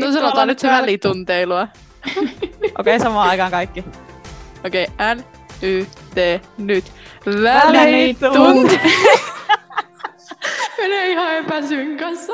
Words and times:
No 0.00 0.12
sanotaan 0.12 0.48
nyt 0.48 0.58
se 0.58 0.68
välitunteilua. 0.68 1.62
Okei, 2.08 2.72
okay, 2.78 2.98
samaan 2.98 3.28
aikaan 3.28 3.50
kaikki. 3.50 3.84
Okei, 4.64 4.84
okay, 4.84 5.14
N, 5.14 5.24
Y, 5.62 5.86
T, 6.14 6.16
nyt. 6.58 6.92
Välitunti. 7.26 8.80
Menee 10.78 11.10
ihan 11.10 11.34
epäsynkassa. 11.34 12.32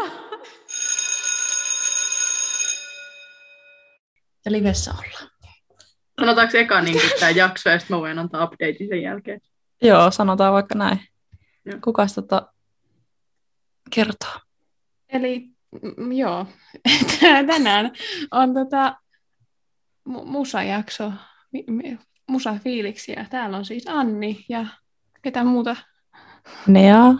Ja 4.44 4.52
livessä 4.52 4.90
ollaan. 4.90 5.30
Sanotaanko 6.20 6.58
eka 6.58 6.80
niin 6.80 7.00
tämä 7.20 7.30
jakso 7.30 7.70
ja 7.70 7.78
sitten 7.78 7.96
mä 7.96 8.00
voin 8.00 8.18
antaa 8.18 8.44
updatein 8.44 8.88
sen 8.88 9.02
jälkeen? 9.02 9.40
Joo, 9.82 10.10
sanotaan 10.10 10.52
vaikka 10.52 10.74
näin. 10.74 11.00
Joo. 11.64 11.78
Kukas 11.84 12.14
tota 12.14 12.52
kertoo? 13.90 14.34
Eli 15.08 15.48
mm, 15.96 16.12
joo, 16.12 16.46
tänään 17.46 17.90
on 18.30 18.54
tota 18.54 18.96
mu- 20.08 20.24
musajakso, 20.24 21.12
musafiiliksiä. 22.28 23.26
Täällä 23.30 23.56
on 23.56 23.64
siis 23.64 23.84
Anni 23.88 24.44
ja 24.48 24.66
ketä 25.22 25.44
muuta? 25.44 25.76
Nea. 26.66 27.14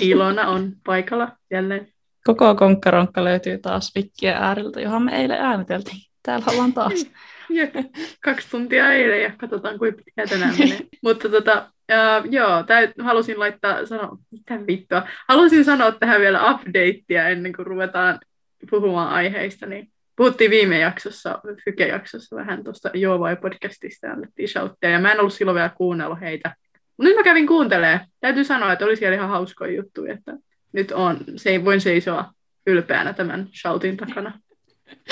Ilona 0.00 0.48
on 0.48 0.72
paikalla 0.86 1.36
jälleen. 1.50 1.92
Koko 2.24 2.54
konkkaronkka 2.54 3.24
löytyy 3.24 3.58
taas 3.58 3.92
Vikkiä 3.94 4.36
ääriltä, 4.36 4.80
johon 4.80 5.02
me 5.02 5.16
eilen 5.16 5.40
ääniteltiin. 5.40 6.02
Täällä 6.22 6.46
ollaan 6.52 6.72
taas. 6.72 7.06
Jep, 7.50 7.74
kaksi 8.24 8.50
tuntia 8.50 8.92
eilen 8.92 9.22
ja 9.22 9.32
katsotaan 9.38 9.78
kuinka 9.78 10.02
pitkään 10.04 10.28
tänään 10.28 10.54
menee. 10.58 10.78
Mutta 11.04 11.28
tota, 11.28 11.70
uh, 11.92 12.32
joo, 12.32 12.62
täy, 12.62 12.88
halusin 13.00 13.38
laittaa, 13.38 13.86
sano, 13.86 14.18
mitä 14.30 14.66
vittua, 14.66 15.08
halusin 15.28 15.64
sanoa 15.64 15.92
tähän 15.92 16.20
vielä 16.20 16.50
updatea 16.50 17.28
ennen 17.28 17.52
kuin 17.52 17.66
ruvetaan 17.66 18.20
puhumaan 18.70 19.08
aiheista, 19.08 19.66
niin 19.66 19.88
puhuttiin 20.16 20.50
viime 20.50 20.78
jaksossa, 20.78 21.40
Fyke-jaksossa 21.64 22.36
vähän 22.36 22.64
tuosta 22.64 22.90
Joo 22.94 23.20
vai 23.20 23.36
podcastista 23.36 24.06
ja 24.06 24.12
annettiin 24.12 24.48
shouttia, 24.48 24.90
ja 24.90 24.98
mä 24.98 25.12
en 25.12 25.20
ollut 25.20 25.32
silloin 25.32 25.54
vielä 25.54 25.70
kuunnellut 25.76 26.20
heitä. 26.20 26.56
Nyt 26.98 27.16
mä 27.16 27.22
kävin 27.22 27.46
kuuntelemaan. 27.46 28.00
Täytyy 28.20 28.44
sanoa, 28.44 28.72
että 28.72 28.84
oli 28.84 28.96
siellä 28.96 29.16
ihan 29.16 29.28
hauskoja 29.28 29.72
juttuja, 29.72 30.14
että 30.14 30.32
nyt 30.72 30.92
on, 30.92 31.18
se 31.36 31.50
ei 31.50 31.64
voin 31.64 31.80
seisoa 31.80 32.32
ylpeänä 32.66 33.12
tämän 33.12 33.48
shoutin 33.60 33.96
takana. 33.96 34.40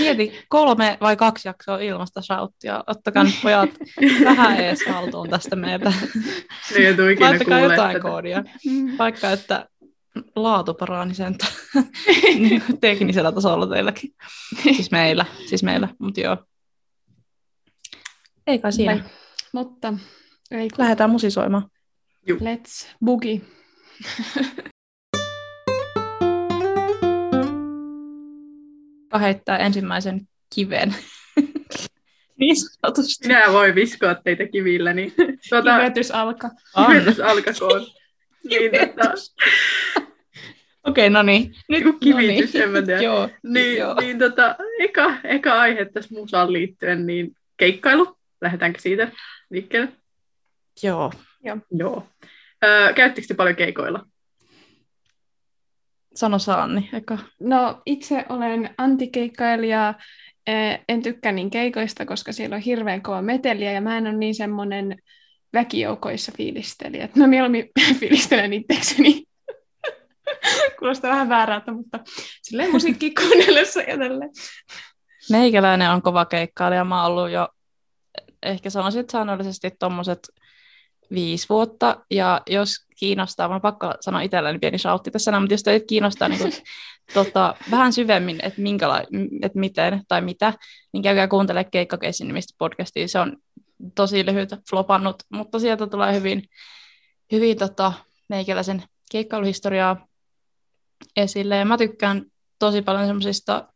Mieti, 0.00 0.38
kolme 0.48 0.98
vai 1.00 1.16
kaksi 1.16 1.48
jaksoa 1.48 1.78
ilmasta 1.78 2.22
shouttia. 2.22 2.84
Ottakaa 2.86 3.24
nyt 3.24 3.34
pojat 3.42 3.70
vähän 4.24 4.60
ees 4.60 4.86
haltuun 4.86 5.30
tästä 5.30 5.56
meiltä. 5.56 5.92
Ne 6.74 6.76
ei 6.86 6.94
tule 6.94 7.12
ikinä 7.12 7.28
Laittakaa 7.28 7.60
jotain 7.60 7.92
tätä. 7.96 8.08
koodia. 8.08 8.44
Vaikka, 8.98 9.30
että 9.30 9.68
laatu 10.36 10.74
parani 10.74 11.14
sen 11.14 11.36
teknisellä 12.80 13.32
tasolla 13.32 13.66
teilläkin. 13.66 14.10
Siis 14.62 14.90
meillä, 14.90 15.24
siis 15.46 15.62
meillä, 15.62 15.88
mutta 15.98 16.20
joo. 16.20 16.36
Ei 18.46 18.58
kai 18.58 18.72
siinä. 18.72 19.04
Mutta 19.52 19.94
ei 20.50 20.68
kun 20.68 20.78
Lähdetään 20.78 21.10
musisoimaan. 21.10 21.70
let's 22.30 22.88
boogie. 23.04 23.40
heittää 29.18 29.58
ensimmäisen 29.58 30.28
kiven. 30.54 30.94
niin 32.40 32.56
sanotusti. 32.56 33.28
Minä 33.28 33.52
voi 33.52 33.74
viskoa 33.74 34.14
teitä 34.14 34.48
kivillä, 34.48 34.92
niin 34.92 35.14
tuota, 35.50 35.78
Kivetys 35.78 36.10
alkaa. 36.10 36.50
kivetys 36.88 37.20
alkakoon. 37.20 37.86
Niin, 38.48 38.70
tota, 38.70 39.12
Okei, 40.86 41.10
no 41.10 41.22
niin. 41.22 41.54
Nyt 41.68 41.84
Joku 41.84 41.98
kivitys, 41.98 42.54
no 42.54 42.60
en 42.60 42.70
mä 42.70 42.82
tiedä. 42.82 43.02
Joo, 43.08 43.30
niin, 43.42 43.78
joo. 43.78 44.00
niin 44.00 44.18
tota, 44.18 44.56
eka, 44.78 45.14
eka 45.24 45.60
aihe 45.60 45.84
tässä 45.84 46.14
musaan 46.14 46.52
liittyen, 46.52 47.06
niin 47.06 47.36
keikkailu. 47.56 48.16
Lähdetäänkö 48.40 48.80
siitä 48.80 49.12
liikkeelle? 49.50 49.88
joo. 50.82 51.12
Joo. 51.70 52.06
Öö, 52.64 52.92
käyttikö 52.92 53.28
te 53.28 53.34
paljon 53.34 53.56
keikoilla? 53.56 54.06
Sano 56.16 56.38
Saanni, 56.38 56.88
eka. 56.92 57.18
No 57.40 57.82
itse 57.86 58.24
olen 58.28 58.74
antikeikkailija. 58.78 59.94
En 60.88 61.02
tykkää 61.02 61.32
niin 61.32 61.50
keikoista, 61.50 62.06
koska 62.06 62.32
siellä 62.32 62.56
on 62.56 62.62
hirveän 62.62 63.02
kova 63.02 63.22
meteliä 63.22 63.72
ja 63.72 63.80
mä 63.80 63.98
en 63.98 64.06
ole 64.06 64.16
niin 64.16 64.34
semmoinen 64.34 64.96
väkijoukoissa 65.52 66.32
fiilistelijä. 66.36 67.04
että 67.04 67.20
Mä 67.20 67.26
mieluummin 67.26 67.70
fiilistelen 68.00 68.52
itsekseni. 68.52 69.24
Kuulostaa 70.78 71.10
vähän 71.10 71.28
väärältä, 71.28 71.72
mutta 71.72 71.98
silleen 72.42 72.70
musiikki 72.70 73.14
kuunnellessa 73.14 73.80
ja 73.80 73.98
tälleen. 73.98 74.30
Meikäläinen 75.30 75.90
on 75.90 76.02
kova 76.02 76.24
keikkailija. 76.24 76.84
Mä 76.84 77.02
oon 77.02 77.12
ollut 77.12 77.30
jo, 77.30 77.48
ehkä 78.42 78.70
sanoisin, 78.70 79.00
että 79.00 79.12
säännöllisesti 79.12 79.70
tommoset 79.78 80.18
viisi 81.14 81.48
vuotta. 81.48 82.04
Ja 82.10 82.42
jos 82.46 82.86
kiinnostaa, 82.98 83.48
oon 83.48 83.60
pakko 83.60 83.94
sanoa 84.00 84.20
itselleni 84.20 84.58
pieni 84.58 84.78
shoutti 84.78 85.10
tässä, 85.10 85.30
näin, 85.30 85.42
mutta 85.42 85.54
jos 85.54 85.62
teitä 85.62 85.86
kiinnostaa 85.86 86.28
niin 86.28 86.40
kuin, 86.40 86.52
tota, 87.14 87.54
vähän 87.70 87.92
syvemmin, 87.92 88.38
että, 88.42 88.62
minkäla- 88.62 89.04
että 89.42 89.58
miten 89.58 90.02
tai 90.08 90.20
mitä, 90.20 90.52
niin 90.92 91.02
käykää 91.02 91.28
kuuntelemaan 91.28 91.70
Keikkakeissin 91.70 92.26
nimistä 92.26 92.54
podcastia. 92.58 93.08
Se 93.08 93.18
on 93.18 93.36
tosi 93.94 94.26
lyhyt, 94.26 94.50
flopannut, 94.70 95.22
mutta 95.32 95.58
sieltä 95.58 95.86
tulee 95.86 96.14
hyvin, 96.14 96.42
hyvin 97.32 97.58
tota, 97.58 97.92
meikäläisen 98.28 98.82
keikkailuhistoriaa 99.12 100.06
esille. 101.16 101.56
Ja 101.56 101.64
mä 101.64 101.78
tykkään 101.78 102.22
tosi 102.58 102.82
paljon 102.82 103.06
semmoisista, 103.06 103.68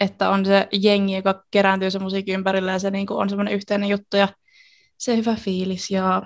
että 0.00 0.30
on 0.30 0.46
se 0.46 0.68
jengi, 0.72 1.14
joka 1.14 1.44
kerääntyy 1.50 1.90
se 1.90 1.98
musiikin 1.98 2.34
ympärille 2.34 2.72
ja 2.72 2.78
se 2.78 2.90
niin 2.90 3.06
kuin 3.06 3.18
on 3.18 3.28
semmoinen 3.28 3.54
yhteinen 3.54 3.88
juttu 3.88 4.16
ja 4.16 4.28
se 4.98 5.16
hyvä 5.16 5.34
fiilis 5.34 5.90
ja 5.90 6.22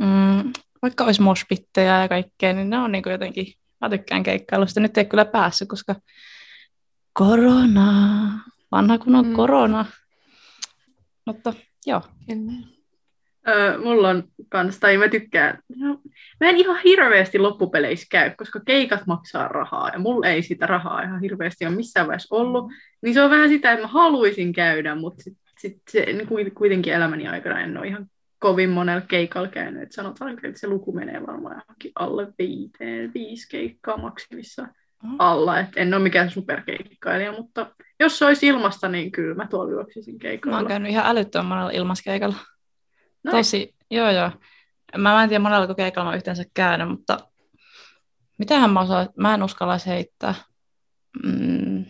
mm, 0.00 0.52
vaikka 0.82 1.04
olisi 1.04 1.22
moshpittejä 1.22 2.02
ja 2.02 2.08
kaikkea, 2.08 2.52
niin 2.52 2.70
ne 2.70 2.78
on 2.78 2.92
niin 2.92 3.02
kuin 3.02 3.10
jotenkin, 3.10 3.46
mä 3.80 3.90
tykkään 3.90 4.22
keikkailusta. 4.22 4.80
Nyt 4.80 4.98
ei 4.98 5.04
kyllä 5.04 5.24
päässyt, 5.24 5.68
koska 5.68 5.94
korona, 7.12 8.28
vanha 8.72 8.98
kun 8.98 9.14
on 9.14 9.24
Mm. 9.24 9.30
mm. 9.30 9.36
korona. 9.36 9.84
Mutta 11.26 11.52
joo, 11.86 12.02
Kyllä. 12.28 12.52
Öö, 13.48 13.78
mulla 13.78 14.08
on 14.08 14.24
kans, 14.48 14.78
tai 14.78 14.96
mä 14.96 15.08
tykkään, 15.08 15.58
no, 15.76 16.00
mä 16.40 16.48
en 16.48 16.56
ihan 16.56 16.80
hirveästi 16.84 17.38
loppupeleissä 17.38 18.06
käy, 18.10 18.30
koska 18.38 18.60
keikat 18.66 19.06
maksaa 19.06 19.48
rahaa, 19.48 19.88
ja 19.88 19.98
mulla 19.98 20.26
ei 20.26 20.42
sitä 20.42 20.66
rahaa 20.66 21.02
ihan 21.02 21.20
hirveästi 21.20 21.66
ole 21.66 21.74
missään 21.74 22.06
vaiheessa 22.06 22.34
ollut, 22.34 22.72
niin 23.02 23.14
se 23.14 23.22
on 23.22 23.30
vähän 23.30 23.48
sitä, 23.48 23.72
että 23.72 23.82
mä 23.86 23.92
haluaisin 23.92 24.52
käydä, 24.52 24.94
mutta 24.94 25.22
sit, 25.22 25.38
sit 25.58 25.82
se, 25.90 26.04
niin 26.06 26.28
kuit- 26.28 26.54
kuitenkin 26.54 26.92
elämäni 26.92 27.28
aikana 27.28 27.60
en 27.60 27.78
ole 27.78 27.86
ihan 27.86 28.06
kovin 28.46 28.70
monella 28.70 29.00
keikalla 29.00 29.48
käynyt, 29.48 29.82
että 29.82 29.94
sanotaan, 29.94 30.32
että 30.32 30.60
se 30.60 30.68
luku 30.68 30.92
menee 30.92 31.26
varmaan 31.26 31.56
johonkin 31.56 31.92
alle 31.94 32.32
viiteen, 32.38 33.14
viisi 33.14 33.48
keikkaa 33.48 33.96
maksimissa 33.96 34.68
alla, 35.18 35.58
että 35.58 35.80
en 35.80 35.94
ole 35.94 36.02
mikään 36.02 36.30
superkeikkailija, 36.30 37.32
mutta 37.32 37.70
jos 38.00 38.18
se 38.18 38.26
olisi 38.26 38.46
ilmasta, 38.46 38.88
niin 38.88 39.12
kyllä 39.12 39.34
mä 39.34 39.46
tuolla 39.46 39.70
juoksisin 39.70 40.14
mä 40.14 40.18
keikoilla. 40.18 40.58
oon 40.58 40.66
käynyt 40.66 40.90
ihan 40.90 41.06
älyttömän 41.06 41.46
monella 41.46 41.70
ilmaskeikalla. 41.70 42.36
Noin. 43.24 43.36
Tosi, 43.36 43.74
joo 43.90 44.10
joo. 44.10 44.30
Mä, 44.96 45.12
mä 45.12 45.22
en 45.22 45.28
tiedä 45.28 45.42
monella 45.42 45.74
keikalla 45.74 46.10
mä 46.10 46.16
yhteensä 46.16 46.44
käynyt, 46.54 46.88
mutta 46.88 47.18
mitähän 48.38 48.70
mä 48.70 48.80
osaan, 48.80 49.08
mä 49.16 49.34
en 49.34 49.42
uskallaisi 49.42 49.86
heittää. 49.86 50.34
Mm. 51.24 51.84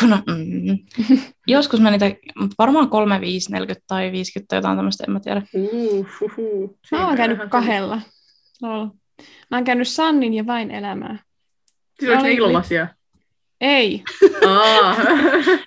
Kun, 0.00 0.10
mm. 0.10 0.78
Joskus 1.46 1.80
mä 1.80 1.90
niitä, 1.90 2.06
mutta 2.38 2.54
varmaan 2.58 2.90
3, 2.90 3.20
5, 3.20 3.52
40 3.52 3.84
tai 3.86 4.12
50 4.12 4.48
tai 4.48 4.58
jotain 4.58 4.78
tämmöistä, 4.78 5.04
en 5.04 5.12
mä 5.12 5.20
tiedä. 5.20 5.42
Uh, 5.54 6.06
uh, 6.22 6.38
uh. 6.38 6.78
Mä 6.90 7.06
oon 7.06 7.16
käynyt 7.16 7.38
kahdella. 7.48 8.00
Lol. 8.62 8.86
Mä 9.50 9.56
oon 9.56 9.64
käynyt 9.64 9.88
Sannin 9.88 10.34
ja 10.34 10.46
Vain 10.46 10.70
elämää. 10.70 11.18
Siis 12.00 12.10
oliko 12.10 12.22
ne 12.22 12.28
Oli- 12.28 12.36
ilmaisia? 12.36 12.86
Ei, 13.60 14.02
Aa. 14.46 14.96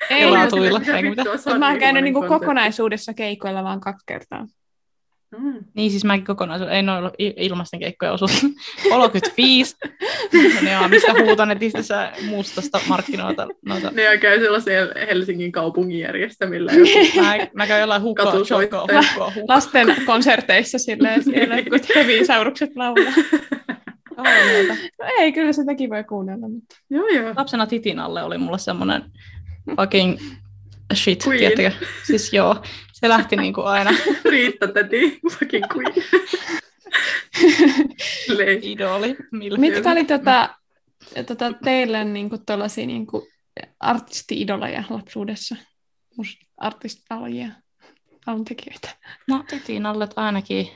Ei, 0.10 0.32
se 0.50 1.10
mutta 1.10 1.52
on 1.54 1.60
mä 1.60 1.70
oon 1.70 1.80
käynyt 1.80 2.04
niinku 2.04 2.24
kokonaisuudessa 2.28 3.14
keikoilla 3.14 3.64
vaan 3.64 3.80
kaksi 3.80 4.04
kertaa. 4.06 4.48
Mm. 5.40 5.54
Niin 5.74 5.92
siis 5.92 6.06
mäkin 6.06 6.26
kokonaisuus, 6.26 6.70
ei 6.72 6.84
noin 6.84 7.12
ilmaisten 7.20 7.80
keikkojen 7.80 8.14
osuus. 8.14 8.46
35. 8.90 9.76
ne 10.62 10.78
on 10.80 10.90
mistä 10.90 11.14
huutan 11.14 11.48
netissä 11.48 12.12
mustasta 12.30 12.80
markkinoita. 12.88 13.48
Noita. 13.66 13.92
Ne 13.92 14.18
käy 14.18 14.40
sellaisia 14.40 14.80
Helsingin 15.08 15.52
kaupungin 15.52 16.00
järjestämillä. 16.00 16.72
joku- 16.72 17.22
Mä, 17.22 17.38
mä 17.54 17.68
käyn 17.68 17.80
jollain 17.82 18.02
hukkaa, 18.02 18.32
hukkaa, 18.32 18.82
hukkaa. 18.82 19.32
Lasten 19.48 19.96
konserteissa 20.06 20.80
silleen, 20.80 21.24
siellä 21.24 21.56
kun 21.64 21.80
hevisaurukset 21.96 22.70
laulaa. 22.76 23.14
No 24.18 25.06
ei, 25.20 25.32
kyllä 25.32 25.54
sitäkin 25.54 25.90
voi 25.90 26.04
kuunnella. 26.04 26.50
Mutta... 26.50 26.76
Joo, 26.90 27.08
joo. 27.08 27.34
Lapsena 27.36 27.68
titin 27.68 28.00
alle 28.00 28.24
oli 28.24 28.38
mulla 28.38 28.58
semmoinen 28.58 29.04
fucking 29.76 30.18
shit, 30.94 31.28
Queen. 31.28 31.40
tiettäkö? 31.40 31.72
Siis 32.04 32.34
joo, 32.34 32.64
se 33.00 33.10
lähti 33.10 33.36
niinku 33.36 33.62
aina 33.62 33.92
Riitta 34.32 34.68
täti, 34.68 35.20
fucking 35.32 35.66
queen. 35.76 35.94
Idoli. 38.62 39.18
Milfi. 39.32 39.62
Mitkä 39.62 39.92
oli 39.92 40.06
tota, 40.06 40.50
tota 41.28 41.54
teille 41.54 42.04
niinku 42.04 42.38
tollasia 42.38 42.86
niinku 42.86 43.28
artisti-idoleja 43.80 44.84
lapsuudessa? 44.90 45.56
Artist-alajia, 46.58 47.52
aluntekijöitä. 48.26 48.90
No 49.28 49.44
Titinallet 49.50 50.12
ainakin, 50.16 50.70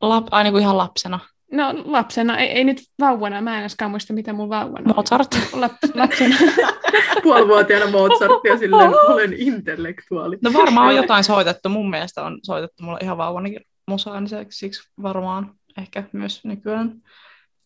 lap, 0.00 0.26
aina 0.30 0.50
kuin 0.50 0.62
ihan 0.62 0.78
lapsena. 0.78 1.20
No 1.54 1.74
lapsena, 1.84 2.38
ei, 2.38 2.48
ei 2.48 2.64
nyt 2.64 2.82
vauvana, 3.00 3.40
mä 3.40 3.54
en 3.54 3.60
edes 3.60 3.76
muista 3.88 4.12
mitä 4.12 4.32
mun 4.32 4.48
vauvana. 4.48 4.94
Mozart. 4.94 5.28
Lap, 5.52 5.72
lapsena. 5.94 6.36
Puolivuotiaana 7.22 7.90
Mozart 7.90 8.44
ja 8.44 8.58
silleen 8.58 8.90
olen 9.08 9.32
intellektuaali. 9.32 10.38
No 10.42 10.52
varmaan 10.52 10.88
on 10.88 10.96
jotain 10.96 11.24
soitettu. 11.24 11.68
Mun 11.68 11.90
mielestä 11.90 12.22
on 12.22 12.38
soitettu 12.42 12.82
mulla 12.82 12.98
ihan 13.02 13.18
vauvanakin 13.18 13.60
musaa, 13.88 14.20
niin 14.20 14.28
se- 14.28 14.46
siksi 14.50 14.90
varmaan 15.02 15.54
ehkä 15.78 16.04
myös 16.12 16.44
nykyään. 16.44 16.92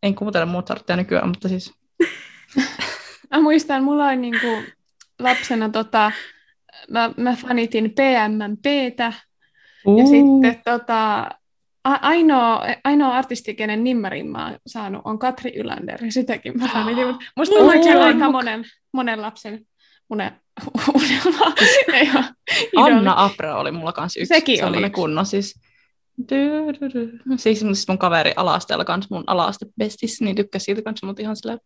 En 0.03 0.15
kuuntele 0.15 0.45
Mozartia 0.45 0.97
nykyään, 0.97 1.29
mutta 1.29 1.49
siis 1.49 1.75
Mä 3.31 3.41
muistan, 3.41 3.85
mulla 3.85 4.07
oli 4.07 4.17
niinku 4.17 4.47
lapsena 5.19 5.69
tota, 5.69 6.13
mä, 6.91 7.11
mä 7.17 7.37
fanitin 7.37 7.91
PMMPtä 7.95 9.13
ja 9.99 10.07
sitten 10.07 10.63
tota, 10.65 11.29
ainoa, 11.95 12.63
ainoa 12.85 13.15
artisti, 13.17 13.55
kenen 13.55 13.85
nimmarin 13.85 14.27
mä 14.27 14.47
oon 14.47 14.59
saanut, 14.67 15.03
on 15.05 15.19
Katri 15.19 15.53
Ylander, 15.57 16.05
ja 16.05 16.13
sitäkin 16.13 16.59
mä 16.59 16.69
fanitin. 16.73 17.07
Mut 17.07 17.17
Musta 17.37 17.55
tuntuu, 17.55 17.71
että 17.71 17.87
se 17.87 17.97
on 17.97 18.03
aika 18.03 18.27
muk- 18.27 18.33
monen, 18.33 18.65
monen 18.93 19.23
lapsen 19.23 19.67
une, 20.11 20.33
unelma. 20.95 21.55
Anna 22.77 23.15
Apra 23.17 23.59
oli 23.59 23.71
mulla 23.73 23.93
kanssa 23.93 24.21
yksi. 24.21 24.35
Sekin 24.35 24.59
se 24.59 24.65
oli 24.65 24.79
yksi. 24.81 24.91
kunnon 24.91 25.27
siis. 25.27 25.61
Siis 27.37 27.63
mun- 27.65 27.73
siis 27.73 27.89
mun 27.89 27.99
kaveri 27.99 28.33
ala-asteella 28.37 28.85
kanssa, 28.85 29.15
mun 29.15 29.25
ala-aste 29.27 29.67
bestis, 29.79 30.21
niin 30.21 30.37
tykkäsi 30.37 30.65
siitä 30.65 30.83
kanssa, 30.83 31.07
mutta 31.07 31.23
ihan 31.23 31.37
silleen, 31.37 31.59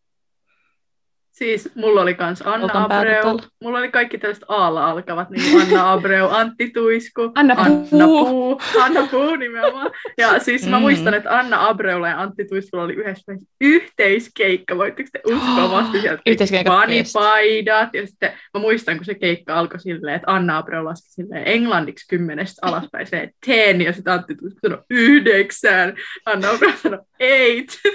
Siis 1.32 1.70
mulla 1.75 2.00
oli 2.02 2.14
kans 2.14 2.43
Anna 2.43 2.64
Oltaan 2.64 2.93
Abreu. 2.93 3.40
Mulla 3.62 3.79
oli 3.79 3.90
kaikki 3.90 4.19
tällaiset 4.19 4.44
aalla 4.49 4.90
alkavat, 4.90 5.31
niin 5.31 5.62
Anna 5.62 5.93
Abreu, 5.93 6.29
Antti 6.29 6.70
Tuisku, 6.70 7.32
Anna 7.34 7.55
Anna 7.58 7.87
Puu. 7.90 8.26
Puu, 8.26 8.61
Anna 8.81 9.06
Puu 9.11 9.37
nimenomaan. 9.37 9.90
Ja 10.19 10.38
siis 10.38 10.67
mä 10.69 10.76
Mm. 10.76 10.81
muistan, 10.82 11.14
että 11.14 11.38
Anna 11.38 11.69
Abreulla 11.69 12.08
ja 12.08 12.20
Antti 12.20 12.44
Tuiskulla 12.44 12.84
oli 12.84 12.94
yhdessä 12.94 13.32
yhteiskeikka. 13.61 14.76
Voitteko 14.79 15.08
te 15.12 15.20
uskoa 15.34 15.70
vasta 15.70 16.00
sieltä? 16.00 16.23
Yhteiskeikat 16.26 16.87
best. 16.87 17.14
Vanipaidat. 17.14 17.94
Ja 17.94 18.06
sitten 18.06 18.32
mä 18.55 18.61
muistan, 18.61 18.96
kun 18.96 19.05
se 19.05 19.14
keikka 19.14 19.55
alkoi 19.55 19.81
silleen, 19.81 20.17
että 20.17 20.32
Anna 20.32 20.58
Abreu 20.58 20.84
laski 20.84 21.08
silleen 21.11 21.43
englanniksi 21.49 22.08
kymmenestä 22.08 22.67
alaspäin 22.67 23.06
se 23.06 23.29
ten, 23.46 23.81
ja 23.82 23.93
sitten 23.93 24.12
Antti 24.12 24.34
Tuisku 24.34 24.58
sanoi 24.62 24.82
yhdeksän. 24.90 25.94
Anna 26.26 26.50
Abreu 26.50 26.73
sanoi 26.82 26.99
eight. 27.20 27.70
se 27.73 27.88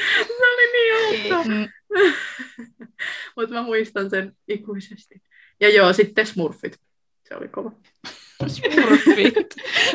oli 0.53 0.71
niin 0.71 1.31
outoa. 1.33 1.67
Mutta 3.35 3.55
mä 3.55 3.61
muistan 3.61 4.09
sen 4.09 4.33
ikuisesti. 4.47 5.21
Ja 5.59 5.69
joo, 5.69 5.93
sitten 5.93 6.25
Smurfit. 6.25 6.79
Se 7.27 7.35
oli 7.35 7.47
kova. 7.47 7.71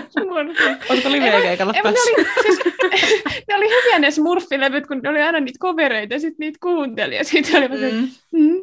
smurfit. 0.09 0.81
Oletko 0.91 1.13
live-keikalla 1.13 1.73
päässyt? 1.83 2.17
ne, 2.17 2.25
oli, 2.25 2.43
siis, 2.43 2.59
ne 3.49 3.55
oli 3.55 3.69
hyviä 3.69 3.99
ne 3.99 4.11
smurfilevyt, 4.11 4.87
kun 4.87 5.01
ne 5.03 5.09
oli 5.09 5.23
aina 5.23 5.41
niitä 5.41 5.59
covereita, 5.59 6.15
ja 6.15 6.21
sitten 6.21 6.37
niitä 6.39 6.59
kuunteli, 6.63 7.17
ja 7.17 7.25
sitten 7.25 7.57
oli 7.57 7.69
mm. 7.69 8.09
Mm. 8.33 8.43
mm, 8.43 8.63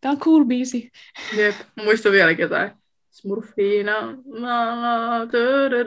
tää 0.00 0.10
on 0.10 0.18
cool 0.18 0.44
biisi. 0.44 0.90
Jep. 1.36 1.54
Mä 1.76 1.84
muistan 1.84 2.12
vieläkin 2.12 2.42
jotain. 2.42 2.70
Smurfiina, 3.10 4.18
la, 4.26 4.80
la, 4.82 5.32
dö, 5.32 5.70
dö, 5.70 5.84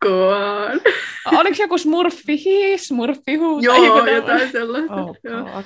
kukkamekkoaan. 0.00 0.80
Oliko 1.26 1.62
joku 1.62 1.78
smurfi 1.78 2.44
hi, 2.44 2.78
smurfi 2.78 3.36
huu? 3.36 3.60
Joo, 3.60 4.06
jotain 4.06 4.52
sellaista. 4.52 4.94
Oh 4.94 5.16
Joo. 5.24 5.62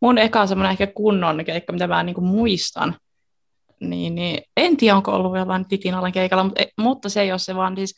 Mun 0.00 0.18
eka 0.18 0.46
semmoinen 0.46 0.70
ehkä 0.70 0.86
kunnon 0.86 1.44
keikka, 1.44 1.72
mitä 1.72 1.86
mä 1.86 2.02
niinku 2.02 2.20
muistan, 2.20 2.96
niin, 3.80 4.14
niin 4.14 4.42
en 4.56 4.76
tiedä, 4.76 4.96
onko 4.96 5.12
ollut 5.12 5.38
jollain 5.38 5.68
Titinalan 5.68 6.12
keikalla, 6.12 6.44
mutta, 6.44 6.62
mutta 6.80 7.08
se 7.08 7.20
ei 7.20 7.32
ole 7.32 7.38
se, 7.38 7.54
vaan 7.54 7.76
siis 7.76 7.94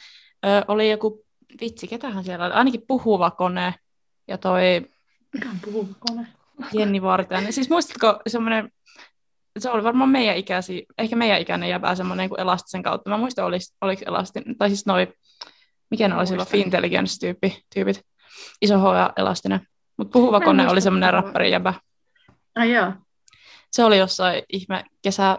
ö, 0.46 0.64
oli 0.68 0.90
joku, 0.90 1.24
vitsi, 1.60 1.88
ketähän 1.88 2.24
siellä 2.24 2.44
oli, 2.44 2.54
ainakin 2.54 2.82
puhuva 2.88 3.30
kone 3.30 3.74
ja 4.28 4.38
toi 4.38 4.88
Mikä 5.34 5.48
on 5.50 5.58
puhukone? 5.72 6.26
Jenni 6.72 7.02
Vartiainen. 7.02 7.52
Siis 7.52 7.70
muistatko 7.70 8.20
semmoinen, 8.26 8.70
se 9.58 9.70
oli 9.70 9.84
varmaan 9.84 10.10
meidän 10.10 10.36
ikäisi, 10.36 10.86
ehkä 10.98 11.16
meidän 11.16 11.40
ikäinen 11.40 11.68
jäbää 11.68 11.94
semmoinen 11.94 12.28
kuin 12.28 12.40
Elastisen 12.40 12.82
kautta. 12.82 13.10
Mä 13.10 13.16
muistan, 13.16 13.44
olis, 13.44 13.76
oliko 13.80 14.02
Elastinen, 14.06 14.56
tai 14.58 14.68
siis 14.68 14.86
noi, 14.86 15.08
mikä 15.90 16.08
ne 16.08 16.14
oli 16.14 16.26
silloin, 16.26 16.48
Muistan. 16.52 16.60
Fintelligence-tyyppi, 16.60 17.62
tyypit, 17.74 18.02
Iso 18.62 18.78
H 18.78 18.96
ja 18.96 19.12
Elastinen. 19.16 19.60
Mutta 19.96 20.12
puhuva 20.12 20.38
Mä 20.38 20.44
kone 20.44 20.68
oli 20.68 20.80
semmoinen 20.80 21.12
rappari 21.12 21.50
jäbä. 21.50 21.74
Ai 22.56 22.72
joo. 22.72 22.92
Se 23.72 23.84
oli 23.84 23.98
jossain 23.98 24.42
ihme 24.52 24.84
kesä 25.02 25.38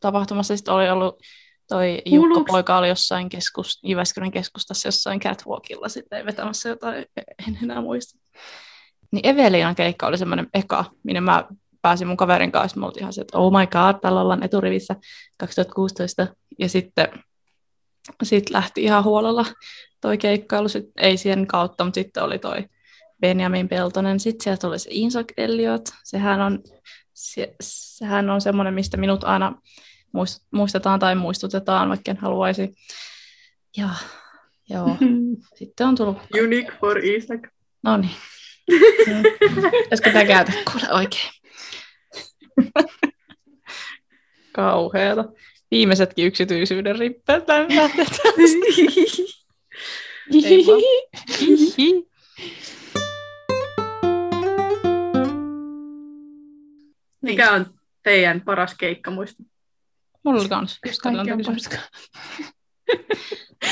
tapahtumassa, 0.00 0.56
sitten 0.56 0.74
oli 0.74 0.90
ollut 0.90 1.22
toi 1.68 2.02
Jukka 2.06 2.44
Poika 2.52 2.78
oli 2.78 2.88
jossain 2.88 3.28
keskus, 3.28 3.80
Jyväskylän 3.84 4.30
keskustassa 4.30 4.88
jossain 4.88 5.20
catwalkilla 5.20 5.88
sitten 5.88 6.26
vetämässä 6.26 6.68
jotain, 6.68 7.04
en 7.48 7.58
enää 7.62 7.80
muista. 7.80 8.18
Niin 9.12 9.26
Eveliinan 9.26 9.74
keikka 9.74 10.06
oli 10.06 10.18
semmoinen 10.18 10.46
eka, 10.54 10.84
minne 11.02 11.20
mä 11.20 11.44
pääsin 11.82 12.08
mun 12.08 12.16
kaverin 12.16 12.52
kanssa, 12.52 12.80
me 12.80 12.86
oltiin 12.86 13.02
ihan 13.02 13.12
se, 13.12 13.20
että 13.20 13.38
oh 13.38 13.52
my 13.52 13.66
god, 13.66 14.00
täällä 14.00 14.20
ollaan 14.20 14.42
eturivissä 14.42 14.96
2016, 15.38 16.26
ja 16.58 16.68
sitten 16.68 17.08
sit 18.22 18.50
lähti 18.50 18.82
ihan 18.82 19.04
huolella 19.04 19.46
toi 20.00 20.18
keikkailu, 20.18 20.68
sit, 20.68 20.84
ei 20.96 21.16
siihen 21.16 21.46
kautta, 21.46 21.84
mutta 21.84 22.00
sitten 22.00 22.22
oli 22.22 22.38
toi 22.38 22.64
Benjamin 23.20 23.68
Peltonen, 23.68 24.20
sitten 24.20 24.44
sieltä 24.44 24.60
tuli 24.60 24.78
se 24.78 24.88
Insok 24.92 25.26
Elliot, 25.36 25.88
sehän 26.04 26.40
on, 26.40 26.62
se, 27.14 27.54
sehän 27.60 28.30
on 28.30 28.40
semmoinen, 28.40 28.74
mistä 28.74 28.96
minut 28.96 29.24
aina 29.24 29.54
muist- 30.06 30.46
muistetaan 30.50 30.98
tai 31.00 31.14
muistutetaan, 31.14 31.88
vaikka 31.88 32.10
en 32.10 32.16
haluaisi. 32.16 32.74
Ja 33.76 33.88
joo, 34.70 34.96
sitten 35.58 35.86
on 35.86 35.96
tullut, 35.96 36.18
Unique 36.42 36.76
for 36.80 36.98
Isaac. 36.98 37.40
no 37.82 37.96
niin. 37.96 38.16
Olisiko 39.90 40.10
tämä 40.12 40.24
käytä 40.24 40.52
kuule 40.72 40.92
oikein? 40.94 41.30
Kauheeta. 44.52 45.24
Viimeisetkin 45.70 46.26
yksityisyyden 46.26 46.98
rippeet. 46.98 47.44
Hihi. 50.32 52.08
Mikä 57.22 57.52
on 57.52 57.66
teidän 58.02 58.40
paras 58.40 58.74
keikka 58.74 59.10
muista? 59.10 59.42
Mulla 60.22 60.40
oli 60.40 60.48
kans 60.48 60.78
just 60.86 61.06
on. 61.06 61.14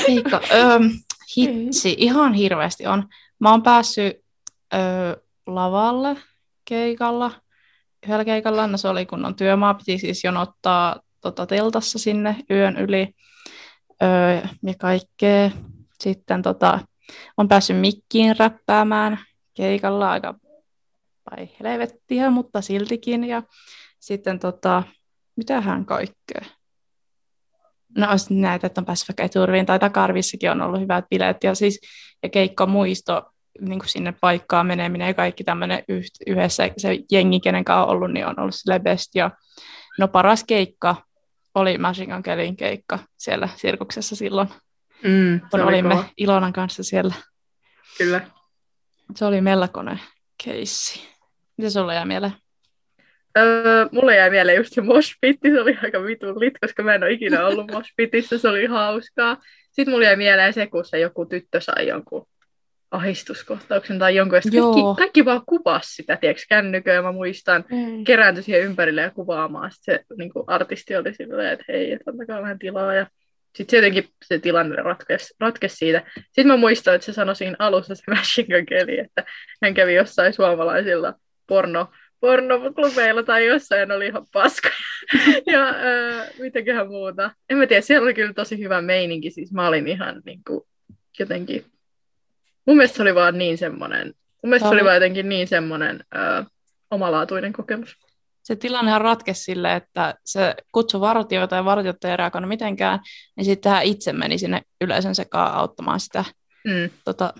Keikka. 0.05 0.41
Öö, 0.53 0.79
hitsi, 1.37 1.95
ihan 1.97 2.33
hirveästi 2.33 2.87
on. 2.87 3.09
Mä 3.39 3.51
oon 3.51 3.63
päässyt 3.63 4.13
öö, 4.73 5.15
lavalle 5.47 6.17
keikalla. 6.65 7.31
Yhdellä 8.03 8.25
keikalla, 8.25 8.67
no 8.67 8.77
se 8.77 8.87
oli 8.87 9.05
kunnon 9.05 9.35
työmaa, 9.35 9.73
piti 9.73 9.97
siis 9.97 10.23
jonottaa 10.23 10.99
tota, 11.31 11.45
teltassa 11.45 11.99
sinne 11.99 12.35
yön 12.51 12.77
yli 12.77 13.15
öö, 14.03 14.41
ja 14.63 14.73
kaikkea. 14.79 15.51
Sitten 16.03 16.41
tota, 16.41 16.79
on 17.37 17.47
päässyt 17.47 17.79
mikkiin 17.79 18.35
räppäämään 18.37 19.19
keikalla 19.53 20.11
aika 20.11 20.35
vai 21.31 21.49
helvettiä, 21.63 22.29
mutta 22.29 22.61
siltikin. 22.61 23.23
Ja 23.23 23.43
sitten 23.99 24.39
tota, 24.39 24.83
mitähän 25.35 25.85
kaikkea. 25.85 26.41
No 27.97 28.07
näitä, 28.29 28.67
että 28.67 28.81
on 28.81 28.85
päässyt 28.85 29.09
vaikka 29.09 29.23
eturviin 29.23 29.65
tai 29.65 29.79
takarvissakin 29.79 30.51
on 30.51 30.61
ollut 30.61 30.81
hyvät 30.81 31.05
bileet 31.09 31.43
ja, 31.43 31.55
siis, 31.55 31.79
ja 32.23 32.29
keikka 32.29 32.65
muisto 32.65 33.23
niin 33.61 33.79
kuin 33.79 33.89
sinne 33.89 34.13
paikkaan 34.21 34.67
meneminen 34.67 35.07
ja 35.07 35.13
kaikki 35.13 35.43
tämmöinen 35.43 35.83
yh, 35.87 36.03
yhdessä 36.27 36.69
se 36.77 36.99
jengi, 37.11 37.39
kenen 37.39 37.65
kanssa 37.65 37.83
on 37.83 37.89
ollut, 37.89 38.11
niin 38.11 38.25
on 38.25 38.39
ollut 38.39 38.55
sille 38.55 38.79
best. 38.79 39.15
Ja, 39.15 39.31
no 39.99 40.07
paras 40.07 40.43
keikka 40.43 40.95
oli 41.55 41.77
Machine 41.77 42.21
Kellyn 42.23 42.55
keikka 42.57 42.99
siellä 43.17 43.49
sirkuksessa 43.55 44.15
silloin, 44.15 44.47
Mm, 45.03 45.41
kun 45.51 45.59
oli 45.59 45.69
olimme 45.69 45.89
kova. 45.95 46.05
Ilonan 46.17 46.53
kanssa 46.53 46.83
siellä. 46.83 47.13
Kyllä. 47.97 48.21
Se 49.15 49.25
oli 49.25 49.41
melkoinen 49.41 49.99
keissi. 50.43 51.07
Mitä 51.57 51.69
sulla 51.69 51.93
jää 51.93 52.05
mieleen? 52.05 52.33
Öö, 53.37 53.87
mulle 53.91 54.15
jäi 54.15 54.29
mieleen 54.29 54.57
just 54.57 54.73
se 54.73 54.81
moshpitti, 54.81 55.49
se 55.51 55.61
oli 55.61 55.77
aika 55.83 56.03
vitun 56.03 56.39
lit, 56.39 56.53
koska 56.61 56.83
mä 56.83 56.93
en 56.95 57.03
ole 57.03 57.11
ikinä 57.11 57.47
ollut 57.47 57.71
moshpitissä, 57.71 58.37
se 58.37 58.47
oli 58.47 58.65
hauskaa. 58.65 59.37
Sitten 59.71 59.93
mulle 59.93 60.05
jäi 60.05 60.15
mieleen 60.15 60.53
se, 60.53 60.67
kun 60.67 60.85
se 60.85 60.99
joku 60.99 61.25
tyttö 61.25 61.61
sai 61.61 61.87
jonkun 61.87 62.27
ahistuskohtauksen 62.95 63.99
tai 63.99 64.15
jonkun, 64.15 64.35
ja 64.35 64.41
kaikki, 64.41 64.81
kaikki 64.97 65.25
vaan 65.25 65.41
kuvasi 65.45 65.95
sitä, 65.95 66.17
tiedätkö, 66.17 66.43
kännyköä, 66.49 67.01
mä 67.01 67.11
muistan, 67.11 67.65
Ei. 67.71 68.03
kerääntyi 68.03 68.43
siihen 68.43 68.63
ympärille 68.63 69.01
ja 69.01 69.11
kuvaamaan. 69.11 69.71
Sitten 69.71 69.99
se 70.07 70.15
niin 70.17 70.33
kuin 70.33 70.43
artisti 70.47 70.95
oli 70.95 71.13
silleen, 71.13 71.53
että 71.53 71.65
hei, 71.67 71.91
että 71.91 72.11
antakaa 72.11 72.41
vähän 72.41 72.59
tilaa. 72.59 72.93
Ja 72.93 73.07
sitten 73.55 73.71
se 73.71 73.77
jotenkin 73.77 74.09
se 74.25 74.39
tilanne 74.39 74.75
ratkesi, 74.75 75.35
ratkesi 75.39 75.75
siitä. 75.75 76.03
Sitten 76.15 76.47
mä 76.47 76.57
muistan, 76.57 76.95
että 76.95 77.05
se 77.05 77.13
sanoi 77.13 77.35
siinä 77.35 77.55
alussa 77.59 77.95
se 77.95 78.03
Machine 78.15 78.65
Kelly, 78.65 78.99
että 78.99 79.23
hän 79.61 79.73
kävi 79.73 79.95
jossain 79.95 80.33
suomalaisilla 80.33 81.13
porno, 81.47 81.87
pornoklubeilla 82.19 83.23
tai 83.23 83.45
jossain 83.45 83.91
oli 83.91 84.07
ihan 84.07 84.25
paska. 84.33 84.69
ja 85.53 85.69
äh, 85.69 86.29
mitäköhän 86.39 86.87
muuta. 86.87 87.31
En 87.49 87.57
mä 87.57 87.67
tiedä, 87.67 87.81
siellä 87.81 88.03
oli 88.03 88.13
kyllä 88.13 88.33
tosi 88.33 88.59
hyvä 88.59 88.81
meininki. 88.81 89.31
Siis 89.31 89.53
mä 89.53 89.67
olin 89.67 89.87
ihan 89.87 90.21
niin 90.25 90.41
kuin, 90.47 90.61
jotenkin... 91.19 91.65
Mun 92.65 92.77
mielestä 92.77 92.95
se 92.95 93.01
oli 93.01 93.15
vaan 93.15 93.37
niin 93.37 93.57
semmoinen... 93.57 94.07
Mun 94.07 94.49
mielestä 94.49 94.69
se 94.69 94.73
oli 94.73 94.83
vaan 94.83 94.95
jotenkin 94.95 95.29
niin 95.29 95.47
semmoinen 95.47 96.03
äh, 96.15 96.45
omalaatuinen 96.91 97.53
kokemus. 97.53 97.95
Se 98.43 98.55
tilannehan 98.55 99.01
ratkesi 99.01 99.43
sille, 99.43 99.75
että 99.75 100.15
se 100.25 100.55
kutsui 100.71 101.01
vartijoita 101.01 101.55
ja 101.55 101.65
vartijat 101.65 102.03
ei 102.03 102.17
reagoinut 102.17 102.49
mitenkään, 102.49 102.99
niin 103.37 103.45
sitten 103.45 103.71
hän 103.71 103.83
itse 103.83 104.13
meni 104.13 104.37
sinne 104.37 104.61
yleisön 104.81 105.15
sekaan 105.15 105.53
auttamaan 105.53 105.99
sitä 105.99 106.25
Mm. 106.65 106.89
tota, 107.05 107.33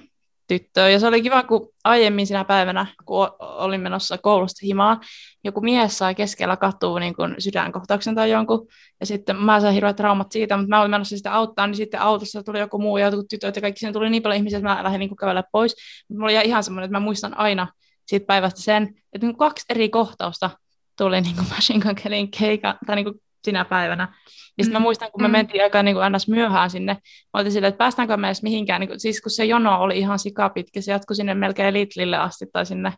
tyttöä. 0.47 0.89
Ja 0.89 0.99
se 0.99 1.07
oli 1.07 1.21
kiva, 1.21 1.43
kun 1.43 1.69
aiemmin 1.83 2.27
sinä 2.27 2.45
päivänä, 2.45 2.85
kun 3.05 3.29
olin 3.39 3.81
menossa 3.81 4.17
koulusta 4.17 4.65
himaan, 4.65 5.01
joku 5.43 5.61
mies 5.61 5.97
sai 5.97 6.15
keskellä 6.15 6.57
katua 6.57 6.99
niin 6.99 7.15
kuin 7.15 7.35
sydänkohtauksen 7.39 8.15
tai 8.15 8.31
jonkun, 8.31 8.67
ja 8.99 9.05
sitten 9.05 9.35
mä 9.35 9.61
sain 9.61 9.73
hirveät 9.73 9.95
traumat 9.95 10.31
siitä, 10.31 10.57
mutta 10.57 10.69
mä 10.69 10.81
olin 10.81 10.91
menossa 10.91 11.17
sitä 11.17 11.33
auttaa, 11.33 11.67
niin 11.67 11.75
sitten 11.75 12.01
autossa 12.01 12.43
tuli 12.43 12.59
joku 12.59 12.79
muu 12.79 12.97
ja 12.97 13.05
jotkut 13.05 13.27
tytöt 13.29 13.55
ja 13.55 13.61
kaikki, 13.61 13.79
siinä 13.79 13.93
tuli 13.93 14.09
niin 14.09 14.23
paljon 14.23 14.37
ihmisiä, 14.37 14.57
että 14.57 14.69
mä 14.69 14.83
lähdin 14.83 14.99
niin 14.99 15.15
kävellä 15.15 15.43
pois. 15.51 15.75
Mutta 16.09 16.19
mulla 16.19 16.39
oli 16.39 16.47
ihan 16.47 16.63
semmoinen, 16.63 16.85
että 16.85 16.99
mä 16.99 17.03
muistan 17.05 17.37
aina 17.37 17.67
siitä 18.07 18.25
päivästä 18.25 18.61
sen, 18.61 18.83
että 19.13 19.27
niin 19.27 19.37
kaksi 19.37 19.65
eri 19.69 19.89
kohtausta 19.89 20.49
tuli 20.97 21.21
niin 21.21 21.35
kuin 21.35 21.47
Machine 21.49 21.79
Gun 21.79 21.95
Kellyn 21.95 22.31
keika, 22.31 22.77
tai 22.85 22.95
niin 22.95 23.05
kuin 23.05 23.21
sinä 23.45 23.65
päivänä. 23.65 24.03
Ja 24.57 24.63
sitten 24.63 24.73
mä 24.73 24.79
Mm. 24.79 24.83
muistan, 24.83 25.11
kun 25.11 25.21
me 25.21 25.27
Mm. 25.27 25.31
mentiin 25.31 25.63
aika 25.63 25.83
niin 25.83 25.95
kuin 25.95 26.11
ns. 26.11 26.27
myöhään 26.27 26.69
sinne, 26.69 26.93
mä 26.93 27.39
oltiin 27.39 27.51
silleen, 27.51 27.69
että 27.69 27.77
päästäänkö 27.77 28.17
me 28.17 28.27
edes 28.27 28.43
mihinkään, 28.43 28.79
niin 28.79 28.87
kuin, 28.87 28.99
siis 28.99 29.21
kun 29.21 29.31
se 29.31 29.45
jono 29.45 29.81
oli 29.81 29.99
ihan 29.99 30.19
sikapitkä, 30.19 30.81
se 30.81 30.91
jatkui 30.91 31.15
sinne 31.15 31.33
melkein 31.33 31.73
Litlille 31.73 32.17
asti 32.17 32.45
tai 32.53 32.65
sinne 32.65 32.93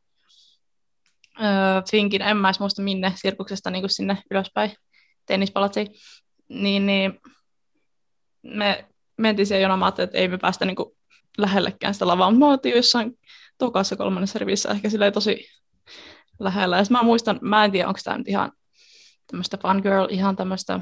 öö, 1.41 1.81
Finkin, 1.91 2.21
en 2.21 2.37
mä 2.37 2.51
muista 2.59 2.81
minne, 2.81 3.13
sirkuksesta 3.15 3.69
niin 3.71 3.81
kuin 3.81 3.89
sinne 3.89 4.17
ylöspäin 4.31 4.71
tennispalatsiin, 5.25 5.87
niin, 6.49 6.85
niin 6.85 7.19
me 8.43 8.85
mentiin 9.17 9.45
siihen 9.45 9.61
jonomaan, 9.61 9.93
että 9.97 10.17
ei 10.17 10.27
me 10.27 10.37
päästä 10.37 10.65
niin 10.65 10.75
kuin 10.75 10.89
lähellekään 11.37 11.93
sitä 11.93 12.07
lavaa, 12.07 12.31
mutta 12.31 12.45
me 12.45 12.51
oltiin 12.51 12.75
jossain 12.75 13.19
tokassa 13.57 13.95
kolmannessa 13.95 14.39
rivissä 14.39 14.69
ehkä 14.69 14.89
silleen 14.89 15.13
tosi 15.13 15.45
lähellä. 16.39 16.77
Ja 16.77 16.83
mä 16.89 17.03
muistan, 17.03 17.39
mä 17.41 17.65
en 17.65 17.71
tiedä, 17.71 17.87
onko 17.87 17.99
tämä 18.03 18.17
nyt 18.17 18.27
ihan 18.27 18.51
tämmöistä 19.27 19.57
fangirl, 19.57 20.07
ihan 20.09 20.35
tämmöistä 20.35 20.79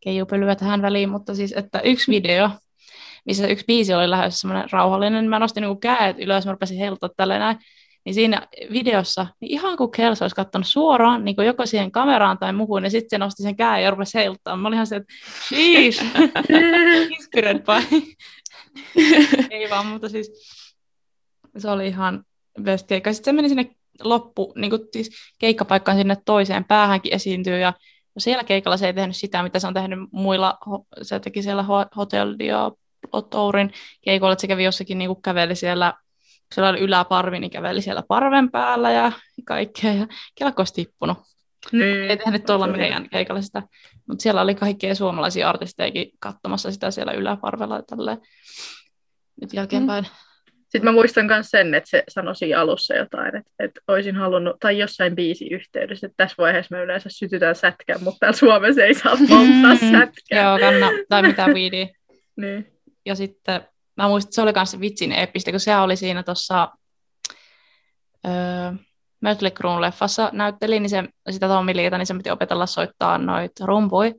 keijupölyä 0.00 0.56
tähän 0.56 0.82
väliin, 0.82 1.08
mutta 1.08 1.34
siis, 1.34 1.52
että 1.56 1.80
yksi 1.80 2.10
video, 2.10 2.50
missä 3.24 3.46
yksi 3.46 3.64
biisi 3.64 3.94
oli 3.94 4.10
lähes 4.10 4.40
semmoinen 4.40 4.70
rauhallinen, 4.72 5.28
mä 5.28 5.38
nostin 5.38 5.60
niinku 5.60 5.80
käet 5.80 6.18
ylös, 6.18 6.46
mä 6.46 6.52
rupesin 6.52 6.78
heiluttaa 6.78 7.10
tälleen 7.16 7.40
näin, 7.40 7.58
niin 8.04 8.14
siinä 8.14 8.48
videossa, 8.72 9.26
niin 9.40 9.52
ihan 9.52 9.76
kuin 9.76 9.90
Kels 9.90 10.22
olisi 10.22 10.36
katsonut 10.36 10.66
suoraan, 10.66 11.24
niin 11.24 11.36
kuin 11.36 11.46
joko 11.46 11.66
siihen 11.66 11.92
kameraan 11.92 12.38
tai 12.38 12.52
muuhun, 12.52 12.82
niin 12.82 12.90
sitten 12.90 13.10
se 13.10 13.18
nosti 13.18 13.42
sen 13.42 13.56
käen 13.56 13.84
ja 13.84 13.90
rupesi 13.90 14.18
heiluttaa. 14.18 14.56
Mä 14.56 14.68
olin 14.68 14.76
ihan 14.76 14.86
se, 14.86 14.96
että 14.96 15.14
sheesh, 15.48 16.04
inspired 17.16 17.58
by. 17.58 17.96
Ei 19.50 19.70
vaan, 19.70 19.86
mutta 19.86 20.08
siis 20.08 20.30
se 21.58 21.70
oli 21.70 21.86
ihan 21.86 22.24
best 22.62 22.86
keikka. 22.86 23.12
Sitten 23.12 23.32
se 23.32 23.36
meni 23.36 23.48
sinne 23.48 23.70
loppu, 24.02 24.52
niin 24.56 24.70
kuin 24.70 24.82
siis 24.92 25.10
keikkapaikkaan 25.38 25.98
sinne 25.98 26.16
toiseen 26.24 26.64
päähänkin 26.64 27.14
esiintyy 27.14 27.58
ja 27.58 27.72
siellä 28.18 28.44
keikalla 28.44 28.76
se 28.76 28.86
ei 28.86 28.94
tehnyt 28.94 29.16
sitä, 29.16 29.42
mitä 29.42 29.58
se 29.58 29.66
on 29.66 29.74
tehnyt 29.74 29.98
muilla, 30.12 30.58
se 31.02 31.20
teki 31.20 31.42
siellä 31.42 31.62
Ho- 31.62 31.96
Hotel 31.96 32.34
Diablo 32.38 33.52
keikoilla, 34.04 34.32
että 34.32 34.40
se 34.40 34.46
kävi 34.46 34.64
jossakin 34.64 34.98
niin 34.98 35.08
kuin 35.08 35.22
käveli 35.22 35.56
siellä, 35.56 35.92
kun 36.22 36.54
siellä 36.54 36.70
oli 36.70 36.80
yläparvi, 36.80 37.40
niin 37.40 37.50
käveli 37.50 37.82
siellä 37.82 38.02
parven 38.08 38.50
päällä 38.50 38.92
ja 38.92 39.12
kaikkea, 39.44 39.92
ja 39.92 40.06
kelkko 40.34 40.60
olisi 40.60 40.74
tippunut. 40.74 41.18
Niin. 41.72 42.10
Ei 42.10 42.16
tehnyt 42.16 42.46
tuolla 42.46 42.66
meidän 42.66 43.08
keikalla 43.10 43.42
sitä, 43.42 43.62
mutta 44.08 44.22
siellä 44.22 44.40
oli 44.40 44.54
kaikkia 44.54 44.94
suomalaisia 44.94 45.48
artistejakin 45.48 46.10
katsomassa 46.18 46.70
sitä 46.70 46.90
siellä 46.90 47.12
yläparvella 47.12 47.76
ja 47.76 47.82
tälleen. 47.82 48.18
Nyt 49.40 49.52
jälkeenpäin. 49.52 50.06
Sitten 50.74 50.84
mä 50.84 50.92
muistan 50.92 51.26
myös 51.26 51.50
sen, 51.50 51.74
että 51.74 51.90
se 51.90 52.04
sanoi 52.08 52.36
siinä 52.36 52.60
alussa 52.60 52.94
jotain, 52.94 53.36
että, 53.36 53.50
että 53.58 53.80
olisin 53.88 54.16
halunnut, 54.16 54.56
tai 54.60 54.78
jossain 54.78 55.14
biisi 55.16 55.46
yhteydessä, 55.48 56.06
että 56.06 56.16
tässä 56.16 56.34
vaiheessa 56.38 56.76
me 56.76 56.82
yleensä 56.82 57.08
sytytään 57.12 57.54
sätkän, 57.54 58.02
mutta 58.02 58.18
täällä 58.20 58.36
Suomessa 58.36 58.82
ei 58.82 58.94
saa 58.94 59.16
polttaa 59.16 59.74
Mm, 59.74 59.90
sätkää. 59.90 60.42
Joo, 60.42 60.58
kanna, 60.58 60.90
tai 61.08 61.22
mitä 61.22 61.46
weedia. 61.54 61.86
Niin. 62.36 62.66
Ja 63.06 63.14
sitten 63.14 63.60
mä 63.96 64.08
muistan, 64.08 64.28
että 64.28 64.34
se 64.34 64.42
oli 64.42 64.52
myös 64.54 64.80
vitsin 64.80 65.12
epistä, 65.12 65.50
kun 65.50 65.60
se 65.60 65.76
oli 65.76 65.96
siinä 65.96 66.22
tuossa 66.22 66.68
öö, 68.26 68.32
Mötley 69.20 69.50
Cruen 69.50 69.80
leffassa 69.80 70.30
näytteli, 70.32 70.80
niin 70.80 70.90
se, 70.90 71.04
sitä 71.30 71.48
Tommi 71.48 71.76
Liita, 71.76 71.98
niin 71.98 72.06
se 72.06 72.14
piti 72.14 72.30
opetella 72.30 72.66
soittaa 72.66 73.18
noita 73.18 73.66
rumpuja. 73.66 74.12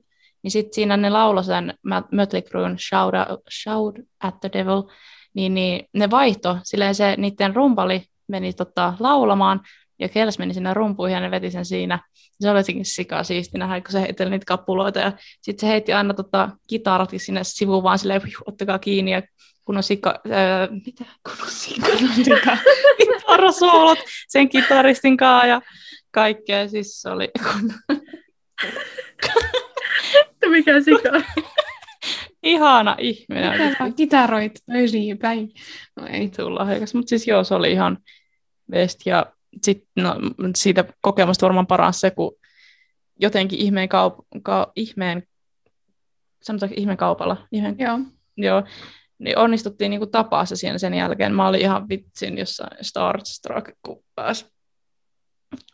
Niin 0.43 0.51
sitten 0.51 0.73
siinä 0.73 0.97
ne 0.97 1.09
lauloi 1.09 1.43
sen 1.43 1.73
Mötley 2.11 2.41
Cruen 2.41 2.75
Shout, 2.89 3.13
Out- 3.13 3.43
Shout 3.63 3.95
at 4.19 4.39
the 4.41 4.49
Devil, 4.53 4.83
niin, 5.35 5.53
niin 5.53 5.85
ne 5.93 6.11
vaihto, 6.11 6.57
silleen 6.63 6.95
se 6.95 7.15
niiden 7.17 7.55
rumpali 7.55 8.03
meni 8.27 8.53
tota, 8.53 8.93
laulamaan, 8.99 9.61
ja 9.99 10.09
Kels 10.09 10.39
meni 10.39 10.53
sinne 10.53 10.73
rumpuihin 10.73 11.15
ja 11.15 11.19
ne 11.19 11.31
veti 11.31 11.51
sen 11.51 11.65
siinä. 11.65 11.99
Se 12.41 12.49
oli 12.49 12.59
jotenkin 12.59 12.85
sikaa 12.85 13.23
siisti 13.23 13.57
nähdä, 13.57 13.81
kun 13.81 13.91
se 13.91 14.01
heitteli 14.01 14.29
niitä 14.29 14.45
kappuloita 14.45 14.99
ja 14.99 15.11
sitten 15.41 15.67
se 15.67 15.73
heitti 15.73 15.93
aina 15.93 16.13
tota, 16.13 16.49
kitaratkin 16.67 17.19
sinne 17.19 17.43
sivuun 17.43 17.83
vaan 17.83 17.99
silleen, 17.99 18.21
"Hiu, 18.21 18.39
ottakaa 18.45 18.79
kiinni 18.79 19.11
ja 19.11 19.21
kun 19.65 19.77
on 19.77 19.83
sika, 19.83 20.19
öö, 20.25 20.67
mitä, 20.85 21.05
kun 21.23 21.33
on 21.41 21.51
sika, 21.51 21.87
kitarasoolot 22.97 23.99
sen 24.27 24.49
kitaristin 24.49 25.17
kanssa 25.17 25.47
ja 25.47 25.61
kaikkea, 26.11 26.67
siis 26.67 27.01
se 27.01 27.09
oli 27.09 27.31
kun, 27.43 27.73
mikä 30.51 30.81
sika. 30.81 31.09
ihana 32.45 32.95
ihminen. 32.99 33.61
Mitä 33.69 33.91
kitaroit 33.95 34.51
pöysiin 34.67 35.17
päin. 35.17 35.51
No 35.95 36.07
ei. 36.07 36.19
vitun 36.19 36.55
lahjakas, 36.55 36.93
mutta 36.93 37.09
siis 37.09 37.27
joo, 37.27 37.43
se 37.43 37.55
oli 37.55 37.71
ihan 37.71 37.97
best. 38.71 38.99
Ja 39.05 39.25
sit, 39.63 39.83
no, 39.95 40.15
siitä 40.55 40.85
kokemusta 41.01 41.45
varmaan 41.45 41.67
paransi 41.67 41.99
se, 41.99 42.11
kun 42.11 42.35
jotenkin 43.19 43.59
ihmeen, 43.59 43.89
kaup- 43.89 44.41
ka- 44.43 44.71
ihmeen 44.75 45.23
sanotaanko 46.43 46.75
ihmeen 46.77 46.97
kaupalla, 46.97 47.47
ihmeen, 47.51 47.75
Joo. 47.79 47.99
joo, 48.37 48.63
niin 49.19 49.37
onnistuttiin 49.37 49.89
niinku 49.89 50.07
tapaa 50.07 50.45
se 50.45 50.55
siinä 50.55 50.77
sen 50.77 50.93
jälkeen. 50.93 51.35
Mä 51.35 51.47
olin 51.47 51.61
ihan 51.61 51.89
vitsin 51.89 52.37
jossain 52.37 52.77
Starstruck, 52.81 53.69
kun 53.85 54.03
pääsi 54.15 54.45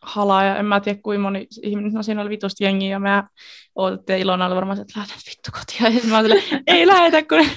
halaa, 0.02 0.44
ja 0.44 0.56
en 0.58 0.66
mä 0.66 0.80
tiedä 0.80 1.00
kuinka 1.04 1.22
moni 1.22 1.48
ihminen, 1.62 1.94
no 1.94 2.04
siinä 2.04 2.22
oli 2.22 2.30
vitusti 2.30 2.64
jengiä, 2.64 2.90
ja 2.90 3.00
me 3.00 3.24
odotettiin, 3.76 4.16
ja 4.18 4.22
Ilona 4.22 4.46
oli 4.46 4.56
varmaan 4.56 4.82
että 4.82 4.94
lähdetään 5.00 5.22
vittu 5.30 5.52
kotiin, 5.52 5.84
ja 5.86 5.92
sitten 5.92 6.10
mä 6.10 6.18
olin 6.20 6.42
silleen, 6.42 6.64
ei 6.68 6.88
lähetä, 6.88 7.24
kun 7.24 7.38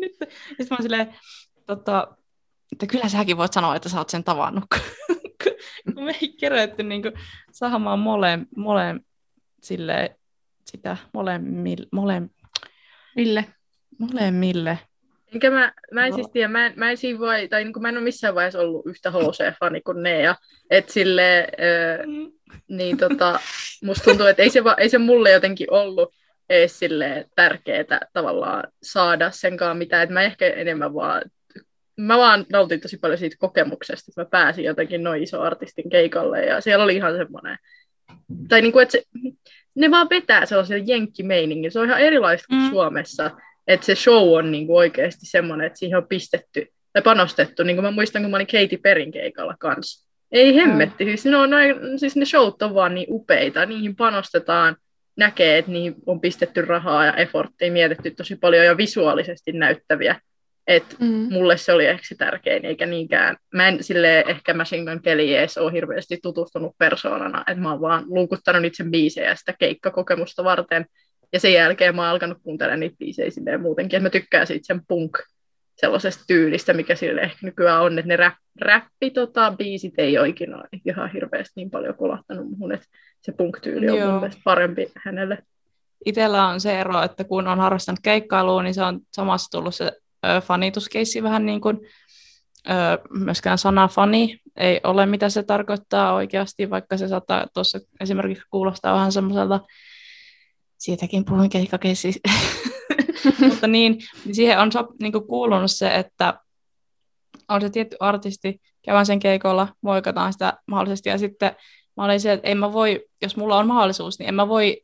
nyt. 0.00 0.12
Sitten 0.48 0.66
mä 0.70 0.76
olin 0.76 0.82
silleen, 0.82 1.14
tota, 1.66 2.16
että 2.72 2.86
kyllä 2.86 3.08
säkin 3.08 3.36
voit 3.36 3.52
sanoa, 3.52 3.76
että 3.76 3.88
sä 3.88 3.98
oot 3.98 4.10
sen 4.10 4.24
tavannut, 4.24 4.64
kun- 4.74 6.04
me 6.04 6.18
ei 6.22 6.32
kerätty 6.40 6.82
niin 6.82 7.02
saamaan 7.52 7.98
mole, 7.98 8.38
mole, 8.56 9.00
silleen, 9.62 10.16
sitä 10.66 10.96
molemmille, 11.14 11.86
mole, 11.92 12.22
molemmille. 13.98 14.78
Enkä 15.34 15.50
mä, 15.50 15.72
mä 15.92 16.06
en 16.06 16.10
No. 16.10 16.14
siis 16.16 16.30
tiedä, 16.30 16.48
mä 16.48 16.66
en, 16.66 16.72
mä 16.76 16.90
en 16.90 16.96
siinä 16.96 17.18
voi, 17.18 17.48
tai 17.48 17.64
niin 17.64 17.72
kuin 17.72 17.82
mä 17.82 17.88
en 17.88 17.96
ole 17.96 18.04
missään 18.04 18.34
vaiheessa 18.34 18.60
ollut 18.60 18.86
yhtä 18.86 19.10
HC-fani 19.10 19.80
kuin 19.80 20.02
ne, 20.02 20.20
ja 20.22 20.34
et 20.70 20.88
sille, 20.88 21.48
ö, 21.52 22.04
niin 22.68 22.96
tota, 22.96 23.40
musta 23.84 24.04
tuntuu, 24.04 24.26
että 24.26 24.42
ei 24.42 24.50
se, 24.50 24.64
va, 24.64 24.74
ei 24.78 24.88
se 24.88 24.98
mulle 24.98 25.30
jotenkin 25.30 25.72
ollut 25.72 26.14
edes 26.50 26.78
silleen 26.78 27.24
tärkeää 27.36 28.00
tavallaan 28.12 28.64
saada 28.82 29.30
senkaan 29.30 29.76
mitään, 29.76 30.02
että 30.02 30.12
mä 30.14 30.22
ehkä 30.22 30.46
enemmän 30.46 30.94
vaan, 30.94 31.22
mä 31.96 32.18
vaan 32.18 32.46
nautin 32.52 32.80
tosi 32.80 32.96
paljon 32.98 33.18
siitä 33.18 33.36
kokemuksesta, 33.38 34.10
että 34.10 34.20
mä 34.20 34.24
pääsin 34.30 34.64
jotenkin 34.64 35.02
noin 35.02 35.22
iso 35.22 35.40
artistin 35.42 35.90
keikalle, 35.90 36.44
ja 36.44 36.60
siellä 36.60 36.84
oli 36.84 36.96
ihan 36.96 37.16
semmoinen, 37.16 37.58
tai 38.48 38.60
niin 38.62 38.72
kuin, 38.72 38.82
että 38.82 38.92
se, 38.92 39.02
ne 39.74 39.90
vaan 39.90 40.10
vetää 40.10 40.46
sellaisella 40.46 40.84
jenkkimeiningillä, 40.86 41.72
se 41.72 41.80
on 41.80 41.86
ihan 41.86 42.00
erilaista 42.00 42.46
kuin 42.48 42.62
Mm. 42.62 42.70
Suomessa, 42.70 43.30
että 43.66 43.86
se 43.86 43.94
show 43.94 44.38
on 44.38 44.52
niin 44.52 44.66
kuin 44.66 44.76
oikeasti 44.76 45.26
semmoinen, 45.26 45.66
että 45.66 45.78
siihen 45.78 45.98
on 45.98 46.08
pistetty 46.08 46.66
tai 46.92 47.02
panostettu, 47.02 47.62
niin 47.62 47.76
kuin 47.76 47.84
mä 47.84 47.90
muistan, 47.90 48.22
kun 48.22 48.30
mä 48.30 48.36
olin 48.36 48.46
Katy 48.46 48.76
Perin 48.76 49.12
keikalla 49.12 49.54
kanssa. 49.58 50.08
Ei 50.32 50.54
hemmetti, 50.54 51.04
siis, 51.04 51.24
ne 51.24 51.36
on 51.36 51.50
siis 51.96 52.16
ne 52.16 52.24
showt 52.24 52.62
on 52.62 52.74
vaan 52.74 52.94
niin 52.94 53.06
upeita, 53.10 53.66
niihin 53.66 53.96
panostetaan, 53.96 54.76
näkee, 55.16 55.58
että 55.58 55.70
niihin 55.70 55.94
on 56.06 56.20
pistetty 56.20 56.62
rahaa 56.62 57.06
ja 57.06 57.14
efforttia, 57.14 57.72
mietitty 57.72 58.10
tosi 58.10 58.36
paljon 58.36 58.64
ja 58.64 58.76
visuaalisesti 58.76 59.52
näyttäviä. 59.52 60.20
Et 60.66 60.96
Mm. 61.00 61.26
mulle 61.30 61.56
se 61.56 61.72
oli 61.72 61.86
ehkä 61.86 62.02
se 62.08 62.14
tärkein, 62.14 62.64
eikä 62.64 62.86
niinkään. 62.86 63.36
Mä 63.54 63.68
en 63.68 63.84
sille 63.84 64.24
ehkä 64.28 64.54
Machine 64.54 64.90
Gun 64.92 65.02
Kelly 65.02 65.36
edes 65.36 65.58
ole 65.58 65.72
hirveästi 65.72 66.18
tutustunut 66.22 66.72
persoonana, 66.78 67.44
että 67.46 67.62
mä 67.62 67.70
oon 67.70 67.80
vaan 67.80 68.04
luukuttanut 68.06 68.62
niitä 68.62 68.76
sen 68.76 68.90
biisejä 68.90 69.34
sitä 69.34 69.54
keikkakokemusta 69.58 70.44
varten. 70.44 70.86
Ja 71.32 71.40
sen 71.40 71.52
jälkeen 71.52 71.96
mä 71.96 72.02
oon 72.02 72.10
alkanut 72.10 72.38
kuuntelemaan 72.42 72.80
niitä 72.80 72.96
biisejä 72.98 73.30
silleen 73.30 73.60
muutenkin, 73.60 73.96
että 73.96 74.06
mä 74.06 74.10
tykkään 74.10 74.46
siitä 74.46 74.66
sen 74.66 74.86
punk 74.88 75.18
sellaisesta 75.76 76.24
tyylistä, 76.26 76.72
mikä 76.72 76.94
sille 76.94 77.20
ehkä 77.20 77.38
nykyään 77.42 77.82
on, 77.82 77.98
että 77.98 78.08
ne 78.08 78.16
rap, 78.16 78.34
räppi, 78.60 79.10
tota, 79.10 79.54
biisit 79.58 79.94
ei 79.98 80.18
oikein 80.18 80.54
ole 80.54 80.64
ihan 80.86 81.12
hirveästi 81.12 81.52
niin 81.56 81.70
paljon 81.70 81.94
kolahtanut 81.94 82.50
muuhun, 82.50 82.72
että 82.72 82.86
se 83.20 83.32
punk-tyyli 83.32 83.90
on 83.90 83.98
Joo. 83.98 84.10
mun 84.10 84.20
mielestä 84.20 84.42
parempi 84.44 84.92
hänelle. 85.04 85.38
Itellä 86.04 86.46
on 86.46 86.60
se 86.60 86.80
ero, 86.80 87.02
että 87.02 87.24
kun 87.24 87.48
on 87.48 87.58
harrastanut 87.58 88.00
keikkailua, 88.02 88.62
niin 88.62 88.74
se 88.74 88.82
on 88.82 89.00
samassa 89.12 89.50
tullut 89.50 89.74
se 89.74 89.92
ö, 90.26 90.40
fanituskeissi 90.40 91.22
vähän 91.22 91.46
niin 91.46 91.60
kuin, 91.60 91.78
ö, 92.70 92.72
myöskään 93.10 93.58
sana 93.58 93.88
fani 93.88 94.40
ei 94.56 94.80
ole, 94.84 95.06
mitä 95.06 95.28
se 95.28 95.42
tarkoittaa 95.42 96.14
oikeasti, 96.14 96.70
vaikka 96.70 96.96
se 96.96 97.08
saattaa 97.08 97.46
tuossa 97.54 97.78
esimerkiksi 98.00 98.44
kuulostaa 98.50 98.94
vähän 98.94 99.12
semmoiselta, 99.12 99.60
siitäkin 100.82 101.24
puhuin 101.24 101.50
keikkakeissi, 101.50 102.14
mutta 103.48 103.66
niin, 103.66 103.98
niin 104.24 104.34
siihen 104.34 104.58
on 104.58 104.72
sop, 104.72 104.90
niin 105.00 105.12
kuin 105.12 105.26
kuulunut 105.26 105.70
se, 105.70 105.94
että 105.94 106.40
on 107.48 107.60
se 107.60 107.70
tietty 107.70 107.96
artisti, 108.00 108.60
käydään 108.84 109.06
sen 109.06 109.18
keikolla, 109.18 109.68
moikataan 109.82 110.32
sitä 110.32 110.52
mahdollisesti, 110.66 111.08
ja 111.08 111.18
sitten 111.18 111.56
mä 111.96 112.04
olin 112.04 112.20
se, 112.20 112.32
että 112.32 112.48
en 112.48 112.58
mä 112.58 112.72
voi, 112.72 113.04
jos 113.22 113.36
mulla 113.36 113.58
on 113.58 113.66
mahdollisuus, 113.66 114.18
niin 114.18 114.28
en 114.28 114.34
mä 114.34 114.48
voi 114.48 114.82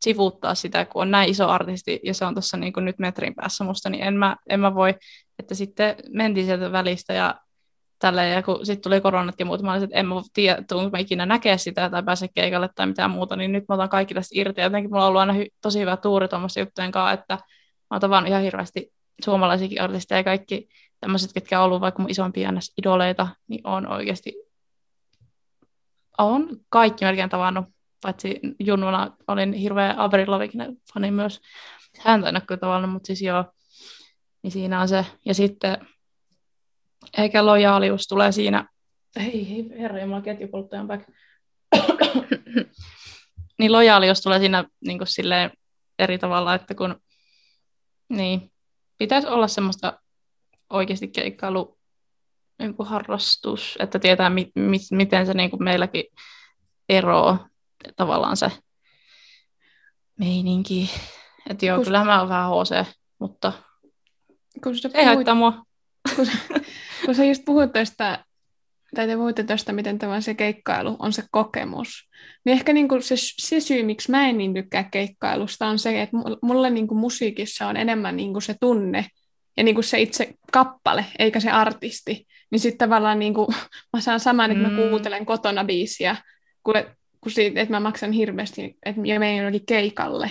sivuuttaa 0.00 0.54
sitä, 0.54 0.84
kun 0.84 1.02
on 1.02 1.10
näin 1.10 1.30
iso 1.30 1.48
artisti, 1.48 2.00
ja 2.04 2.14
se 2.14 2.24
on 2.24 2.34
tuossa 2.34 2.56
niin 2.56 2.72
nyt 2.76 2.98
metrin 2.98 3.34
päässä 3.34 3.64
musta, 3.64 3.90
niin 3.90 4.04
en 4.04 4.14
mä, 4.14 4.36
en 4.48 4.60
mä 4.60 4.74
voi, 4.74 4.94
että 5.38 5.54
sitten 5.54 5.96
mentiin 6.08 6.46
sieltä 6.46 6.72
välistä, 6.72 7.12
ja 7.12 7.34
tälleen, 8.00 8.32
ja 8.32 8.42
kun 8.42 8.66
sitten 8.66 8.82
tuli 8.82 9.00
ja 9.38 9.46
muuta, 9.46 9.64
mä 9.64 9.72
olin, 9.72 9.84
että 9.84 9.96
en 9.96 10.06
mä 10.06 10.14
tiedä, 10.32 10.62
tuunko 10.68 10.90
mä 10.90 10.98
ikinä 10.98 11.26
näkee 11.26 11.58
sitä 11.58 11.90
tai 11.90 12.02
pääse 12.02 12.28
keikalle 12.34 12.68
tai 12.74 12.86
mitään 12.86 13.10
muuta, 13.10 13.36
niin 13.36 13.52
nyt 13.52 13.64
mä 13.68 13.74
otan 13.74 13.88
kaikki 13.88 14.14
tästä 14.14 14.32
irti, 14.34 14.60
jotenkin 14.60 14.90
mulla 14.90 15.04
on 15.04 15.08
ollut 15.08 15.20
aina 15.20 15.32
hy- 15.32 15.56
tosi 15.62 15.80
hyvä 15.80 15.96
tuuri 15.96 16.28
tuommoista 16.28 16.60
juttujen 16.60 16.92
kanssa, 16.92 17.12
että 17.12 17.34
mä 17.34 17.40
oon 17.90 18.00
tavannut 18.00 18.30
ihan 18.30 18.42
hirveästi 18.42 18.92
suomalaisiakin 19.24 19.82
artisteja 19.82 20.18
ja 20.18 20.24
kaikki 20.24 20.68
tämmöiset, 21.00 21.32
ketkä 21.32 21.60
on 21.60 21.64
ollut 21.64 21.80
vaikka 21.80 22.02
mun 22.02 22.10
isompia 22.10 22.52
idoleita, 22.78 23.28
niin 23.48 23.66
on 23.66 23.86
oikeasti, 23.86 24.34
on 26.18 26.48
kaikki 26.68 27.04
melkein 27.04 27.30
tavannut, 27.30 27.64
paitsi 28.02 28.40
junnuna 28.58 29.16
olin 29.28 29.52
hirveä 29.52 29.94
Avril 29.96 30.30
Lavigne 30.30 30.68
fani 30.94 31.10
myös, 31.10 31.40
häntä 31.98 32.28
en 32.28 32.42
kyllä 32.46 32.58
tavannut, 32.58 32.90
mutta 32.90 33.06
siis 33.06 33.22
joo, 33.22 33.44
niin 34.42 34.50
siinä 34.50 34.80
on 34.80 34.88
se, 34.88 35.06
ja 35.24 35.34
sitten 35.34 35.86
eikä 37.18 37.46
lojaalius 37.46 38.06
tulee 38.06 38.32
siinä, 38.32 38.68
hei 39.16 39.66
herra 39.78 40.00
jumala, 40.00 40.20
ketjupolttajan 40.22 40.86
back, 40.86 41.08
niin 43.58 43.72
lojaalius 43.72 44.20
tulee 44.20 44.38
siinä 44.38 44.64
niin 44.86 44.98
kuin 44.98 45.08
silleen 45.08 45.50
eri 45.98 46.18
tavalla, 46.18 46.54
että 46.54 46.74
kun 46.74 47.00
niin, 48.08 48.52
pitäisi 48.98 49.28
olla 49.28 49.48
semmoista 49.48 50.00
oikeasti 50.70 51.08
keikkailu 51.08 51.78
niin 52.58 52.74
kuin 52.74 52.88
harrastus, 52.88 53.76
että 53.80 53.98
tietää, 53.98 54.30
mi- 54.30 54.52
mi- 54.54 54.78
miten 54.90 55.26
se 55.26 55.34
niin 55.34 55.50
kuin 55.50 55.64
meilläkin 55.64 56.04
eroaa 56.88 57.48
tavallaan 57.96 58.36
se 58.36 58.50
meininki. 60.18 60.90
Että 61.50 61.66
joo, 61.66 61.78
Kus- 61.78 61.84
kyllä 61.84 62.04
mä 62.04 62.18
oon 62.20 62.28
vähän 62.28 62.50
HC, 62.50 62.86
mutta 63.18 63.52
Kun 64.62 64.74
ei 64.74 64.90
puhuit, 64.90 65.06
haittaa 65.06 65.34
mua. 65.34 65.64
kun, 66.16 66.26
kun 67.04 67.14
sä 67.14 67.24
just 67.24 67.42
puhuit 67.44 67.72
tuosta, 67.72 68.24
tai 68.94 69.06
te 69.06 69.16
puhuitte 69.16 69.44
tuosta, 69.44 69.72
miten 69.72 69.98
tämä 69.98 70.20
se 70.20 70.34
keikkailu 70.34 70.96
on 70.98 71.12
se 71.12 71.22
kokemus, 71.30 72.08
niin 72.44 72.52
ehkä 72.52 72.72
niinku 72.72 73.00
se, 73.00 73.14
se 73.16 73.60
syy, 73.60 73.82
miksi 73.82 74.10
mä 74.10 74.28
en 74.28 74.38
niin 74.38 74.54
tykkää 74.54 74.84
keikkailusta, 74.84 75.66
on 75.66 75.78
se, 75.78 76.02
että 76.02 76.16
mul- 76.16 76.38
mulle 76.42 76.70
niinku 76.70 76.94
musiikissa 76.94 77.66
on 77.66 77.76
enemmän 77.76 78.16
niinku 78.16 78.40
se 78.40 78.54
tunne 78.60 79.06
ja 79.56 79.62
niinku 79.62 79.82
se 79.82 80.00
itse 80.00 80.34
kappale, 80.52 81.04
eikä 81.18 81.40
se 81.40 81.50
artisti. 81.50 82.26
Niin 82.50 82.60
sitten 82.60 82.88
tavallaan 82.88 83.18
niinku, 83.18 83.52
mä 83.92 84.00
saan 84.00 84.20
saman, 84.20 84.50
että 84.50 84.62
mä 84.62 84.68
Mm. 84.68 84.76
kuuntelen 84.90 85.26
kotona 85.26 85.64
biisiä, 85.64 86.16
kuin, 86.62 86.84
kuin 87.20 87.32
siitä, 87.32 87.60
että 87.60 87.74
mä 87.74 87.80
maksan 87.80 88.12
hirveästi, 88.12 88.76
että 88.86 89.00
mä 89.00 89.18
menen 89.18 89.36
jonnekin 89.36 89.66
keikalle. 89.66 90.30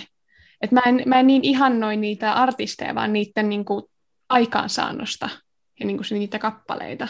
Et 0.62 0.72
mä, 0.72 0.82
en, 0.86 1.02
mä 1.06 1.20
en 1.20 1.28
niin 1.28 1.46
ihannoi 1.46 1.98
niitä 1.98 2.34
artisteja, 2.34 2.96
vaan 2.96 3.14
niiden 3.14 3.50
niinku 3.50 3.90
aikaansaannosta 4.30 5.30
ja 5.80 5.86
niinku 5.86 6.04
se, 6.04 6.16
niitä 6.16 6.40
kappaleita. 6.40 7.08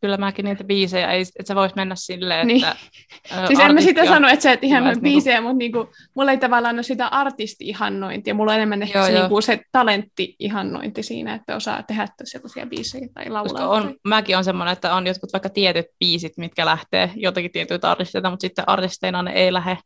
Kyllä 0.00 0.16
mäkin 0.16 0.44
niitä 0.44 0.64
biisejä, 0.64 1.12
ei, 1.12 1.20
että 1.20 1.48
sä 1.48 1.54
vois 1.54 1.74
mennä 1.74 1.94
silleen, 1.94 2.46
Niin. 2.46 2.64
että 2.64 3.46
Siis 3.46 3.60
en 3.60 3.74
mä 3.74 3.80
sitä 3.80 4.06
sano, 4.06 4.28
että 4.28 4.42
sä 4.42 4.52
et 4.52 4.62
Hyvä, 4.62 4.76
että 4.78 4.84
niinku- 4.88 5.00
biisejä, 5.00 5.40
mutta 5.40 5.56
niinku, 5.56 5.88
mulla 6.16 6.30
ei 6.30 6.38
tavallaan 6.38 6.74
ole 6.76 6.82
sitä 6.82 7.06
artisti-ihannointia. 7.06 8.34
Mulla 8.34 8.52
on 8.52 8.56
enemmän 8.56 8.82
ehkä 8.82 8.98
Joo, 8.98 9.06
se, 9.06 9.12
joo. 9.12 9.20
niinku, 9.22 9.40
se 9.40 9.60
talentti-ihannointi 9.72 11.02
siinä, 11.02 11.34
että 11.34 11.56
osaa 11.56 11.82
tehdä 11.82 12.06
sellaisia 12.24 12.66
biisejä 12.66 13.08
tai 13.14 13.24
Koska 13.24 13.58
laulaa. 13.58 13.68
on, 13.68 13.94
mäkin 14.04 14.36
on 14.36 14.44
semmoinen, 14.44 14.72
että 14.72 14.94
on 14.94 15.06
jotkut 15.06 15.32
vaikka 15.32 15.48
tietyt 15.48 15.86
biisit, 15.98 16.32
mitkä 16.36 16.66
lähtee 16.66 17.10
jotakin 17.16 17.52
tietyiltä 17.52 17.90
artisteilta, 17.90 18.30
mutta 18.30 18.40
sitten 18.40 18.68
artisteina 18.68 19.22
ne 19.22 19.32
ei 19.32 19.52
lähde 19.52 19.78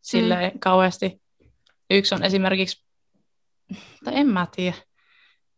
silleen 0.00 0.52
mm. 0.52 0.58
kauheasti. 0.58 1.20
Yksi 1.90 2.14
on 2.14 2.24
esimerkiksi, 2.24 2.84
tai 4.04 4.16
en 4.16 4.26
mä 4.28 4.46
tiedä. 4.56 4.76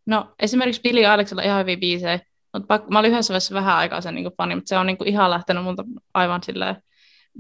No 0.07 0.35
esimerkiksi 0.39 0.81
Billy 0.83 1.05
on 1.05 1.45
ihan 1.45 1.61
hyviä 1.61 1.77
biisejä, 1.77 2.21
mutta 2.53 2.67
pak- 2.67 2.89
mä 2.89 2.99
olin 2.99 3.11
yhdessä 3.11 3.33
vaiheessa 3.33 3.55
vähän 3.55 3.77
aikaa 3.77 4.01
sen 4.01 4.15
niin 4.15 4.31
fani, 4.37 4.55
mutta 4.55 4.69
se 4.69 4.79
on 4.79 4.87
niin 4.87 4.97
kuin 4.99 5.09
ihan 5.09 5.31
lähtenyt 5.31 5.65
multa 5.65 5.85
aivan 6.15 6.43
silleen, 6.43 6.77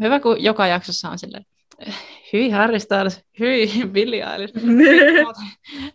hyvä 0.02 0.20
kun 0.20 0.42
joka 0.42 0.66
jaksossa 0.66 1.10
on 1.10 1.18
silleen, 1.18 1.44
hyi 2.32 2.50
Harry 2.50 2.80
Styles, 2.80 3.24
hyi 3.40 3.70
Billy 3.92 4.16
Eilish. 4.16 4.54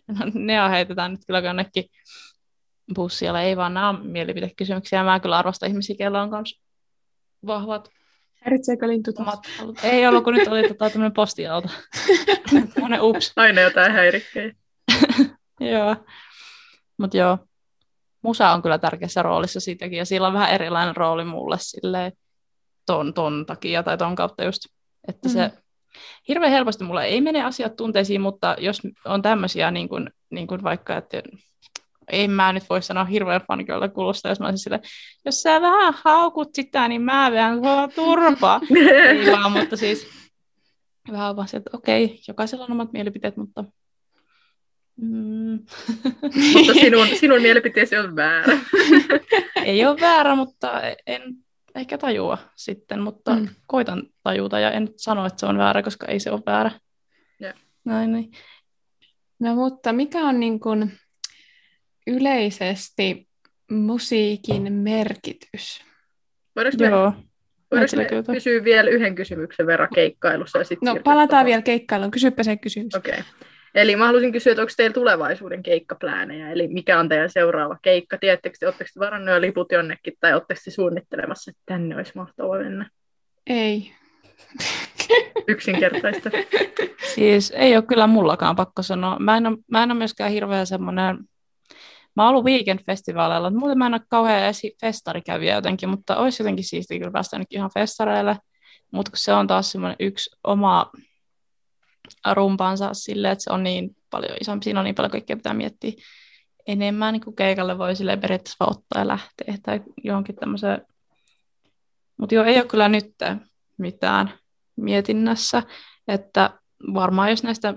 No, 0.08 0.30
ne 0.34 0.70
heitetään 0.70 1.10
nyt 1.10 1.20
kyllä 1.26 1.38
jonnekin 1.38 1.84
bussialla, 2.94 3.42
ei 3.42 3.56
vaan 3.56 3.74
nämä 3.74 3.88
on 3.88 4.06
mielipidekysymyksiä. 4.06 5.04
Mä 5.04 5.20
kyllä 5.20 5.38
arvostan 5.38 5.68
ihmisiä, 5.68 5.96
joilla 5.98 6.22
on 6.22 6.30
myös 6.30 6.60
vahvat 7.46 7.90
Häiritseekö 8.46 8.88
lintu. 8.88 9.10
Ei 9.82 10.06
ollut, 10.06 10.24
kun 10.24 10.34
nyt 10.34 10.48
oli 10.48 10.68
tota, 10.68 10.90
tämmöinen 10.90 11.12
postiauto. 11.12 11.68
Tämmöinen 12.74 13.02
ups. 13.02 13.32
Aina 13.36 13.60
jotain 13.60 13.92
häirikkejä. 13.92 14.52
Joo. 15.72 15.96
Mutta 16.98 17.16
joo, 17.16 17.38
musa 18.22 18.50
on 18.50 18.62
kyllä 18.62 18.78
tärkeässä 18.78 19.22
roolissa 19.22 19.60
siitäkin, 19.60 19.98
ja 19.98 20.04
sillä 20.04 20.26
on 20.26 20.32
vähän 20.32 20.50
erilainen 20.50 20.96
rooli 20.96 21.24
mulle 21.24 21.56
silleen 21.60 22.12
ton, 22.86 23.14
ton 23.14 23.46
takia 23.46 23.82
tai 23.82 23.98
ton 23.98 24.14
kautta 24.14 24.44
just, 24.44 24.60
että 25.08 25.28
se 25.28 25.50
hirveän 26.28 26.52
helposti 26.52 26.84
mulle 26.84 27.04
ei 27.04 27.20
mene 27.20 27.44
asiat 27.44 27.76
tunteisiin, 27.76 28.20
mutta 28.20 28.56
jos 28.58 28.82
on 29.04 29.22
tämmöisiä 29.22 29.70
niin 29.70 29.88
kuin, 29.88 30.10
niin 30.30 30.46
kuin 30.46 30.62
vaikka, 30.62 30.96
että 30.96 31.22
en 32.12 32.30
mä 32.30 32.52
nyt 32.52 32.64
voi 32.70 32.82
sanoa 32.82 33.04
hirveän 33.04 33.40
faniköltä 33.48 33.88
kulusta, 33.88 34.28
jos 34.28 34.40
mä 34.40 34.46
olisin 34.46 34.58
silleen, 34.58 34.82
jos 35.24 35.42
sä 35.42 35.60
vähän 35.60 35.94
haukut 36.04 36.48
sitä, 36.54 36.88
niin 36.88 37.02
mä 37.02 37.32
vähän 37.32 37.58
sua 37.58 37.88
turpaa. 37.88 38.60
ei 39.08 39.32
vaan, 39.32 39.52
mutta 39.52 39.76
siis 39.76 40.06
vähän 41.12 41.36
vaan 41.36 41.48
se, 41.48 41.56
että 41.56 41.70
okei, 41.72 42.20
jokaisella 42.28 42.64
on 42.64 42.72
omat 42.72 42.92
mielipiteet, 42.92 43.36
mutta 43.36 43.64
mm, 44.96 45.52
Mutta 46.54 46.74
sinun, 46.74 47.06
sinun 47.20 47.42
mielipiteesi 47.42 47.96
on 47.96 48.16
väärä. 48.16 48.58
ei 49.64 49.86
ole 49.86 50.00
väärä, 50.00 50.34
mutta 50.34 50.80
en 51.06 51.22
ehkä 51.74 51.98
tajua 51.98 52.38
sitten, 52.54 53.00
mutta 53.00 53.34
Mm. 53.36 53.48
koitan 53.66 54.02
tajuta 54.22 54.58
ja 54.60 54.70
en 54.70 54.88
sano, 54.96 55.26
että 55.26 55.40
se 55.40 55.46
on 55.46 55.58
väärä, 55.58 55.82
koska 55.82 56.06
ei 56.06 56.20
se 56.20 56.30
ole 56.30 56.42
väärä. 56.46 56.70
Joo. 57.40 57.52
Näin, 57.84 58.12
niin. 58.12 58.30
No 59.40 59.54
mutta 59.54 59.92
mikä 59.92 60.18
on 60.18 60.40
niin 60.40 60.60
kuin 60.60 60.92
yleisesti 62.06 63.28
musiikin 63.70 64.72
merkitys? 64.72 65.84
Voidaanko 66.56 66.78
me, 66.80 66.86
Joo. 66.88 67.12
voidaanko 67.70 67.96
me 67.96 68.02
Meillä 68.02 68.04
kyllä. 68.08 68.22
kysyä 68.34 68.64
vielä 68.64 68.90
yhden 68.90 69.14
kysymyksen 69.14 69.66
verran 69.66 69.88
keikkailussa? 69.94 70.58
Ja 70.58 70.64
sit 70.64 70.78
No 70.82 70.96
palataan 71.04 71.28
tuohon? 71.28 71.46
vielä 71.46 71.62
keikkailuun. 71.62 72.10
Kysypä 72.10 72.42
se 72.42 72.56
kysymys. 72.56 72.94
Okei. 72.94 73.12
Okay. 73.12 73.24
Eli 73.76 73.96
mä 73.96 74.06
haluaisin 74.06 74.32
kysyä, 74.32 74.52
että 74.52 74.62
onko 74.62 74.72
teillä 74.76 74.94
tulevaisuuden 74.94 75.62
keikkapläänejä? 75.62 76.50
Eli 76.50 76.68
mikä 76.68 77.00
on 77.00 77.08
teidän 77.08 77.30
seuraava 77.30 77.78
keikka? 77.82 78.18
Tiedättekö 78.18 78.56
te, 78.60 78.66
oletteko 78.66 78.90
te 78.94 79.00
varannut 79.00 79.34
jo 79.34 79.40
liput 79.40 79.72
jonnekin 79.72 80.14
tai 80.20 80.32
oletteko 80.32 80.60
te 80.64 80.70
suunnittelemassa, 80.70 81.50
että 81.50 81.62
tänne 81.66 81.96
olisi 81.96 82.12
mahtavaa 82.14 82.58
mennä? 82.58 82.90
Ei. 83.46 83.92
Yksinkertaista. 85.48 86.30
Siis 87.14 87.52
ei 87.56 87.76
ole 87.76 87.84
kyllä 87.88 88.06
mullakaan 88.06 88.56
pakko 88.56 88.82
sanoa. 88.82 89.18
Mä 89.18 89.36
en 89.36 89.46
ole, 89.46 89.58
mä 89.70 89.82
en 89.82 89.90
ole 89.90 89.98
myöskään 89.98 90.30
hirveän 90.30 90.66
semmoinen, 90.66 91.18
mä 92.16 92.24
oon 92.24 92.30
ollut 92.30 92.44
weekend-festivaaleilla, 92.44 93.50
mutta 93.50 93.60
muuten 93.60 93.78
mä 93.78 93.86
en 93.86 93.94
ole 93.94 94.00
kauhean 94.08 94.42
esi- 94.42 94.76
festarikävijä 94.80 95.54
jotenkin, 95.54 95.88
mutta 95.88 96.16
olisi 96.16 96.42
jotenkin 96.42 96.64
siistiä 96.64 96.98
kyllä 96.98 97.12
päästä 97.12 97.40
ihan 97.50 97.70
festareille. 97.74 98.36
Mutta 98.92 99.10
kun 99.10 99.18
se 99.18 99.32
on 99.32 99.46
taas 99.46 99.72
semmoinen 99.72 99.96
yksi 100.00 100.30
oma 100.44 100.90
rumpansa 102.34 102.94
silleen, 102.94 103.32
että 103.32 103.44
se 103.44 103.52
on 103.52 103.62
niin 103.62 103.96
paljon 104.10 104.36
isompi, 104.40 104.64
siinä 104.64 104.80
on 104.80 104.84
niin 104.84 104.94
paljon 104.94 105.10
kaikkea 105.10 105.36
pitää 105.36 105.54
miettiä 105.54 105.92
enemmän, 106.66 107.12
niin 107.12 107.24
kuin 107.24 107.36
keikalle 107.36 107.78
voi 107.78 107.96
silleen 107.96 108.20
periaatteessa 108.20 108.64
ottaa 108.64 109.02
ja 109.02 109.08
lähteä 109.08 109.54
tai 109.62 109.80
johonkin 110.04 110.36
tämmöiseen. 110.36 110.82
Mutta 112.16 112.34
joo, 112.34 112.44
ei 112.44 112.56
ole 112.56 112.64
kyllä 112.64 112.88
nyt 112.88 113.14
mitään 113.78 114.38
mietinnässä, 114.76 115.62
että 116.08 116.60
varmaan 116.94 117.30
jos 117.30 117.42
näistä 117.42 117.74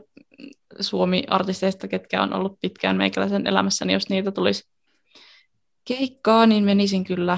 Suomi-artisteista, 0.80 1.88
ketkä 1.88 2.24
on 2.24 2.34
ollut 2.34 2.60
pitkään 2.62 2.98
meikäläisen 2.98 3.48
elämässä, 3.48 3.86
niin 3.86 3.94
jos 3.94 4.10
niitä 4.10 4.32
tulisi 4.32 4.63
keikkaa, 5.86 6.46
niin 6.46 6.63
menisin 6.63 7.04
kyllä 7.04 7.38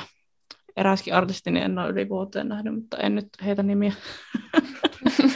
eräskin 0.77 1.13
artisti, 1.13 1.49
en 1.49 1.79
ole 1.79 1.89
yli 1.89 2.09
vuoteen 2.09 2.47
nähnyt, 2.49 2.75
mutta 2.75 2.97
en 2.97 3.15
nyt 3.15 3.27
heitä 3.45 3.63
nimiä. 3.63 3.93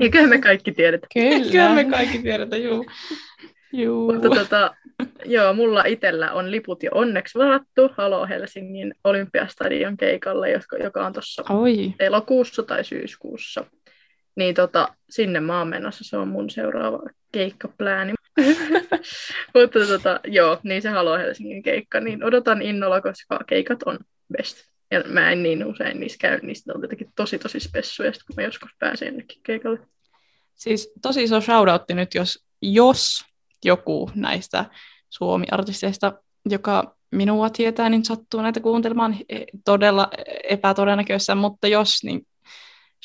Eiköhän 0.00 0.28
me 0.28 0.40
kaikki 0.40 0.72
tiedetä. 0.72 1.06
Kyllä 1.14 1.74
me 1.74 1.84
kaikki 1.84 2.18
tiedetään, 2.18 2.62
juu. 2.62 2.86
juu. 3.72 4.12
Mutta 4.12 4.30
tota, 4.30 4.74
joo, 5.24 5.52
mulla 5.52 5.84
itsellä 5.84 6.32
on 6.32 6.50
liput 6.50 6.82
jo 6.82 6.90
onneksi 6.94 7.38
varattu 7.38 7.90
Halo 7.96 8.26
Helsingin 8.26 8.94
Olympiastadion 9.04 9.96
keikalle, 9.96 10.50
joka, 10.50 10.76
joka 10.76 11.06
on 11.06 11.12
tuossa 11.12 11.44
Oi. 11.48 11.94
elokuussa 12.00 12.62
tai 12.62 12.84
syyskuussa. 12.84 13.64
Niin 14.36 14.54
tota, 14.54 14.88
sinne 15.10 15.40
mä 15.40 15.58
oon 15.58 15.68
menossa, 15.68 16.04
se 16.04 16.16
on 16.16 16.28
mun 16.28 16.50
seuraava 16.50 17.02
keikkaplääni. 17.32 18.12
Mutta 19.54 19.78
tota, 19.88 20.20
joo, 20.24 20.60
niin 20.62 20.82
se 20.82 20.88
Halo 20.88 21.18
Helsingin 21.18 21.62
keikka, 21.62 22.00
niin 22.00 22.24
odotan 22.24 22.62
innolla, 22.62 23.00
koska 23.00 23.40
keikat 23.46 23.82
on 23.82 23.98
best. 24.36 24.75
Ja 24.90 25.02
mä 25.06 25.30
en 25.30 25.42
niin 25.42 25.64
usein 25.64 26.00
niissä 26.00 26.18
käy, 26.20 26.40
niistä 26.42 26.72
on 26.74 26.82
jotenkin 26.82 27.12
tosi 27.16 27.38
tosi 27.38 27.60
spessuja, 27.60 28.12
kun 28.12 28.36
mä 28.36 28.42
joskus 28.42 28.70
pääsen 28.78 29.06
jonnekin 29.06 29.42
keikalle. 29.42 29.78
Siis 30.54 30.92
tosi 31.02 31.22
iso 31.22 31.40
shoutoutti 31.40 31.94
nyt, 31.94 32.14
jos, 32.14 32.44
jos 32.62 33.24
joku 33.64 34.10
näistä 34.14 34.64
Suomi-artisteista, 35.10 36.12
joka 36.50 36.96
minua 37.10 37.50
tietää, 37.50 37.88
niin 37.88 38.04
sattuu 38.04 38.42
näitä 38.42 38.60
kuuntelemaan 38.60 39.16
todella 39.64 40.08
epätodennäköistä, 40.44 41.34
mutta 41.34 41.68
jos, 41.68 42.04
niin 42.04 42.26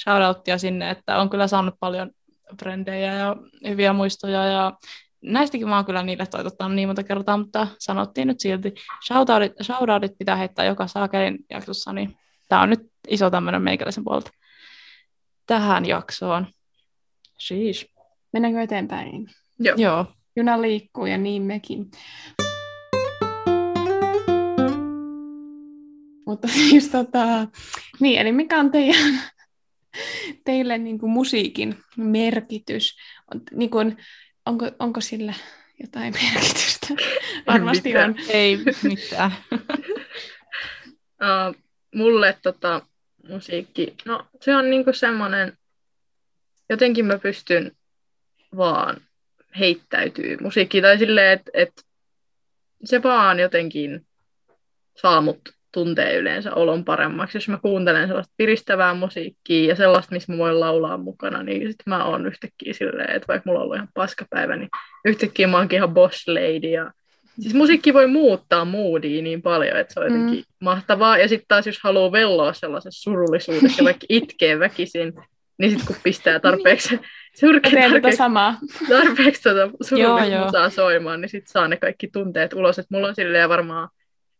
shoutouttia 0.03 0.57
sinne, 0.57 0.89
että 0.89 1.17
on 1.17 1.29
kyllä 1.29 1.47
saanut 1.47 1.75
paljon 1.79 2.11
frendejä 2.59 3.13
ja 3.13 3.35
hyviä 3.67 3.93
muistoja 3.93 4.45
ja 4.45 4.73
näistäkin 5.21 5.69
mä 5.69 5.75
oon 5.75 5.86
kyllä 5.86 6.03
niille 6.03 6.25
toitottanut 6.25 6.75
niin 6.75 6.89
monta 6.89 7.03
kertaa, 7.03 7.38
mutta 7.38 7.67
sanottiin 7.79 8.27
nyt 8.27 8.39
silti, 8.39 8.73
shoutoutit, 9.07 9.53
shoutoutit 9.63 10.17
pitää 10.17 10.36
heittää 10.36 10.65
joka 10.65 10.88
saakelin 10.88 11.38
jaksossa, 11.49 11.93
niin 11.93 12.17
tää 12.49 12.62
on 12.62 12.69
nyt 12.69 12.91
iso 13.07 13.29
tämmöinen 13.29 13.62
meikäläisen 13.62 14.03
puolelta 14.03 14.31
tähän 15.45 15.86
jaksoon. 15.86 16.47
Sheesh. 17.39 17.86
Mennäänkö 18.34 18.62
eteenpäin? 18.62 19.27
Joo. 19.60 19.75
Joo. 19.77 20.05
Juna 20.36 20.62
liikkuu 20.62 21.05
ja 21.05 21.17
niin 21.17 21.41
mekin. 21.41 21.91
Mutta 26.25 26.47
siis 26.69 26.89
tota, 26.89 27.47
niin, 27.99 28.19
eli 28.19 28.31
mikä 28.31 28.60
on 28.60 28.71
teidän, 28.71 29.21
teille 30.45 30.77
niin 30.77 30.99
kuin 30.99 31.12
musiikin 31.12 31.77
merkitys? 31.97 32.97
On, 33.34 33.41
niin 33.51 33.69
kuin, 33.69 33.97
onko, 34.45 34.71
onko 34.80 35.01
sillä 35.01 35.34
jotain 35.82 36.13
merkitystä? 36.23 36.88
Varmasti 37.47 37.89
mitään. 37.89 38.10
on. 38.10 38.15
Ei 38.30 38.58
mitään. 38.84 39.32
Uh, 41.21 41.56
mulle 41.95 42.38
tota, 42.41 42.82
musiikki, 43.30 43.95
no 44.06 44.27
se 44.41 44.56
on 44.56 44.69
niinku 44.69 44.93
semmoinen, 44.93 45.58
jotenkin 46.69 47.06
mä 47.06 47.17
pystyn 47.17 47.71
vaan 48.58 49.01
heittäytyy 49.60 50.38
musiikkiin, 50.41 50.82
tai 50.82 50.97
silleen, 50.97 51.32
että 51.39 51.51
et, 51.54 51.86
se 52.84 53.04
vaan 53.04 53.39
jotenkin 53.39 54.08
saa 55.01 55.21
mut 55.21 55.41
tuntee 55.71 56.15
yleensä 56.15 56.53
olon 56.53 56.86
paremmaksi. 56.86 57.38
Jos 57.38 57.49
mä 57.49 57.57
kuuntelen 57.62 58.07
sellaista 58.07 58.34
piristävää 58.38 58.93
musiikkia 58.93 59.69
ja 59.69 59.75
sellaista, 59.75 60.15
missä 60.15 60.31
mä 60.31 60.38
voin 60.38 60.60
laulaa 60.60 60.97
mukana, 60.97 61.43
niin 61.43 61.62
sitten 61.62 61.84
mä 61.86 62.05
oon 62.05 62.27
yhtäkkiä 62.27 62.73
silleen, 62.73 63.15
että 63.15 63.27
vaikka 63.27 63.49
mulla 63.49 63.60
on 63.60 63.63
ollut 63.63 63.75
ihan 63.75 63.89
paskapäivä, 63.93 64.55
niin 64.55 64.69
yhtäkkiä 65.05 65.47
mä 65.47 65.57
oonkin 65.57 65.77
ihan 65.77 65.93
boss 65.93 66.27
lady 66.27 66.67
ja 66.67 66.91
Siis 67.39 67.53
musiikki 67.53 67.93
voi 67.93 68.07
muuttaa 68.07 68.65
moodia 68.65 69.21
niin 69.21 69.41
paljon, 69.41 69.77
että 69.77 69.93
se 69.93 69.99
on 69.99 70.05
jotenkin 70.05 70.39
mm. 70.39 70.43
mahtavaa. 70.60 71.17
Ja 71.17 71.27
sitten 71.27 71.45
taas, 71.47 71.67
jos 71.67 71.79
haluaa 71.84 72.12
velloa 72.12 72.53
sellaisessa 72.53 73.01
surullisuudessa 73.01 73.81
ja 73.81 73.86
vaikka 73.86 74.05
itkee 74.10 74.60
väkisin, 74.60 75.13
niin 75.57 75.71
sitten 75.71 75.88
kun 75.88 75.95
pistää 76.03 76.39
tarpeeksi, 76.39 76.99
surkea, 77.39 77.71
Teen 77.71 77.84
tätä 77.84 77.91
tarpeeksi, 77.93 78.17
samaa. 78.17 78.60
tarpeeksi 78.89 79.49
Joo, 79.49 79.77
surullista 79.81 80.69
soimaan, 80.69 81.21
niin 81.21 81.29
sitten 81.29 81.51
saa 81.51 81.67
ne 81.67 81.77
kaikki 81.77 82.07
tunteet 82.07 82.53
ulos. 82.53 82.79
Et 82.79 82.89
mulla 82.89 83.07
on 83.07 83.15
silleen 83.15 83.49
varmaan 83.49 83.89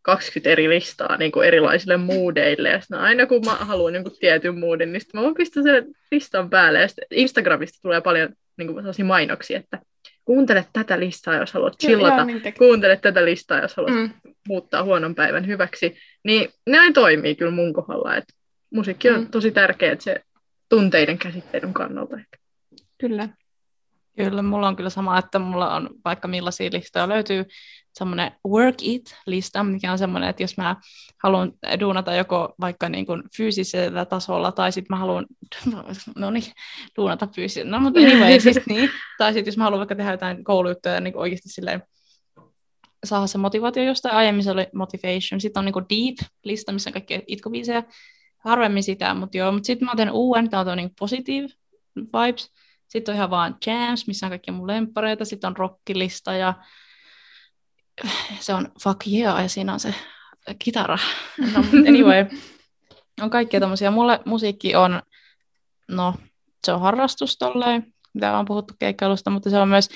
20 0.02 0.50
eri 0.50 0.70
listaa 0.70 1.18
niin 1.18 1.32
kuin 1.32 1.48
erilaisille 1.48 1.98
moodeille. 1.98 2.70
Ja 2.70 2.82
sitten 2.82 3.00
aina 3.00 3.26
kun 3.26 3.46
mä 3.46 3.52
haluan 3.56 3.94
jonkun 3.96 4.14
tietyn 4.20 4.60
moodin, 4.60 4.94
niin 4.94 5.02
sitten 5.02 5.20
mä 5.20 5.24
voin 5.24 5.36
pistää 5.36 5.64
sen 5.64 5.86
listan 6.12 6.50
päälle. 6.50 6.80
Ja 6.82 6.88
Instagramista 7.12 7.80
tulee 7.82 8.02
paljon 8.02 8.30
niin 8.58 8.68
kuin 8.68 8.78
sellaisia 8.78 9.06
mainoksia, 9.06 9.60
että 9.60 9.80
kuuntele 10.26 10.66
tätä 10.74 11.00
listaa, 11.00 11.36
jos 11.36 11.54
haluat 11.54 11.80
chillata. 11.80 12.26
Niin. 12.26 12.42
Kuuntele 12.58 12.98
tätä 12.98 13.26
listaa, 13.26 13.60
jos 13.62 13.76
haluat 13.78 13.94
Mm. 13.96 14.10
muuttaa 14.48 14.84
huonon 14.84 15.16
päivän 15.16 15.48
hyväksi. 15.48 15.98
Niin 16.24 16.50
näin 16.70 16.94
toimii 16.94 17.36
kyllä 17.36 17.52
mun 17.52 17.74
kohdalla. 17.74 18.16
Että 18.16 18.34
musiikki 18.74 19.10
on 19.10 19.20
Mm. 19.20 19.28
tosi 19.28 19.52
tärkeä 19.52 19.96
se 20.00 20.22
tunteiden 20.70 21.18
käsittelyn 21.18 21.74
kannalta. 21.74 22.16
ehkä. 22.18 22.38
Kyllä. 22.98 23.30
Kyllä, 24.16 24.42
mulla 24.42 24.68
on 24.68 24.76
kyllä 24.76 24.90
sama, 24.90 25.18
että 25.18 25.40
mulla 25.40 25.76
on 25.76 25.90
vaikka 26.06 26.28
millaisia 26.28 26.70
listoja 26.74 27.10
löytyy 27.10 27.46
semmoinen 27.94 28.32
work 28.48 28.76
it-lista, 28.82 29.64
mikä 29.64 29.92
on 29.92 29.98
semmoinen, 29.98 30.30
että 30.30 30.44
jos 30.44 30.58
mä 30.58 30.76
haluan 31.24 31.52
duunata 31.80 32.16
joko 32.16 32.56
vaikka 32.60 32.90
niin 32.90 33.06
kuin 33.06 33.24
fyysisellä 33.38 34.06
tasolla, 34.06 34.52
tai 34.52 34.72
sitten 34.72 34.96
mä 34.96 35.00
haluan, 35.00 35.26
no 36.16 36.32
niin, 36.32 36.44
duunata 36.98 37.28
fyysisellä, 37.36 37.72
no 37.72 37.80
mutta 37.80 38.00
anyway, 38.00 38.40
siis 38.40 38.60
niin, 38.70 38.90
tai 39.18 39.34
sitten 39.34 39.52
jos 39.52 39.58
mä 39.58 39.64
haluan 39.64 39.80
vaikka 39.80 39.96
tehdä 39.96 40.12
jotain 40.12 40.44
koulujuttuja 40.44 41.00
niin 41.00 41.18
oikeasti 41.18 41.50
silleen, 41.50 41.84
saada 43.04 43.28
se 43.28 43.38
motivaatio 43.38 43.84
jostain, 43.84 44.16
aiemmin 44.16 44.44
se 44.44 44.52
oli 44.52 44.68
motivation, 44.74 45.42
sitten 45.42 45.60
on 45.60 45.66
niin 45.66 45.74
kuin 45.74 45.86
deep-lista, 45.90 46.72
missä 46.72 46.90
on 46.90 46.94
kaikki 46.94 47.24
itkubiisejä, 47.28 47.84
harvemmin 48.38 48.84
sitä, 48.84 49.14
mutta 49.14 49.38
joo, 49.38 49.52
mutta 49.52 49.68
sitten 49.68 49.86
mä 49.86 49.92
oon 49.92 49.98
tehnyt 49.98 50.14
uuden, 50.14 50.50
tämä 50.50 50.72
on 50.72 50.78
niin 50.78 50.92
positive 51.00 51.48
vibes, 51.96 52.52
sitten 52.92 53.14
on 53.14 53.18
ihan 53.18 53.30
vaan 53.30 53.58
jams, 53.66 54.08
missä 54.08 54.26
on 54.26 54.30
kaikkia 54.30 54.54
mun 54.54 54.68
lemppareita. 54.68 55.26
Sitten 55.26 55.48
on 55.48 55.58
rockilista 55.58 56.34
ja 56.34 56.54
se 58.40 58.54
on 58.54 58.72
fuck 58.84 59.08
yeah 59.08 59.42
ja 59.42 59.50
siinä 59.50 59.74
on 59.74 59.80
se 59.80 59.96
kitara. 60.60 60.98
No, 61.54 61.64
anyway, 61.90 62.26
on 63.22 63.30
kaikkia 63.30 63.60
tommosia. 63.60 63.92
Mulle 63.92 64.20
musiikki 64.26 64.76
on, 64.76 65.02
no 65.88 66.16
se 66.66 66.74
on 66.74 66.82
harrastus 66.82 67.38
tolleen, 67.38 67.94
mitä 68.14 68.38
on 68.38 68.46
puhuttu 68.46 68.74
keikkailusta, 68.80 69.30
mutta 69.30 69.50
se 69.50 69.58
on 69.58 69.70
myös 69.70 69.90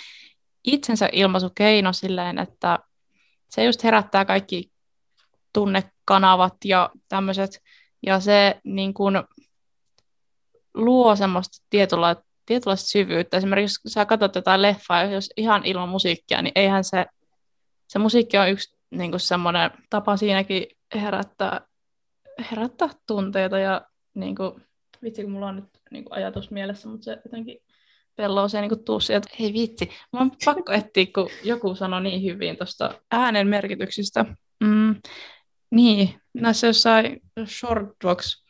itsensä 0.63 1.09
ilmaisukeino 1.11 1.93
silleen, 1.93 2.39
että 2.39 2.79
se 3.49 3.63
just 3.63 3.83
herättää 3.83 4.25
kaikki 4.25 4.71
tunnekanavat 5.53 6.55
ja 6.65 6.89
tämmöiset, 7.09 7.61
ja 8.05 8.19
se 8.19 8.61
niin 8.63 8.93
kuin 8.93 9.15
luo 10.73 11.15
semmoista 11.15 11.65
tietynlaista 11.69 12.25
tietynlaista 12.45 12.89
syvyyttä. 12.89 13.37
Esimerkiksi 13.37 13.81
jos 13.83 13.93
sä 13.93 14.05
katsot 14.05 14.35
jotain 14.35 14.61
leffaa, 14.61 15.03
jos 15.03 15.29
ihan 15.37 15.65
ilman 15.65 15.89
musiikkia, 15.89 16.41
niin 16.41 16.51
eihän 16.55 16.83
se, 16.83 17.05
se 17.87 17.99
musiikki 17.99 18.37
on 18.37 18.49
yksi 18.49 18.77
niin 18.91 19.11
kuin 19.11 19.19
semmoinen 19.19 19.71
tapa 19.89 20.17
siinäkin 20.17 20.67
herättää, 20.95 21.61
herättää 22.51 22.89
tunteita 23.07 23.59
ja 23.59 23.81
niin 24.13 24.35
kuin, 24.35 24.61
vitsi 25.03 25.23
kun 25.23 25.31
mulla 25.31 25.47
on 25.47 25.55
nyt 25.55 25.69
niin 25.91 26.05
kuin 26.05 26.13
ajatus 26.13 26.51
mielessä, 26.51 26.89
mutta 26.89 27.05
se 27.05 27.17
jotenkin 27.25 27.57
pelloo 28.15 28.47
se 28.47 28.61
niin 28.61 28.83
tuu 28.85 28.99
sieltä, 28.99 29.27
hei 29.39 29.53
vitsi, 29.53 29.89
mä 30.13 30.19
on 30.19 30.31
pakko 30.45 30.71
etsiä, 30.71 31.05
kun 31.15 31.29
joku 31.43 31.75
sanoi 31.75 32.01
niin 32.01 32.23
hyvin 32.23 32.57
tuosta 32.57 33.01
äänen 33.11 33.47
merkityksistä. 33.47 34.25
Mm, 34.63 34.95
niin, 35.71 36.21
näissä 36.33 36.67
jossain 36.67 37.21
Short 37.45 37.89
Docs 38.03 38.44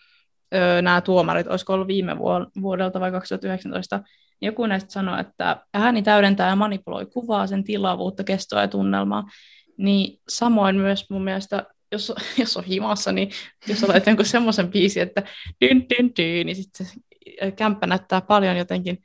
öö, 0.54 0.82
nämä 0.82 1.02
tuomarit, 1.02 1.48
olisiko 1.48 1.74
ollut 1.74 1.88
viime 1.88 2.14
vuo- 2.14 2.62
vuodelta 2.62 3.00
vai 3.00 3.12
2019, 3.12 3.98
niin 4.42 4.48
joku 4.48 4.66
näistä 4.66 4.92
sanoi, 4.92 5.20
että 5.20 5.66
ääni 5.74 6.02
täydentää 6.02 6.50
ja 6.50 6.56
manipuloi 6.56 7.06
kuvaa, 7.06 7.48
sen 7.48 7.64
tilavuutta, 7.64 8.24
kestoa 8.24 8.62
ja 8.62 8.68
tunnelmaa. 8.68 9.24
Niin 9.78 10.22
samoin 10.30 10.76
myös 10.76 11.10
mun 11.10 11.24
mielestä, 11.24 11.64
jos, 11.92 12.14
jos 12.40 12.58
on 12.58 12.64
himassa, 12.64 13.12
niin 13.12 13.30
jos 13.68 13.84
olet 13.84 14.08
jonkun 14.08 14.26
semmoisen 14.26 14.72
biisin, 14.72 15.04
että 15.04 15.24
dyn, 15.62 15.86
dyn, 15.90 16.12
dyn, 16.18 16.46
niin 16.46 16.56
sitten 16.56 16.86
se 16.86 16.94
kämppä 17.52 17.88
näyttää 17.88 18.22
paljon 18.22 18.58
jotenkin 18.58 18.98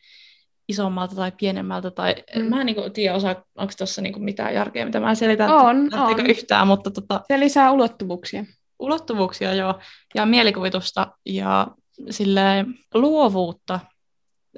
isommalta 0.69 1.15
tai 1.15 1.33
pienemmältä. 1.41 1.91
Tai, 1.91 2.15
mm. 2.37 2.45
Mä 2.45 2.61
en 2.61 2.67
niin 2.67 2.93
tiedä, 2.93 3.15
osaa, 3.15 3.45
onko 3.59 3.73
tuossa 3.79 4.03
niin 4.03 4.25
mitään 4.25 4.55
järkeä, 4.55 4.85
mitä 4.85 5.01
mä 5.01 5.15
selitän, 5.15 5.51
On, 5.51 5.89
on. 5.95 6.27
yhtään, 6.27 6.67
mutta 6.67 6.91
tota, 6.91 7.21
Se 7.29 7.41
lisää 7.41 7.73
ulottuvuuksia. 7.73 8.45
Ulottuvuuksia 8.81 9.55
jo, 9.55 9.79
ja 10.15 10.27
mielikuvitusta 10.27 11.07
ja 11.27 11.67
silleen 12.11 12.67
luovuutta. 12.95 13.81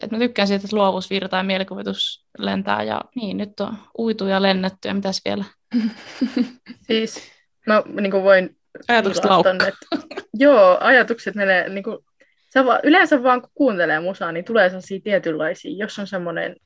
Et 0.03 0.11
mä 0.11 0.19
tykkään 0.19 0.49
siitä, 0.49 0.65
että 0.65 0.77
luovuus 0.77 1.11
virtaa 1.11 1.41
ja 1.41 1.45
mielikuvitus 1.45 2.27
lentää 2.39 2.83
ja 2.83 3.01
niin, 3.15 3.37
nyt 3.37 3.61
on 3.61 3.79
uitu 3.99 4.27
ja 4.27 4.43
lennetty 4.43 4.89
ja 4.89 4.95
mitäs 4.95 5.21
vielä. 5.25 5.45
Siis 6.87 7.23
mä 7.67 7.83
niin 8.01 8.11
kuin 8.11 8.23
voin 8.23 8.57
Ajatukset 8.89 9.23
tilaa 9.23 9.43
laukkaa. 9.45 9.69
Joo, 10.35 10.79
ajatukset 10.81 11.35
menee, 11.35 11.69
niin 11.69 11.85
kuin, 11.85 11.99
sä 12.55 12.65
va, 12.65 12.81
yleensä 12.83 13.23
vaan 13.23 13.43
kun 13.43 13.51
kuuntelee 13.55 14.01
musaa, 14.01 14.33
niin 14.33 14.45
tulee 14.45 14.69
sellaisia 14.69 15.01
tietynlaisia, 15.05 15.77
jos 15.77 15.99
on 15.99 16.07
semmoinen 16.07 16.57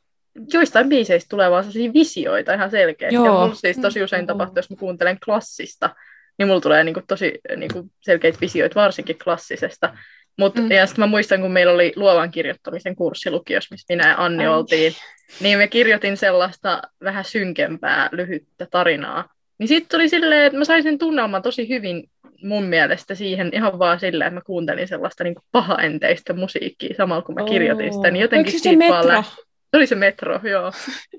joistain 0.53 0.89
biiseistä 0.89 1.29
tulee 1.31 1.51
vaan 1.51 1.65
sellaisia 1.65 1.93
visioita 1.93 2.55
ihan 2.55 2.71
selkeästi. 2.71 3.15
Joo. 3.15 3.27
Ja 3.27 3.33
mulla 3.33 3.55
siis 3.55 3.77
tosi 3.77 4.03
usein 4.03 4.25
Mm. 4.25 4.27
tapahtuu, 4.27 4.59
jos 4.59 4.71
mä 4.71 4.77
kuuntelen 4.77 5.21
klassista, 5.25 5.95
niin 6.39 6.49
mulla 6.49 6.61
tulee 6.61 6.85
niinku 6.85 7.01
tosi 7.09 7.41
niinku 7.57 7.91
selkeitä 8.01 8.39
visioita, 8.41 8.81
varsinkin 8.81 9.19
klassisesta. 9.25 9.97
Mut, 10.39 10.55
Mm. 10.55 10.71
Ja 10.71 10.87
sitten 10.87 11.03
mä 11.03 11.07
muistan, 11.07 11.41
kun 11.41 11.53
meillä 11.53 11.73
oli 11.73 11.93
luovan 11.97 12.31
kirjoittamisen 12.31 12.97
kurssi 12.97 13.31
lukiossa, 13.31 13.75
missä 13.75 13.95
minä 13.95 14.09
ja 14.09 14.25
Anni 14.25 14.47
Ai. 14.47 14.55
oltiin, 14.55 14.93
niin 15.41 15.59
me 15.59 15.69
kirjoitin 15.69 16.17
sellaista 16.17 16.83
vähän 17.05 17.25
synkempää, 17.25 18.09
lyhyttä 18.13 18.67
tarinaa. 18.71 19.29
Niin 19.59 19.69
sitten 19.69 19.99
tuli 19.99 20.09
silleen, 20.09 20.47
että 20.47 20.59
mä 20.59 20.65
sain 20.65 20.83
sen 20.83 20.99
tunnelman 20.99 21.43
tosi 21.43 21.69
hyvin 21.69 22.11
mun 22.43 22.65
mielestä 22.65 23.15
siihen 23.15 23.51
ihan 23.53 23.79
vaan 23.79 24.01
silleen, 24.01 24.29
että 24.29 24.35
mä 24.35 24.45
kuuntelin 24.47 24.89
sellaista 24.89 25.25
niin 25.25 25.35
pahaenteistä 25.53 26.33
musiikkia 26.33 26.95
samalla 26.97 27.23
kun 27.23 27.35
mä 27.35 27.45
kirjoitin 27.45 27.93
sitä, 27.95 28.11
niin 28.11 28.23
jotenkin 28.23 28.53
se 28.53 28.59
se 28.59 28.63
siitä 28.63 28.85
vaan 28.89 29.07
metro? 29.07 29.17
lähti. 29.17 29.35
Se 29.71 29.77
oli 29.77 29.87
se 29.87 29.95
metro, 29.95 30.41
joo. 30.43 30.73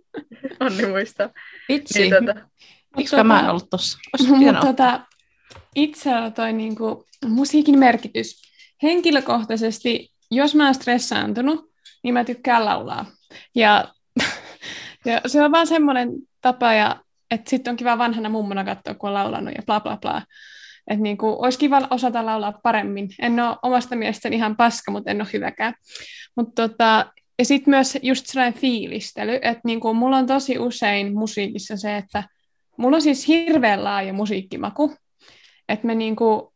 Anni 0.60 0.86
muistaa. 0.86 1.30
Vitsi, 1.70 2.00
Niin, 2.00 2.14
tota, 2.14 2.36
miksi 2.98 3.16
Tota- 3.16 3.24
mä 3.24 3.40
en 3.40 3.50
ollut 3.50 3.70
tossa? 3.70 3.98
Mutta 4.28 4.60
tota, 4.62 5.00
itsellä 5.76 6.32
toi 6.32 6.54
niinku, 6.54 7.06
musiikin 7.26 7.80
merkitys. 7.80 8.42
Henkilökohtaisesti, 8.84 10.14
jos 10.32 10.56
mä 10.56 10.66
oon 10.66 10.76
stressaantunut, 10.76 11.72
niin 12.04 12.14
mä 12.14 12.24
tykkään 12.24 12.66
laulaa. 12.66 13.06
Ja, 13.56 13.94
ja 15.06 15.22
se 15.28 15.44
on 15.44 15.52
vaan 15.52 15.68
semmoinen 15.68 16.10
tapa, 16.42 16.74
ja, 16.74 17.00
että 17.32 17.50
sitten 17.50 17.72
on 17.72 17.78
kiva 17.78 17.98
vanhana 17.98 18.30
mummona 18.30 18.64
katsoa, 18.64 18.94
kun 18.94 19.10
on 19.10 19.14
laulanut 19.14 19.54
ja 19.56 19.64
bla 19.66 19.80
bla 19.80 19.98
bla. 19.98 20.22
Että 20.88 21.04
niinku, 21.04 21.36
olisi 21.40 21.60
kiva 21.60 21.88
osata 21.90 22.26
laulaa 22.26 22.60
paremmin. 22.64 23.10
En 23.22 23.40
ole 23.40 23.56
omasta 23.64 23.96
mielestäni 23.96 24.36
ihan 24.36 24.58
paska, 24.58 24.92
mutta 24.92 25.12
en 25.12 25.22
ole 25.22 25.30
hyväkään. 25.34 25.74
Mut 26.38 26.56
tota, 26.56 27.06
ja 27.40 27.46
sitten 27.46 27.72
myös 27.72 27.98
just 28.02 28.26
sellainen 28.26 28.60
fiilistely, 28.60 29.36
että 29.36 29.62
niinku, 29.64 29.94
mulla 29.94 30.18
on 30.18 30.28
tosi 30.28 30.60
usein 30.60 31.18
musiikissa 31.18 31.78
se, 31.78 31.98
että 31.98 32.24
mulla 32.78 32.96
on 32.96 33.02
siis 33.02 33.28
hirveän 33.28 33.84
laaja 33.84 34.14
musiikkimaku. 34.14 34.96
Että 35.70 35.88
me 35.88 35.96
niinku, 35.96 36.54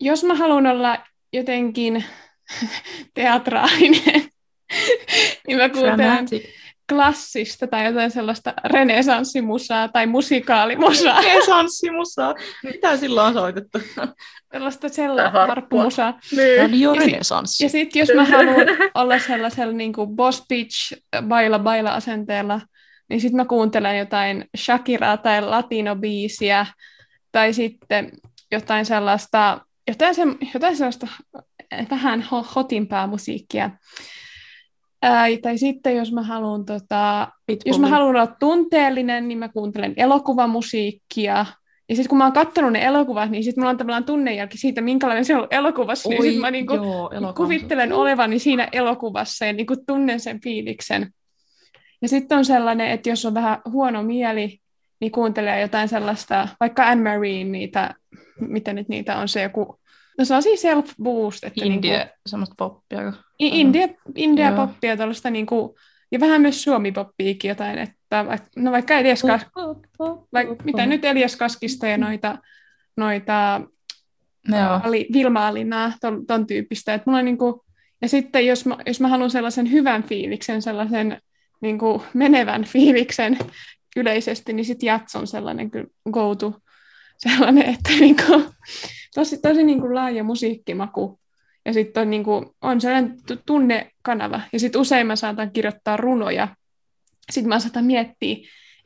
jos 0.00 0.24
mä 0.24 0.34
haluan 0.34 0.66
olla 0.66 0.98
jotenkin 1.32 2.04
teatraalinen, 3.14 4.22
niin 5.46 5.58
mä 5.58 5.68
kuuntelen 5.68 6.26
klassista 6.88 7.66
tai 7.66 7.86
jotain 7.86 8.10
sellaista 8.10 8.54
renesanssimusaa 8.64 9.88
tai 9.88 10.06
musikaalimusaa. 10.06 11.20
Renesanssimusaa. 11.24 12.34
Mitä 12.64 12.96
silloin 12.96 13.26
on 13.26 13.32
soitettu? 13.32 13.78
sellaista 14.52 14.88
sella 14.88 15.30
harppumusaa. 15.30 16.18
niin. 16.36 16.60
Radio 16.60 16.94
Ja 16.94 17.00
sit- 17.00 17.10
Renesanssi. 17.12 17.64
Ja 17.64 17.70
sitten 17.70 18.00
jos 18.00 18.08
mä 18.16 18.24
haluan 18.24 18.66
olla 18.94 19.18
sellaisella 19.18 19.72
niin 19.72 19.92
kuin 19.92 20.10
boss 20.16 20.44
bitch 20.48 20.94
baila 21.28 21.58
baila 21.58 21.94
asenteella, 21.94 22.60
niin 23.10 23.20
sitten 23.20 23.36
mä 23.36 23.44
kuuntelen 23.44 23.98
jotain 23.98 24.44
Shakiraa 24.56 25.16
tai 25.16 25.40
latino-biisiä, 25.40 26.66
tai 27.32 27.52
sitten 27.52 28.12
jotain 28.52 28.86
sellaista, 28.86 29.60
jotain, 29.88 30.14
se, 30.14 30.22
jotain 30.54 30.76
sellaista 30.76 31.06
vähän 31.90 32.20
ho- 32.20 32.52
hotimpaa 32.56 33.06
musiikkia. 33.06 33.70
Ää, 35.02 35.26
tai 35.42 35.58
sitten 35.58 35.96
jos 35.96 36.12
mä 36.12 36.22
haluan 36.22 36.64
tota, 36.64 37.28
jos 37.64 37.78
mä 37.78 37.88
haluan 37.88 38.16
olla 38.16 38.26
tunteellinen, 38.26 39.28
niin 39.28 39.38
mä 39.38 39.48
kuuntelen 39.48 39.94
elokuvamusiikkia. 39.96 41.46
Ja 41.88 41.96
sitten 41.96 42.08
kun 42.08 42.18
mä 42.18 42.24
oon 42.24 42.32
katsonut 42.32 42.72
ne 42.72 42.84
elokuvat, 42.84 43.30
niin 43.30 43.44
sitten 43.44 43.62
mulla 43.62 43.70
on 43.70 43.76
tavallaan 43.76 44.04
tunnejälki 44.04 44.58
siitä, 44.58 44.80
minkälainen 44.80 45.24
se 45.24 45.36
on 45.36 45.46
elokuvassa. 45.50 46.08
niin 46.08 46.22
sitten 46.22 46.40
mä 46.40 46.50
niinku 46.50 46.74
joo, 46.74 47.10
elokuva. 47.10 47.32
kuvittelen 47.32 47.92
olevani 47.92 48.38
siinä 48.38 48.68
elokuvassa 48.72 49.44
ja 49.44 49.52
niinku 49.52 49.74
tunnen 49.86 50.20
sen 50.20 50.40
fiiliksen. 50.40 51.12
Ja 52.02 52.08
sitten 52.08 52.38
on 52.38 52.44
sellainen, 52.44 52.90
että 52.90 53.08
jos 53.08 53.24
on 53.24 53.34
vähän 53.34 53.58
huono 53.70 54.02
mieli, 54.02 54.60
niin 55.00 55.12
kuuntelee 55.12 55.60
jotain 55.60 55.88
sellaista, 55.88 56.48
vaikka 56.60 56.86
Anne 56.86 57.10
Marie, 57.10 57.44
niitä, 57.44 57.94
mitä 58.40 58.72
nyt 58.72 58.88
niitä 58.88 59.16
on 59.16 59.28
se 59.28 59.42
joku, 59.42 59.80
no 60.18 60.24
se 60.24 60.34
on 60.34 60.42
siis 60.42 60.62
self-boost. 60.62 61.46
Että 61.46 61.64
India, 61.64 61.98
Niinku, 61.98 62.14
semmoista 62.26 62.54
poppia. 62.58 63.12
India, 63.38 63.88
India 64.14 64.48
Joo. 64.48 64.66
poppia, 64.66 64.96
tuollaista 64.96 65.30
niinku, 65.30 65.76
ja 66.12 66.20
vähän 66.20 66.40
myös 66.40 66.62
suomi-poppiikin 66.62 67.48
jotain, 67.48 67.78
että 67.78 68.24
no 68.56 68.72
vaikka 68.72 68.94
Elias 68.94 69.22
Kas, 69.22 69.46
vaikka, 70.32 70.56
mitä 70.64 70.86
nyt 70.86 71.04
Elias 71.04 71.36
Kaskista 71.36 71.86
ja 71.86 71.98
noita, 71.98 72.38
noita 72.96 73.60
Joo. 74.48 74.80
Ali, 74.82 75.08
Vilma 75.12 75.48
Alinaa, 75.48 75.92
ton, 76.00 76.26
ton 76.26 76.46
tyyppistä. 76.46 76.94
Et 76.94 77.06
mulla 77.06 77.18
on 77.18 77.24
niinku, 77.24 77.64
ja 78.02 78.08
sitten 78.08 78.46
jos 78.46 78.66
mä, 78.66 78.76
jos 78.86 79.00
mä 79.00 79.08
haluan 79.08 79.30
sellaisen 79.30 79.72
hyvän 79.72 80.02
fiiliksen, 80.02 80.62
sellaisen 80.62 81.20
niinku 81.60 82.02
menevän 82.14 82.64
fiiliksen 82.64 83.38
yleisesti, 83.96 84.52
niin 84.52 84.64
sitten 84.64 84.86
Jats 84.86 85.16
on 85.16 85.26
sellainen 85.26 85.70
go 86.10 86.34
to, 86.34 86.52
sellainen, 87.18 87.68
että 87.68 87.90
niinku, 88.00 88.42
tosi, 89.14 89.38
tosi 89.38 89.62
niinku 89.62 89.94
laaja 89.94 90.24
musiikkimaku. 90.24 91.20
Ja 91.66 91.72
sitten 91.72 92.00
on, 92.00 92.10
niinku, 92.10 92.56
on 92.60 92.80
sellainen 92.80 93.16
tu- 93.26 93.42
tunnekanava. 93.46 94.40
Ja 94.52 94.60
sitten 94.60 94.80
usein 94.80 95.06
mä 95.06 95.16
saatan 95.16 95.50
kirjoittaa 95.50 95.96
runoja. 95.96 96.48
Sitten 97.30 97.48
mä 97.48 97.60
saatan 97.60 97.84
miettiä, 97.84 98.36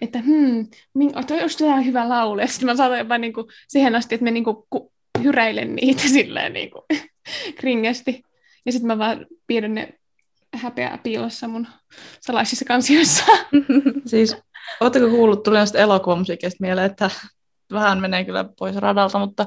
että 0.01 0.19
hmm, 0.19 0.67
min- 0.95 1.17
onko 1.17 1.49
tämä 1.59 1.81
hyvä 1.81 2.09
laulu? 2.09 2.41
Ja 2.41 2.47
sitten 2.47 2.67
mä 2.67 2.77
saatan 2.77 2.99
jopa 2.99 3.19
niinku 3.19 3.49
siihen 3.69 3.95
asti, 3.95 4.15
että 4.15 4.25
mä 4.25 4.31
niinku 4.31 4.67
ku- 4.71 4.93
hyräilen 5.23 5.75
niitä 5.75 6.03
silleen 6.19 6.53
niinku 6.53 6.85
kringesti. 7.57 8.23
Ja 8.67 8.73
sitten 8.73 8.87
mä 8.87 8.99
vaan 8.99 9.27
pidän 9.47 9.75
ne 9.75 9.95
häpeää 10.57 10.99
piilossa 11.03 11.49
mun 11.49 11.67
salaisissa 12.21 12.65
kansioissa. 12.65 13.25
Siis, 14.07 14.37
ootteko 14.81 15.09
kuullut, 15.09 15.43
tuli 15.43 15.57
näistä 15.57 15.79
elokuvamusiikista 15.79 16.57
mieleen, 16.61 16.91
että 16.91 17.11
vähän 17.73 18.01
menee 18.01 18.25
kyllä 18.25 18.45
pois 18.59 18.77
radalta, 18.77 19.19
mutta 19.19 19.47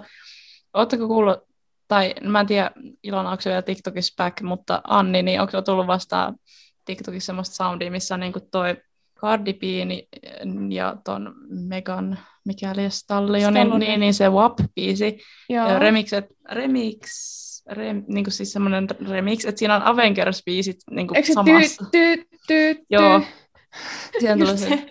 ootteko 0.74 1.08
kuullut, 1.08 1.40
tai 1.88 2.16
mä 2.24 2.40
en 2.40 2.48
tiedä, 2.48 2.72
Ilona, 3.04 3.32
onko 3.32 3.42
se 3.42 3.50
vielä 3.50 3.62
TikTokissa 3.62 4.14
back, 4.18 4.42
mutta 4.42 4.82
Anni, 4.84 5.24
niin 5.24 5.42
onko 5.42 5.62
tullut 5.62 5.88
vastaan 5.88 6.36
TikTokissa 6.86 7.26
semmoista 7.26 7.56
soundia, 7.56 7.92
missä 7.92 8.14
on 8.14 8.20
niinku 8.20 8.40
toi 8.52 8.78
Cardi 9.20 9.54
B 9.54 9.64
ja 10.70 10.98
ton 11.04 11.36
Megan, 11.50 12.20
mikä 12.46 12.72
oli 12.72 12.90
Stallion, 12.90 13.54
Stallion. 13.54 13.80
niin, 13.80 14.00
niin 14.00 14.14
se 14.14 14.30
WAP-biisi, 14.30 15.20
Joo. 15.50 15.70
ja 15.70 15.80
remixet, 15.80 16.26
remix, 16.52 16.98
rem, 17.70 18.04
niinku 18.08 18.32
siis 18.32 18.54
semmoinen 18.54 18.88
remix, 19.10 19.46
että 19.46 19.60
siinä 19.60 19.76
on 19.76 19.82
Avengers-biisit 19.82 20.78
niinku 20.92 21.14
Eikö 21.16 21.28
se 21.28 21.34
samassa. 21.34 21.86
tyy, 21.92 22.18
tyy, 22.18 22.26
tyy, 22.48 22.86
Joo. 22.90 23.22
Siihen 24.20 24.40
tulee 24.40 24.58
se, 24.58 24.68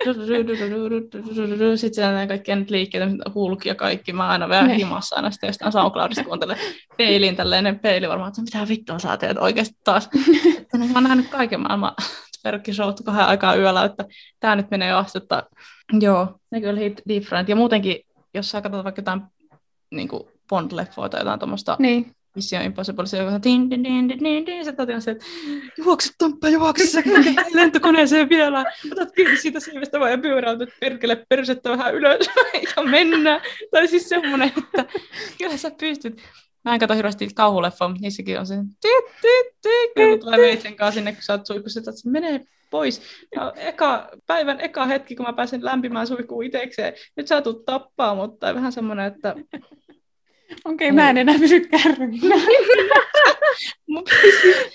sitten 1.76 1.94
siellä 1.94 2.12
nämä 2.12 2.26
kaikki 2.26 2.54
nyt 2.56 2.70
liikkeet, 2.70 3.10
hulk 3.34 3.66
ja 3.66 3.74
kaikki. 3.74 4.12
Mä 4.12 4.28
aina 4.28 4.48
vähän 4.48 4.68
Ne. 4.68 4.76
himassa 4.76 5.16
aina 5.16 5.30
sitten 5.30 5.48
jostain 5.48 5.72
SoundCloudista 5.72 6.24
kuuntelen 6.24 6.56
peiliin 6.96 7.36
tälleen 7.36 7.78
peili 7.78 8.08
varmaan, 8.08 8.28
että 8.28 8.42
mitä 8.42 8.68
vittua 8.68 8.98
sä 8.98 9.16
teet 9.16 9.38
oikeasti 9.38 9.74
taas. 9.84 10.08
Että 10.60 10.78
mä 10.78 10.84
oon 10.94 11.02
nähnyt 11.02 11.28
kaiken 11.28 11.60
maailman 11.60 11.92
verkkishowt 12.44 13.00
kahden 13.04 13.26
aikaa 13.26 13.56
yöllä, 13.56 13.84
että 13.84 14.04
tää 14.40 14.56
nyt 14.56 14.70
menee 14.70 14.88
jo 14.88 14.96
astetta. 14.96 15.42
Joo, 16.00 16.38
ne 16.50 16.60
kyllä 16.60 16.80
hit 16.80 17.02
different. 17.08 17.48
Ja 17.48 17.56
muutenkin, 17.56 17.96
jos 18.34 18.50
sä 18.50 18.60
katsot 18.60 18.84
vaikka 18.84 19.00
jotain 19.00 19.22
niin 19.90 20.08
Bond-leffoa 20.54 21.08
tai 21.08 21.20
jotain 21.20 21.38
tuommoista 21.38 21.76
Niin. 21.78 22.15
Mission 22.36 22.62
Impossible, 22.62 23.06
se 23.06 23.22
on 23.22 23.42
din, 23.42 23.70
din, 23.70 23.84
din, 23.84 24.08
din, 24.08 24.24
din, 24.24 24.46
din, 24.46 24.64
se 24.64 24.74
on 24.94 25.02
se, 25.02 25.10
että 25.10 25.24
juokse 25.78 26.10
Tomppa, 26.18 26.48
juokse 26.48 26.86
sä 26.86 27.02
lentokoneeseen 27.54 28.28
vielä, 28.28 28.64
otat 28.92 29.12
kiinni 29.12 29.36
siitä 29.36 29.60
siivestä 29.60 30.00
vaan 30.00 30.10
ja 30.10 30.18
pyöräytät 30.18 30.68
perkele 30.80 31.26
persettä 31.28 31.70
vähän 31.70 31.94
ylös 31.94 32.30
ja 32.76 32.82
mennä. 32.82 33.40
Tai 33.70 33.88
siis 33.88 34.08
semmoinen, 34.08 34.52
että 34.56 34.84
kyllä 35.38 35.56
sä 35.56 35.70
pystyt. 35.80 36.22
Mä 36.64 36.74
en 36.74 36.80
katso 36.80 36.94
hirveästi 36.94 37.28
kauhuleffoa, 37.34 37.88
mutta 37.88 38.02
niissäkin 38.02 38.38
on 38.38 38.46
se, 38.46 38.54
tyt, 38.80 39.64
kun 39.94 40.20
tulee 40.20 40.38
veitsen 40.38 40.76
kanssa 40.76 40.98
sinne, 40.98 41.12
kun 41.12 41.22
sä 41.22 41.32
oot 41.32 41.46
suihkussa, 41.46 41.80
että 41.80 41.92
se 41.92 42.10
menee 42.10 42.40
pois. 42.70 43.02
Ja 43.34 43.52
eka, 43.56 44.08
päivän 44.26 44.60
eka 44.60 44.86
hetki, 44.86 45.16
kun 45.16 45.26
mä 45.26 45.32
pääsen 45.32 45.64
lämpimään 45.64 46.06
suihkuun 46.06 46.44
itekseen, 46.44 46.92
nyt 47.16 47.28
sä 47.28 47.42
tulet 47.42 47.64
tappaa, 47.64 48.14
mutta 48.14 48.54
vähän 48.54 48.72
semmoinen, 48.72 49.06
että 49.06 49.34
Okei, 50.64 50.92
mä 50.92 51.10
en 51.10 51.18
enää 51.18 51.38
pysy 51.38 51.60
kärryillä. 51.60 52.34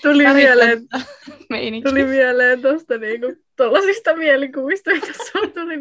Tuli 0.02 0.34
mieleen, 0.34 0.88
tuli 1.84 2.04
mieleen 2.04 2.62
tuosta 2.62 2.98
niinku, 2.98 3.36
tollasista 3.56 4.16
mielikuvista, 4.16 4.92
mitä 4.92 5.08
sulla 5.32 5.48
tuli. 5.48 5.78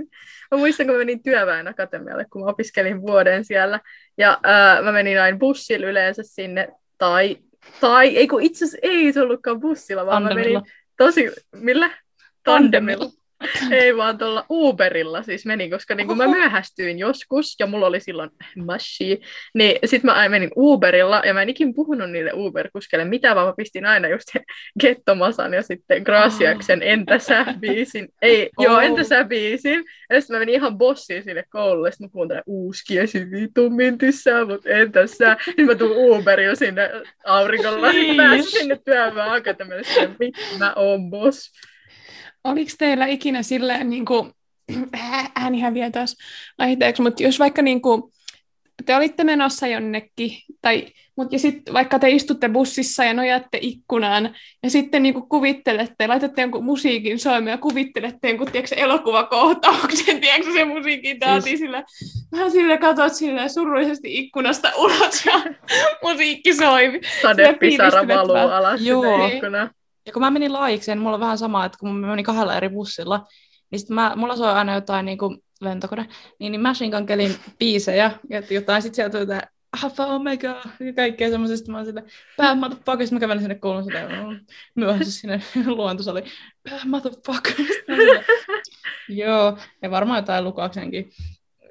Mä 0.50 0.58
muistan, 0.58 0.86
kun 0.86 0.94
mä 0.94 0.98
menin 0.98 1.22
työväen 1.22 1.68
akatemialle, 1.68 2.26
kun 2.32 2.42
mä 2.42 2.50
opiskelin 2.50 3.02
vuoden 3.02 3.44
siellä. 3.44 3.80
Ja 4.18 4.40
ää, 4.42 4.82
mä 4.82 4.92
menin 4.92 5.20
aina 5.20 5.38
bussilla 5.38 5.86
yleensä 5.86 6.22
sinne, 6.22 6.68
tai, 6.98 7.36
tai 7.80 8.16
ei 8.16 8.28
kun 8.28 8.42
itse 8.42 8.64
asiassa 8.64 8.78
ei 8.82 9.12
se 9.12 9.20
ollutkaan 9.20 9.60
bussilla, 9.60 10.06
vaan 10.06 10.22
mä 10.22 10.28
Tandemilla. 10.28 10.60
menin 10.60 10.72
tosi, 10.96 11.30
millä? 11.56 11.90
Tandemilla. 12.44 13.19
Ei 13.70 13.96
vaan 13.96 14.18
tuolla 14.18 14.46
Uberilla 14.50 15.22
siis 15.22 15.46
meni, 15.46 15.70
koska 15.70 15.94
niin 15.94 16.16
mä 16.16 16.28
myöhästyin 16.28 16.98
joskus 16.98 17.56
ja 17.58 17.66
mulla 17.66 17.86
oli 17.86 18.00
silloin 18.00 18.30
mashi, 18.64 19.20
niin 19.54 19.78
sit 19.84 20.02
mä 20.02 20.28
menin 20.28 20.50
Uberilla 20.56 21.22
ja 21.24 21.34
mä 21.34 21.42
en 21.42 21.48
ikin 21.48 21.74
puhunut 21.74 22.10
niille 22.10 22.30
Uber-kuskeille 22.34 23.04
mitään, 23.04 23.36
vaan 23.36 23.46
mä 23.46 23.54
pistin 23.56 23.86
aina 23.86 24.08
just 24.08 24.28
Gettomasan 24.80 25.54
ja 25.54 25.62
sitten 25.62 26.02
Graciaksen 26.02 26.82
Entä 26.82 27.18
sä 27.18 27.46
biisin. 27.60 28.08
Ei, 28.22 28.50
oh. 28.56 28.64
joo, 28.64 28.80
Entä 28.80 29.04
sä 29.04 29.24
biisin. 29.24 29.84
Ja 30.10 30.20
sitten 30.20 30.36
mä 30.36 30.38
menin 30.38 30.54
ihan 30.54 30.78
bossiin 30.78 31.22
sinne 31.22 31.44
koululle, 31.50 31.90
sitten 31.90 32.06
mä 32.06 32.12
kuuntelen 32.12 32.42
uuskiesi 32.46 33.30
vitun 33.30 33.74
mintissä, 33.74 34.44
mutta 34.44 34.68
entä 34.68 35.06
sä. 35.06 35.36
Sitten 35.44 35.66
mä 35.66 35.74
tuun 35.74 35.96
Uberilla 35.96 36.54
sinne 36.54 36.90
aurinkolla, 37.24 37.92
pääsin 38.16 38.50
sinne 38.50 38.78
työväen 38.84 39.32
akatemialle, 39.32 40.16
mitä 40.18 40.38
mä 40.58 40.72
oon 40.76 41.10
boss. 41.10 41.52
Oliko 42.44 42.70
teillä 42.78 43.06
ikinä 43.06 43.42
silleen, 43.42 43.90
niin 43.90 44.04
kuin, 44.04 44.32
ääni 45.34 45.60
häviää 45.60 45.90
taas 45.90 46.16
vaihteeksi, 46.58 47.02
mutta 47.02 47.22
jos 47.22 47.38
vaikka 47.38 47.62
niin 47.62 47.82
kuin, 47.82 48.02
te 48.86 48.96
olitte 48.96 49.24
menossa 49.24 49.66
jonnekin, 49.66 50.32
tai, 50.62 50.86
mutta 51.16 51.34
ja 51.34 51.38
sitten 51.38 51.74
vaikka 51.74 51.98
te 51.98 52.10
istutte 52.10 52.48
bussissa 52.48 53.04
ja 53.04 53.14
nojatte 53.14 53.58
ikkunaan, 53.60 54.34
ja 54.62 54.70
sitten 54.70 55.02
niin 55.02 55.14
kuin 55.14 55.28
kuvittelette, 55.28 56.06
laitatte 56.06 56.42
jonkun 56.42 56.64
musiikin 56.64 57.18
soimaan 57.18 57.50
ja 57.50 57.58
kuvittelette 57.58 58.28
jonkun 58.28 58.52
tiedätkö, 58.52 58.74
elokuvakohtauksen, 58.74 60.20
tiedätkö, 60.20 60.52
se 60.52 60.64
musiikin 60.64 61.18
taati 61.18 61.42
siis... 61.42 61.60
sillä, 61.60 61.84
vähän 62.32 62.50
sillä 62.50 62.78
katsot 62.78 63.14
sillä 63.14 63.48
surullisesti 63.48 64.18
ikkunasta 64.18 64.72
ulos 64.76 65.26
ja 65.26 65.42
musiikki 66.02 66.54
soi. 66.54 67.00
Sadepisara 67.22 68.08
valuu 68.08 68.36
alas 68.36 68.80
Joo. 68.80 69.26
ikkunaan. 69.26 69.70
Ja 70.06 70.12
kun 70.12 70.22
mä 70.22 70.30
menin 70.30 70.52
laikseen, 70.52 70.98
niin 70.98 71.02
mulla 71.02 71.16
on 71.16 71.20
vähän 71.20 71.38
sama, 71.38 71.64
että 71.64 71.78
kun 71.78 71.94
mä 71.96 72.06
menin 72.06 72.24
kahdella 72.24 72.56
eri 72.56 72.68
bussilla, 72.68 73.26
niin 73.70 73.80
sit 73.80 73.88
mä, 73.88 74.12
mulla 74.16 74.36
soi 74.36 74.52
aina 74.52 74.74
jotain 74.74 75.06
niin 75.06 75.18
kuin 75.18 75.38
lentokone, 75.60 76.08
niin, 76.38 76.52
niin 76.52 76.60
Machine 76.60 76.96
Gun 76.96 77.06
kelin 77.06 77.36
biisejä, 77.58 78.10
ja 78.30 78.42
jotain, 78.50 78.82
sit 78.82 78.94
sieltä 78.94 79.18
jotain 79.18 79.42
Alpha 79.82 80.06
Omega 80.06 80.62
ja 80.80 80.92
kaikkea 80.96 81.30
semmoisesta. 81.30 81.72
Mä 81.72 81.78
oon 81.78 81.86
sille, 81.86 82.04
bad 82.36 82.56
motherfucker, 82.56 83.06
mä 83.12 83.20
kävelin 83.20 83.42
sinne 83.42 83.54
kouluun 83.54 83.84
sitä 83.84 84.08
myöhässä 84.74 85.20
sinne 85.20 85.42
luontosali. 85.76 86.24
Bad 86.70 86.80
motherfucker. 86.86 87.54
Joo, 89.08 89.58
ja 89.82 89.90
varmaan 89.90 90.18
jotain 90.18 90.44
Lukauksenkin. 90.44 91.10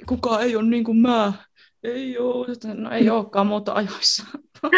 Kuka 0.05 0.41
ei 0.41 0.55
ole 0.55 0.65
niin 0.65 0.83
kuin 0.83 0.97
mä. 0.97 1.33
Ei 1.83 2.17
oo. 2.17 2.45
No 2.73 2.91
ei 2.91 3.09
olekaan 3.09 3.47
muuta 3.47 3.73
ajoissa. 3.73 4.23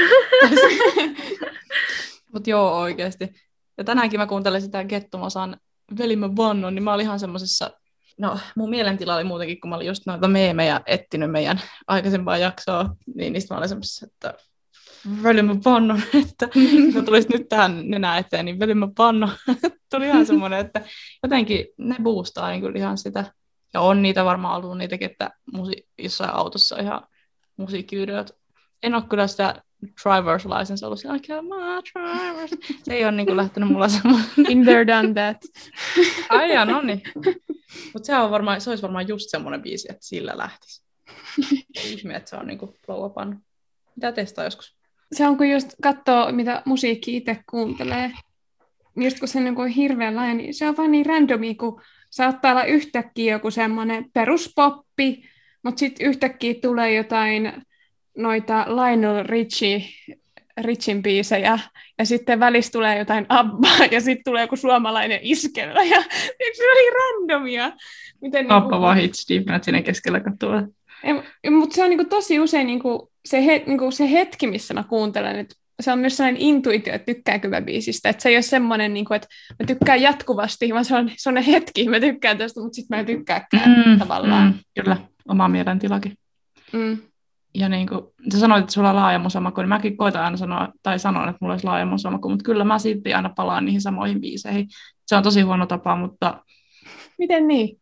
Mutta 2.33 2.49
joo, 2.49 2.79
oikeasti. 2.79 3.29
Ja 3.77 3.83
tänäänkin 3.83 4.19
mä 4.19 4.27
kuuntelin 4.27 4.61
sitä 4.61 4.83
Gettomasan 4.83 5.57
Velimä 5.97 6.35
Vannon, 6.35 6.75
niin 6.75 6.83
mä 6.83 6.93
olin 6.93 7.05
ihan 7.05 7.19
semmoisessa, 7.19 7.71
no 8.17 8.39
mun 8.55 8.69
mielentila 8.69 9.15
oli 9.15 9.23
muutenkin, 9.23 9.61
kun 9.61 9.69
mä 9.69 9.75
olin 9.75 9.87
just 9.87 10.05
noita 10.05 10.27
meemejä 10.27 10.81
etsinyt 10.85 11.31
meidän 11.31 11.61
aikaisempaa 11.87 12.37
jaksoa, 12.37 12.95
niin 13.15 13.33
niistä 13.33 13.53
mä 13.53 13.57
olin 13.57 13.69
semmoisessa, 13.69 14.05
että 14.05 14.33
Velimä 15.23 15.55
Vannon, 15.65 16.01
että 16.23 16.49
mä 16.93 17.01
tulisit 17.01 17.29
nyt 17.29 17.49
tähän 17.49 17.89
nenä 17.89 18.17
eteen, 18.17 18.45
niin 18.45 18.59
Velimä 18.59 18.87
Vannon 18.97 19.31
tuli 19.91 20.05
ihan 20.05 20.25
semmoinen, 20.25 20.59
että 20.59 20.81
jotenkin 21.23 21.67
ne 21.77 21.95
boostaa 22.03 22.49
niin 22.49 22.61
kyllä 22.61 22.79
ihan 22.79 22.97
sitä. 22.97 23.33
Ja 23.73 23.81
on 23.81 24.01
niitä 24.01 24.25
varmaan 24.25 24.57
ollut 24.57 24.77
niitäkin, 24.77 25.11
että 25.11 25.29
musi- 25.51 25.87
jossain 25.97 26.33
autossa 26.33 26.79
ihan 26.79 27.07
musiikkivideot. 27.57 28.31
En 28.83 28.95
ole 28.95 29.03
kyllä 29.09 29.27
sitä 29.27 29.63
driver's 29.85 30.59
license 30.59 30.85
ollut 30.85 30.99
siellä, 30.99 31.17
okay, 31.17 31.41
my 31.41 31.81
driver's. 31.89 32.75
Se 32.83 32.93
ei 32.93 33.03
ole 33.03 33.11
niin 33.11 33.25
kuin 33.25 33.37
lähtenyt 33.37 33.69
mulla 33.69 33.87
semmoinen. 33.87 34.27
In 34.49 34.63
there, 34.63 34.87
done 34.87 35.13
that. 35.13 35.41
Ai 36.29 36.53
ja, 36.53 36.65
no 36.65 36.81
niin. 36.81 37.01
Mutta 37.93 38.05
se, 38.05 38.15
on 38.15 38.31
varmaan, 38.31 38.61
se 38.61 38.69
olisi 38.69 38.83
varmaan 38.83 39.07
just 39.07 39.29
semmoinen 39.29 39.61
biisi, 39.61 39.87
että 39.91 40.05
sillä 40.05 40.33
lähtisi. 40.35 40.83
Ihme, 41.85 42.15
että 42.15 42.29
se 42.29 42.35
on 42.35 42.47
niin 42.47 42.57
kuin 42.57 42.71
blow 42.85 43.11
Mitä 43.95 44.11
testaa 44.11 44.43
joskus? 44.43 44.77
Se 45.11 45.27
on, 45.27 45.37
kun 45.37 45.49
just 45.49 45.73
katsoo, 45.81 46.31
mitä 46.31 46.61
musiikki 46.65 47.17
itse 47.17 47.43
kuuntelee. 47.49 48.11
Just 48.95 49.19
kun 49.19 49.27
se 49.27 49.37
on 49.37 49.43
niin 49.43 49.67
hirveän 49.67 50.15
laaja, 50.15 50.33
niin 50.33 50.53
se 50.53 50.67
on 50.67 50.77
vaan 50.77 50.91
niin 50.91 51.05
randomi, 51.05 51.55
kun 51.55 51.81
saattaa 52.09 52.51
olla 52.51 52.63
yhtäkkiä 52.63 53.33
joku 53.33 53.51
semmoinen 53.51 54.05
peruspoppi, 54.13 55.23
mutta 55.63 55.79
sitten 55.79 56.07
yhtäkkiä 56.07 56.53
tulee 56.61 56.93
jotain 56.93 57.65
noita 58.17 58.65
Lionel 58.67 59.23
Richie, 59.23 59.83
Richin 60.57 61.03
biisejä, 61.03 61.59
ja 61.97 62.05
sitten 62.05 62.39
välissä 62.39 62.71
tulee 62.71 62.97
jotain 62.97 63.25
Abbaa, 63.29 63.85
ja 63.91 64.01
sitten 64.01 64.23
tulee 64.23 64.41
joku 64.41 64.55
suomalainen 64.55 65.19
iskellä, 65.21 65.83
ja 65.83 66.01
se 66.57 66.71
oli 66.71 66.89
randomia. 66.89 67.71
Miten 68.21 68.51
Abba 68.51 68.69
niinku... 68.69 68.81
vaan 68.81 68.97
hits 68.97 69.25
sinne 69.61 69.81
keskellä 69.81 70.19
katsoa. 70.19 70.61
Mutta 71.49 71.75
se 71.75 71.83
on 71.83 71.89
niinku 71.89 72.05
tosi 72.05 72.39
usein 72.39 72.67
niinku 72.67 73.11
se, 73.25 73.45
he, 73.45 73.63
niinku 73.67 73.91
se 73.91 74.11
hetki, 74.11 74.47
missä 74.47 74.73
mä 74.73 74.83
kuuntelen, 74.83 75.39
että 75.39 75.55
se 75.79 75.91
on 75.91 75.99
myös 75.99 76.17
sellainen 76.17 76.41
intuitio, 76.41 76.93
että 76.93 77.13
tykkäänkö 77.13 77.49
mä 77.49 77.61
biisistä. 77.61 78.09
Että 78.09 78.23
se 78.23 78.29
ei 78.29 78.35
ole 78.35 78.41
semmoinen, 78.41 78.93
niin 78.93 79.05
kuin, 79.05 79.15
että 79.15 79.27
mä 79.59 79.65
tykkään 79.67 80.01
jatkuvasti, 80.01 80.73
vaan 80.73 80.85
se 80.85 80.95
on 80.95 81.11
sellainen 81.17 81.53
hetki, 81.53 81.89
mä 81.89 81.99
tykkään 81.99 82.37
tästä, 82.37 82.61
mutta 82.61 82.75
sitten 82.75 82.97
mä 82.97 82.99
en 82.99 83.05
tykkääkään 83.05 83.83
mm, 83.85 83.99
tavallaan. 83.99 84.47
Mm, 84.47 84.59
kyllä, 84.75 84.97
oma 85.27 85.47
mielentilakin. 85.47 86.13
Mm 86.71 86.97
ja 87.53 87.69
niin 87.69 87.87
kuin, 87.87 88.01
sä 88.33 88.39
sanoit, 88.39 88.61
että 88.61 88.73
sulla 88.73 88.89
on 88.89 88.95
laaja 88.95 89.19
musamaku, 89.19 89.61
niin 89.61 89.69
mäkin 89.69 89.97
koitan 89.97 90.23
aina 90.23 90.37
sanoa, 90.37 90.67
tai 90.83 90.99
sanon, 90.99 91.29
että 91.29 91.37
mulla 91.41 91.53
olisi 91.53 91.67
laaja 91.67 91.85
musamaku, 91.85 92.29
mutta 92.29 92.43
kyllä 92.43 92.63
mä 92.63 92.79
silti 92.79 93.13
aina 93.13 93.29
palaan 93.29 93.65
niihin 93.65 93.81
samoihin 93.81 94.21
biiseihin. 94.21 94.67
Se 95.05 95.15
on 95.15 95.23
tosi 95.23 95.41
huono 95.41 95.65
tapa, 95.65 95.95
mutta... 95.95 96.43
Miten 97.17 97.47
niin? 97.47 97.79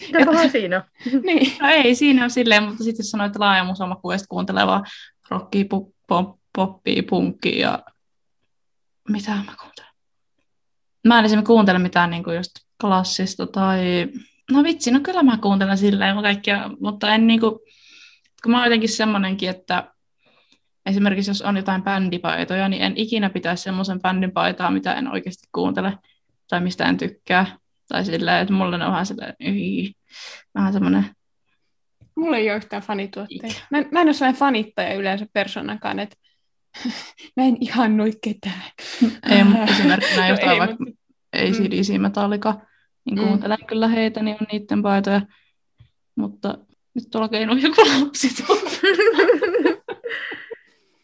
Mitä 0.00 0.26
pahaa 0.26 0.48
siinä 0.48 0.84
niin. 1.26 1.52
No 1.60 1.68
ei 1.68 1.94
siinä 1.94 2.22
ole 2.22 2.28
silleen, 2.28 2.62
mutta 2.62 2.84
sitten 2.84 3.04
jos 3.04 3.10
sanoit, 3.10 3.28
että 3.28 3.40
laaja 3.40 3.64
musamaku, 3.64 4.10
ja 4.10 4.18
sitten 4.18 4.28
kuuntelee 4.28 4.66
vaan 4.66 4.84
rockia, 5.30 5.64
pop, 6.08 6.38
poppia, 6.56 7.02
punkkia 7.08 7.58
ja... 7.58 7.82
Mitä 9.08 9.30
mä 9.30 9.54
kuuntelen? 9.60 9.90
Mä 11.06 11.18
en 11.18 11.24
esimerkiksi 11.24 11.46
kuuntele 11.46 11.78
mitään 11.78 12.10
niin 12.10 12.24
kuin 12.24 12.36
just 12.36 12.52
klassista 12.80 13.46
tai... 13.46 14.08
No 14.50 14.62
vitsi, 14.62 14.90
no 14.90 15.00
kyllä 15.00 15.22
mä 15.22 15.38
kuuntelen 15.38 15.78
silleen 15.78 16.22
kaikkia, 16.22 16.70
mutta 16.80 17.14
en 17.14 17.26
niin 17.26 17.40
kuin 17.40 17.58
kun 18.44 18.50
mä 18.50 18.58
oon 18.58 18.66
jotenkin 18.66 18.88
semmoinenkin, 18.88 19.50
että 19.50 19.92
esimerkiksi 20.86 21.30
jos 21.30 21.42
on 21.42 21.56
jotain 21.56 21.82
bändipaitoja, 21.82 22.68
niin 22.68 22.82
en 22.82 22.92
ikinä 22.96 23.30
pitäisi 23.30 23.62
semmoisen 23.62 24.00
bändin 24.00 24.32
paitaa, 24.32 24.70
mitä 24.70 24.94
en 24.94 25.08
oikeasti 25.08 25.48
kuuntele 25.52 25.98
tai 26.48 26.60
mistä 26.60 26.84
en 26.84 26.96
tykkää. 26.96 27.58
Tai 27.88 28.04
silleen, 28.04 28.42
että 28.42 28.54
mulle 28.54 28.84
on 28.84 28.92
vähän 28.92 29.06
silleen, 29.06 29.34
vähän 30.54 30.72
semmoinen... 30.72 31.04
Mulla 32.16 32.36
ei 32.36 32.50
ole 32.50 32.56
yhtään 32.56 32.82
fanituotteita. 32.82 33.60
Mä, 33.70 33.78
mä 33.92 34.00
en 34.00 34.06
ole 34.06 34.12
sellainen 34.12 34.38
fanittaja 34.38 34.94
yleensä 34.94 35.26
persoonakaan, 35.32 35.98
että 35.98 36.16
mä 37.36 37.44
en 37.44 37.56
ihannoi 37.60 38.10
ketään. 38.24 38.62
ei, 39.30 39.44
mutta 39.44 39.64
esimerkkinä 39.64 40.22
no, 40.28 40.28
jotain 40.28 40.50
ei, 40.50 40.58
vaikka 40.58 40.76
mutta... 40.84 41.00
ACDC 41.32 41.98
Metallica, 41.98 42.54
niin 43.04 43.18
mm. 43.18 43.26
kuuntelen 43.26 43.58
mm. 43.60 43.66
kyllä 43.66 43.88
heitä, 43.88 44.22
niin 44.22 44.36
on 44.40 44.46
niiden 44.52 44.82
paitoja. 44.82 45.20
Mutta 46.16 46.58
nyt 46.94 47.04
tuolla 47.10 47.28
keinoin 47.28 47.62
joku 47.62 47.82
lapsi 48.00 48.28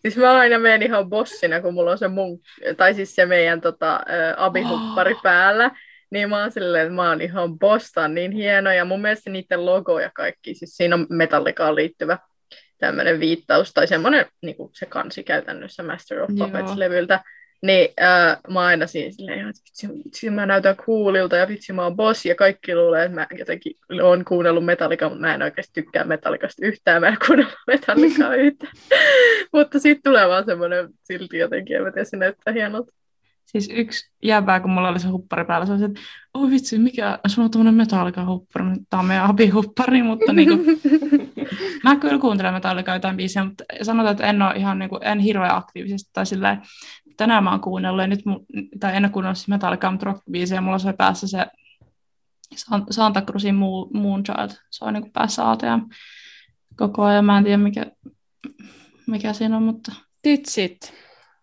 Siis 0.03 0.17
mä 0.17 0.39
aina 0.39 0.59
menen 0.59 0.83
ihan 0.83 1.09
bossina, 1.09 1.61
kun 1.61 1.75
mulla 1.75 1.91
on 1.91 1.99
se 1.99 2.09
mun, 2.09 2.39
tai 2.77 2.95
siis 2.95 3.15
se 3.15 3.27
meidän 3.27 3.61
tota, 3.61 4.01
abihuppari 4.37 5.13
oh. 5.13 5.23
päällä. 5.23 5.71
Niin 6.11 6.29
mä 6.29 6.41
oon 6.41 6.53
silleen, 6.53 6.83
että 6.83 6.95
mä 6.95 7.09
oon 7.09 7.21
ihan 7.21 7.59
bossa, 7.59 8.09
niin 8.09 8.33
hieno. 8.33 8.73
Ja 8.73 8.85
mun 8.85 9.01
mielestä 9.01 9.31
niiden 9.31 9.67
logo 9.67 10.01
ja 10.01 10.11
kaikki, 10.15 10.55
siis 10.55 10.77
siinä 10.77 10.95
on 10.95 11.07
metallikaan 11.11 11.75
liittyvä 11.75 12.19
tämmöinen 12.79 13.21
viittaus, 13.21 13.73
tai 13.73 13.87
semmoinen 13.87 14.27
niin 14.43 14.57
se 14.73 14.87
kansi 14.87 15.23
käytännössä 15.23 15.83
Master 15.83 16.23
of 16.23 16.31
Puppets-levyltä. 16.31 17.21
Niin 17.63 17.89
äh, 18.03 18.39
mä 18.49 18.61
aina 18.61 18.87
siinä 18.87 19.11
silleen, 19.11 19.49
että 19.49 19.63
vitsi, 19.65 19.89
vitsi, 20.05 20.31
mä 20.31 20.47
näytän 20.47 20.77
coolilta 20.77 21.37
ja 21.37 21.49
vitsi 21.49 21.73
mä 21.73 21.83
oon 21.83 21.97
boss 21.97 22.27
ja 22.27 22.35
kaikki 22.35 22.75
luulee, 22.75 23.05
että 23.05 23.15
mä 23.15 23.27
jotenkin 23.39 23.77
oon 24.03 24.25
kuunnellut 24.25 24.65
Metallica, 24.65 25.09
mutta 25.09 25.21
mä 25.21 25.35
en 25.35 25.43
oikeasti 25.43 25.73
tykkää 25.73 26.05
Metallicasta 26.05 26.67
yhtään, 26.67 27.01
mä 27.01 27.09
en 27.09 27.17
kuunnellut 27.27 27.59
Metallicaa 27.67 28.35
yhtään. 28.35 28.73
mutta 29.53 29.79
sitten 29.79 30.13
tulee 30.13 30.29
vaan 30.29 30.45
semmoinen 30.45 30.89
silti 31.05 31.39
jotenkin, 31.39 31.77
en 31.77 31.83
mä 31.83 31.93
tiedä, 31.93 32.05
se 32.05 32.17
näyttää 32.17 32.55
hienolta. 32.55 32.93
Siis 33.53 33.71
yksi 33.73 34.11
jäbää, 34.23 34.61
kun 34.61 34.71
mulla 34.71 34.89
oli 34.89 35.01
se 35.01 35.09
huppari 35.09 35.45
päällä, 35.45 35.67
se 35.67 35.73
oli, 35.73 35.85
että 35.85 36.01
oi 36.35 36.51
vitsi, 36.51 36.79
mikä, 36.79 37.19
sulla 37.27 37.45
on 37.45 37.51
tämmöinen 37.51 37.75
Metallica 37.75 38.25
huppari, 38.25 38.65
tämä 38.91 39.01
on 39.01 39.07
meidän 39.07 39.25
abihuppari, 39.25 40.03
mutta 40.03 40.33
niinku, 40.33 40.65
mä 41.85 41.97
kyllä 41.97 42.19
kuuntelen 42.19 42.53
Metallica 42.53 42.95
jotain 42.95 43.17
biisiä, 43.17 43.45
mutta 43.45 43.65
sanotaan, 43.83 44.13
että 44.13 44.27
en 44.27 44.43
ole 44.43 44.57
ihan 44.57 44.79
niinku, 44.79 44.99
en 45.03 45.19
hirveän 45.19 45.57
aktiivisesti 45.57 46.11
tai 46.13 46.27
silleen, 46.27 46.63
tänään 47.21 47.45
mä 47.45 47.51
oon 47.51 47.61
kuunnellut, 47.61 48.03
ja 48.03 48.07
nyt 48.07 48.25
mun, 48.25 48.47
tai 48.81 48.97
en 48.97 49.05
ole 49.05 49.13
kuunnellut 49.13 49.39
siis 49.39 49.49
Metallica, 49.49 49.91
mutta 49.91 50.07
rock 50.07 50.23
ja 50.55 50.61
mulla 50.61 50.79
soi 50.79 50.95
päässä 50.99 51.29
se 51.29 51.47
Santa 52.91 53.23
Cruzin 53.23 53.55
Moonchild, 53.93 54.51
se 54.71 54.85
on 54.85 54.95
niin 54.95 55.13
päässä 55.13 55.51
ATM 55.51 55.81
koko 56.77 57.03
ajan, 57.05 57.25
mä 57.25 57.39
en 57.39 57.45
tiedä 57.45 57.57
mikä, 57.57 57.87
mikä 59.07 59.33
siinä 59.33 59.57
on, 59.57 59.63
mutta... 59.63 59.93
Tytsit. 60.23 60.95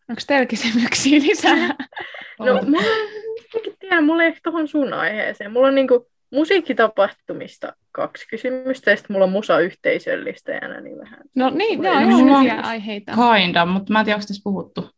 Onko 0.09 0.21
teillä 0.27 0.45
kysymyksiä 0.45 1.19
lisää? 1.19 1.67
no, 2.39 2.45
mulla 2.45 2.77
on 2.77 3.17
en 3.55 3.73
tiedä, 3.79 4.01
mulla 4.01 4.23
ei 4.23 4.27
ehkä 4.27 4.39
tohon 4.43 4.67
sun 4.67 4.93
aiheeseen. 4.93 5.51
Mulla 5.51 5.67
on 5.67 5.75
niinku 5.75 6.07
musiikkitapahtumista 6.31 7.73
kaksi 7.91 8.27
kysymystä, 8.27 8.91
ja 8.91 8.97
sitten 8.97 9.13
mulla 9.13 9.25
on 9.25 9.31
musa-yhteisöllistäjänä 9.31 10.81
niin 10.81 10.97
vähän. 10.99 11.19
No 11.35 11.49
niin, 11.49 11.79
on 11.79 11.85
ihan 11.85 12.13
on- 12.13 12.39
hyviä 12.39 12.61
aiheita. 12.61 13.11
Kinda, 13.35 13.65
mutta 13.65 13.93
mä 13.93 13.99
en 13.99 14.05
tiedä, 14.05 14.15
onko 14.15 14.27
tässä 14.27 14.41
puhuttu. 14.43 14.89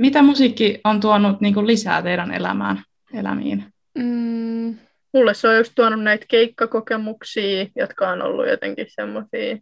Mitä 0.00 0.22
musiikki 0.22 0.80
on 0.84 1.00
tuonut 1.00 1.40
niin 1.40 1.54
kuin 1.54 1.66
lisää 1.66 2.02
teidän 2.02 2.32
elämään, 2.34 2.82
elämiin? 3.14 3.64
Mm, 3.98 4.78
Mulle 5.12 5.34
se 5.34 5.48
on 5.48 5.56
just 5.56 5.72
tuonut 5.74 6.02
näitä 6.02 6.26
keikkakokemuksia, 6.28 7.66
jotka 7.76 8.08
on 8.08 8.22
ollut 8.22 8.48
jotenkin 8.48 8.86
semmoisia 8.88 9.56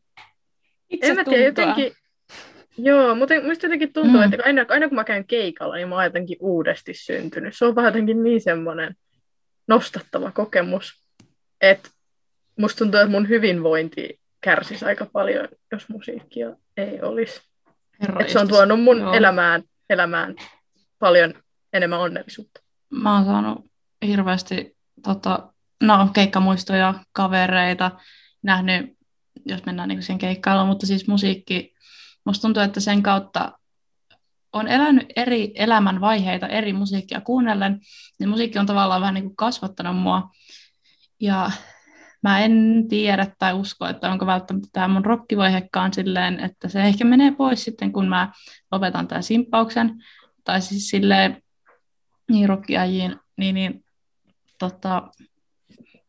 itse 0.91 1.07
En 1.07 1.17
mä 1.17 1.25
tiedä, 1.25 1.45
jotenkin... 1.45 1.93
Joo, 2.79 3.15
mutta 3.15 3.35
musta 3.47 3.67
jotenkin 3.67 3.93
tuntuu, 3.93 4.21
Mm. 4.21 4.23
että 4.33 4.37
aina, 4.47 4.65
aina 4.69 4.89
kun 4.89 4.95
mä 4.97 5.05
käyn 5.05 5.25
keikalla, 5.25 5.75
niin 5.77 5.89
mä 5.89 5.95
oon 5.95 6.05
jotenkin 6.05 6.37
uudesti 6.41 6.95
syntynyt. 6.95 7.57
Se 7.57 7.65
on 7.65 7.75
vähän 7.75 7.89
jotenkin 7.89 8.23
niin 8.23 8.41
semmoinen 8.41 8.95
nostattava 9.69 10.31
kokemus, 10.31 10.93
että 11.61 11.89
musta 12.59 12.79
tuntuu, 12.79 13.01
että 13.01 13.11
mun 13.11 13.29
hyvinvointi 13.29 14.21
kärsisi 14.41 14.85
aika 14.85 15.07
paljon, 15.13 15.49
jos 15.73 15.89
musiikkia 15.89 16.57
ei 16.77 17.03
olisi. 17.03 17.41
Herra 18.03 18.21
Et 18.21 18.29
se 18.29 18.39
on 18.39 18.49
tuonut 18.49 18.83
mun 18.83 18.99
Joo. 18.99 19.13
elämään, 19.13 19.63
elämään 19.91 20.35
paljon 20.99 21.35
enemmän 21.73 22.01
onnellisuutta. 22.01 22.61
Mä 22.91 23.15
oon 23.15 23.25
saanut 23.25 23.71
hirveästi 24.07 24.77
tota, 25.03 25.53
no, 25.83 26.09
keikkamuistoja, 26.13 26.95
kavereita, 27.13 27.91
nähnyt, 28.43 28.99
jos 29.47 29.67
mennään 29.67 29.89
niin 29.89 30.03
siihen 30.03 30.19
keikkailuun, 30.19 30.69
mutta 30.69 30.87
siis 30.87 31.09
musiikki, 31.09 31.75
musta 32.25 32.43
tuntuu, 32.43 32.63
että 32.63 32.81
sen 32.81 33.03
kautta 33.03 33.59
on 34.53 34.69
elänyt 34.69 35.07
eri 35.17 35.53
elämänvaiheita 35.55 36.49
eri 36.49 36.73
musiikkia 36.73 37.21
kuunnellen, 37.21 37.81
niin 38.19 38.29
musiikki 38.29 38.59
on 38.59 38.67
tavallaan 38.67 39.01
vähän 39.01 39.15
niin 39.15 39.25
kuin 39.25 39.37
kasvattanut 39.37 39.97
mua. 39.97 40.31
Ja 41.21 41.51
mä 42.23 42.41
en 42.41 42.85
tiedä 42.89 43.27
tai 43.39 43.53
usko, 43.55 43.87
että 43.87 44.11
onko 44.11 44.27
välttämättä 44.27 44.69
tämä 44.73 44.89
mun 44.89 45.05
rokkivaihekaan 45.05 45.93
silleen, 45.95 46.41
että 46.41 46.69
se 46.69 46.83
ehkä 46.83 47.05
menee 47.05 47.33
pois 47.33 47.65
sitten, 47.65 47.93
kun 47.93 48.09
mä 48.09 48.33
lopetan 48.73 49.09
tämän 49.09 49.23
simppauksen. 49.23 50.05
Tai 50.45 50.61
siis 50.61 50.91
silleen, 50.91 51.43
niin 52.31 52.49
rockiajiin, 52.49 53.17
niin, 53.37 53.55
niin, 53.55 53.85
tota, 54.59 55.11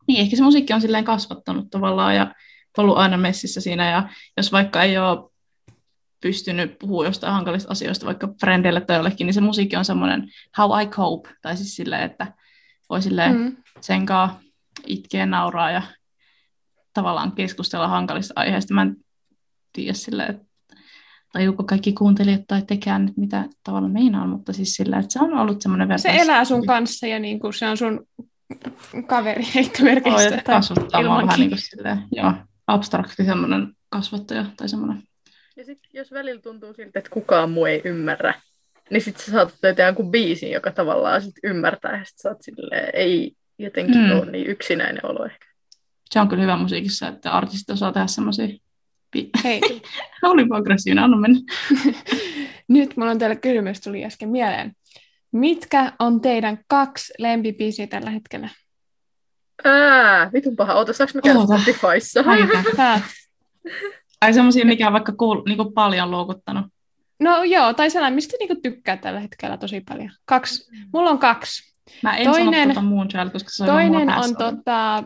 niin 0.08 0.20
ehkä 0.20 0.36
se 0.36 0.42
musiikki 0.42 0.72
on 0.72 0.80
silleen 0.80 1.04
kasvattanut 1.04 1.70
tavallaan 1.70 2.16
ja 2.16 2.34
ollut 2.78 2.96
aina 2.98 3.16
messissä 3.16 3.60
siinä. 3.60 3.90
Ja 3.90 4.08
jos 4.36 4.52
vaikka 4.52 4.82
ei 4.82 4.98
ole 4.98 5.30
pystynyt 6.20 6.78
puhumaan 6.78 7.06
jostain 7.06 7.32
hankalista 7.32 7.72
asioista 7.72 8.06
vaikka 8.06 8.28
frendeille 8.40 8.80
tai 8.80 8.96
jollekin, 8.96 9.26
niin 9.26 9.34
se 9.34 9.40
musiikki 9.40 9.76
on 9.76 9.84
semmoinen 9.84 10.28
how 10.58 10.82
I 10.82 10.86
cope, 10.86 11.28
tai 11.42 11.56
siis 11.56 11.76
silleen, 11.76 12.02
että 12.02 12.32
voi 12.90 13.02
silleen 13.02 13.36
Mm. 13.36 13.56
sen 13.80 14.06
kanssa 14.06 14.40
itkeä, 14.86 15.26
nauraa 15.26 15.70
ja 15.70 15.82
tavallaan 16.94 17.32
keskustella 17.32 17.88
hankalista 17.88 18.34
aiheista. 18.36 18.74
Mä 18.74 18.82
en 18.82 18.96
tiedä 19.72 19.92
silleen, 19.92 20.30
että 20.30 20.44
tajuuko 21.32 21.64
kaikki 21.64 21.92
kuuntelijat 21.92 22.40
tai 22.48 22.62
tekään 22.62 23.06
nyt 23.06 23.16
mitä 23.16 23.44
tavalla 23.64 23.88
meinaan, 23.88 24.28
mutta 24.28 24.52
siis 24.52 24.74
sillä, 24.74 24.98
että 24.98 25.12
se 25.12 25.18
on 25.20 25.38
ollut 25.38 25.62
semmoinen 25.62 25.98
Se 25.98 26.08
vertais- 26.08 26.22
elää 26.22 26.44
sun 26.44 26.66
kanssa 26.66 27.06
ja 27.06 27.18
niin 27.18 27.40
kuin 27.40 27.54
se 27.54 27.68
on 27.68 27.76
sun 27.76 28.06
kaveri 29.06 29.44
heittomerkistä. 29.54 30.30
tai 30.30 30.42
kasvattaa 30.44 31.02
mua 31.02 31.10
vähän 31.10 31.20
ilmankin. 31.20 31.40
niin 31.40 31.50
kuin 31.50 31.60
silleen, 31.60 31.98
joo, 32.12 32.32
abstrakti 32.66 33.24
semmoinen 33.24 33.72
kasvattaja 33.88 34.46
tai 34.56 34.68
semmoinen. 34.68 35.02
Ja 35.56 35.64
sit, 35.64 35.78
jos 35.92 36.12
välillä 36.12 36.40
tuntuu 36.40 36.74
siltä, 36.74 36.98
että 36.98 37.10
kukaan 37.10 37.50
muu 37.50 37.66
ei 37.66 37.82
ymmärrä, 37.84 38.34
niin 38.90 39.02
sit 39.02 39.16
sä 39.16 39.32
saatat 39.32 39.58
löytää 39.62 39.86
jonkun 39.86 40.10
biisin, 40.10 40.50
joka 40.50 40.70
tavallaan 40.70 41.22
sit 41.22 41.34
ymmärtää, 41.42 41.98
ja 41.98 42.04
sit 42.04 42.18
sä 42.18 42.28
oot 42.28 42.42
silleen, 42.42 42.90
ei 42.94 43.32
jotenkin 43.58 44.00
mm. 44.00 44.10
ole 44.10 44.30
niin 44.30 44.46
yksinäinen 44.46 45.06
olo 45.06 45.24
ehkä. 45.24 45.49
Se 46.14 46.20
on 46.20 46.28
kyllä 46.28 46.42
hyvä 46.42 46.56
musiikissa, 46.56 47.08
että 47.08 47.32
artistit 47.32 47.70
osaa 47.70 47.92
tehdä 47.92 48.06
semmoisia. 48.06 48.48
Hei, 49.44 49.60
Oli 50.22 50.46
aggressiivinen, 50.50 51.04
anna 51.04 51.16
mennä. 51.16 51.40
nyt 52.68 52.96
mulla 52.96 53.10
on 53.10 53.18
teille 53.18 53.36
kysymys, 53.36 53.80
tuli 53.80 54.04
äsken 54.04 54.28
mieleen. 54.28 54.72
Mitkä 55.32 55.92
on 55.98 56.20
teidän 56.20 56.58
kaksi 56.68 57.12
lempibiisiä 57.18 57.86
tällä 57.86 58.10
hetkellä? 58.10 58.48
Ää, 59.64 60.30
vitun 60.32 60.56
paha. 60.56 60.74
Oota, 60.74 60.92
saaks 60.92 61.14
mä 61.14 61.20
käydä. 61.20 61.40
Spotifyssa? 61.40 62.24
Tai 64.20 64.34
semmoisia, 64.34 64.66
mikä 64.66 64.86
on 64.86 64.92
vaikka 64.92 65.12
kuul, 65.12 65.42
niin 65.46 65.56
kuin 65.56 65.72
paljon 65.72 66.10
luokuttanut. 66.10 66.66
No 67.20 67.42
joo, 67.44 67.74
tai 67.74 67.90
sellainen, 67.90 68.14
mistä 68.14 68.36
niinku 68.40 68.56
tykkää 68.62 68.96
tällä 68.96 69.20
hetkellä 69.20 69.56
tosi 69.56 69.80
paljon. 69.88 70.10
Kaksi. 70.24 70.70
Mulla 70.92 71.10
on 71.10 71.18
kaksi. 71.18 71.74
Mä 72.02 72.16
en 72.16 72.26
Toinen- 72.26 72.54
sano 72.54 72.64
tuota 72.64 72.82
Moonchild, 72.82 73.30
koska 73.30 73.50
se 73.50 73.62
on 73.62 73.68
Toinen 73.68 74.08
on, 74.10 74.36
tota, 74.36 75.04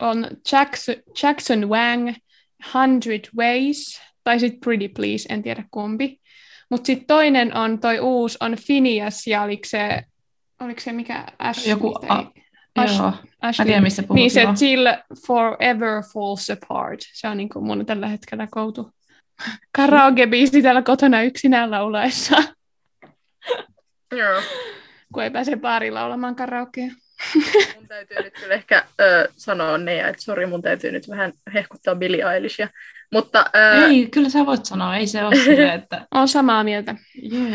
on 0.00 0.26
Jackson, 0.52 0.94
Jackson 1.22 1.68
Wang, 1.68 2.14
Hundred 2.74 3.20
Ways, 3.38 4.00
tai 4.24 4.40
sitten 4.40 4.60
Pretty 4.60 4.88
Please, 4.88 5.26
en 5.28 5.42
tiedä 5.42 5.64
kumpi. 5.70 6.20
Mutta 6.70 6.86
sitten 6.86 7.06
toinen 7.06 7.56
on, 7.56 7.78
toi 7.78 8.00
uusi, 8.00 8.38
on 8.40 8.56
Phineas, 8.66 9.26
ja 9.26 9.42
oliko 9.42 9.62
se, 9.66 10.02
oliko 10.60 10.80
se 10.80 10.92
mikä 10.92 11.24
Ash? 11.38 11.68
Joku, 11.68 11.98
tai, 12.08 12.18
a, 12.18 12.22
Ash- 12.78 12.98
joo, 12.98 13.10
mä 13.10 13.12
Ashley. 13.42 13.66
tiedän, 13.66 13.82
missä 13.82 14.02
puhut. 14.02 14.14
Niin 14.14 14.30
se 14.30 14.42
joo. 14.42 14.54
Till 14.58 14.86
Forever 15.26 16.02
Falls 16.14 16.50
Apart. 16.50 17.00
Se 17.12 17.28
on 17.28 17.36
niinku 17.36 17.60
mun 17.60 17.86
tällä 17.86 18.08
hetkellä 18.08 18.48
koutu 18.50 18.90
karaoke-biisi 19.78 20.62
täällä 20.62 20.82
kotona 20.82 21.22
yksinään 21.22 21.70
laulaessa, 21.70 22.36
Joo. 24.12 24.42
kun 25.14 25.22
ei 25.22 25.30
pääse 25.30 25.56
baariin 25.56 25.94
laulamaan 25.94 26.36
karaokea. 26.36 26.86
Mun 27.76 27.88
täytyy 27.88 28.16
nyt 28.22 28.34
kyllä 28.40 28.54
ehkä 28.54 28.84
ö, 29.00 29.28
sanoa 29.36 29.78
ne, 29.78 30.00
että 30.00 30.22
sori, 30.22 30.46
mun 30.46 30.62
täytyy 30.62 30.92
nyt 30.92 31.08
vähän 31.08 31.32
hehkuttaa 31.54 31.94
Billie 31.94 32.32
Eilishia. 32.34 32.68
Mutta 33.12 33.44
ö, 33.56 33.86
Ei, 33.86 34.06
kyllä 34.06 34.28
sä 34.28 34.46
voit 34.46 34.64
sanoa, 34.64 34.96
ei 34.96 35.06
se 35.06 35.24
ole 35.24 35.36
silleen, 35.36 35.80
että 35.80 36.06
Olen 36.14 36.28
samaa 36.28 36.64
mieltä. 36.64 36.94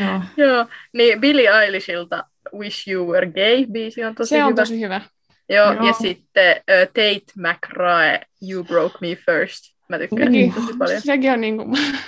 joo. 0.02 0.22
joo, 0.38 0.66
niin 0.94 1.22
Billie 1.22 1.50
Eilishilta 1.64 2.24
Wish 2.58 2.90
You 2.90 3.12
Were 3.14 3.28
Gay-biisi 3.28 4.06
on 4.08 4.16
tosi 4.16 4.30
se 4.30 4.44
on 4.44 4.52
hyvä. 4.52 4.62
tosi 4.62 4.82
hyvä. 4.82 5.02
Joo, 5.50 5.74
Joo. 5.74 5.86
ja 5.88 5.94
sitten 5.94 6.56
ö, 6.70 6.86
Tate 6.86 7.26
McRae, 7.38 8.22
You 8.52 8.64
Broke 8.64 8.98
Me 9.02 9.08
First. 9.26 9.76
Mä 9.90 9.98
tykkään 10.00 10.28
Sekin, 10.28 10.34
siitä 10.54 10.62
tosi 10.68 10.78
paljon. 10.78 11.02
sekin 11.02 11.32
on 11.32 11.42
niinku 11.42 11.64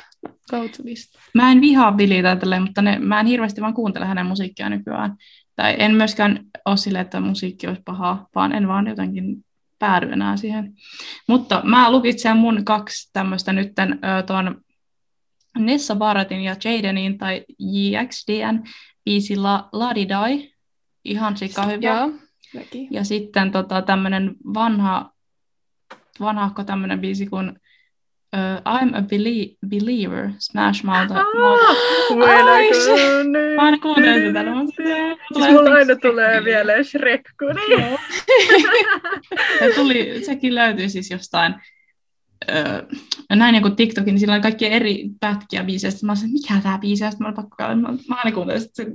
go-to-lista. 0.51 1.19
Mä 1.33 1.51
en 1.51 1.61
vihaa 1.61 1.91
Billyä 1.91 2.21
tai 2.23 2.37
tälleen, 2.37 2.61
mutta 2.61 2.81
ne, 2.81 2.99
mä 2.99 3.19
en 3.19 3.25
hirveästi 3.25 3.61
vaan 3.61 3.73
kuuntele 3.73 4.05
hänen 4.05 4.25
musiikkiaan 4.25 4.71
nykyään. 4.71 5.15
Tai 5.55 5.75
en 5.79 5.95
myöskään 5.95 6.45
ole 6.65 6.77
silleen, 6.77 7.05
että 7.05 7.19
musiikki 7.19 7.67
olisi 7.67 7.81
pahaa, 7.85 8.27
vaan 8.35 8.51
en 8.51 8.67
vaan 8.67 8.87
jotenkin 8.87 9.45
päädy 9.79 10.11
enää 10.11 10.37
siihen. 10.37 10.73
Mutta 11.27 11.61
mä 11.63 11.91
lukitsen 11.91 12.37
mun 12.37 12.65
kaksi 12.65 13.09
tämmöistä 13.13 13.53
nytten 13.53 13.99
tuon 14.27 14.61
Nessa 15.57 15.95
Barrettin 15.95 16.41
ja 16.41 16.55
Jadenin 16.63 17.17
tai 17.17 17.45
JXDn 17.59 18.63
biisi 19.05 19.35
La, 19.35 19.69
La 19.71 19.95
Di 19.95 20.09
Dai. 20.09 20.49
Ihan 21.05 21.37
sika 21.37 21.65
hyvä. 21.65 21.87
Joo. 21.87 22.11
Ja 22.91 23.03
sitten 23.03 23.51
tota, 23.51 23.81
tämmöinen 23.81 24.35
vanha, 24.53 25.11
vanhahko 26.19 26.63
tämmöinen 26.63 27.01
biisi 27.01 27.25
kuin 27.25 27.59
uh, 28.33 28.73
I'm 28.83 28.95
a 28.95 29.01
belie- 29.01 29.55
Believer, 29.69 30.29
Smash 30.39 30.83
Mouth. 30.83 31.11
Ah, 31.11 31.25
Ai, 32.49 32.69
I 32.69 32.73
se- 32.73 33.23
Mä 33.55 33.61
aina 33.61 33.77
kuuntelen 33.77 34.27
sitä 34.27 34.43
Siis 35.33 35.49
mulla 35.51 35.69
aina 35.75 35.95
tulee 35.95 36.41
mieleen 36.41 36.85
Shrek, 36.85 37.21
kun. 37.39 37.55
Se 39.59 39.73
tuli, 39.75 40.23
sekin 40.25 40.55
löytyi 40.55 40.89
siis 40.89 41.11
jostain, 41.11 41.55
öö, 42.51 42.81
näin 43.35 43.55
joku 43.55 43.69
TikTokin, 43.69 44.11
niin 44.13 44.19
sillä 44.19 44.33
oli 44.33 44.41
kaikkia 44.41 44.69
eri 44.69 45.05
pätkiä 45.19 45.63
biiseistä. 45.63 46.05
Mä 46.05 46.13
että 46.13 46.25
mikä 46.33 46.53
tää 46.63 46.77
biisi? 46.77 46.99
Sitten 47.05 47.17
mä 47.19 47.27
olin 47.27 47.35
pakko 47.35 47.55
käydä. 47.57 47.75
Mä, 47.75 47.89
mä 48.09 48.15
aina 48.15 48.31
kuuntelin 48.31 48.61
sitä. 48.61 48.73
se- 48.75 48.89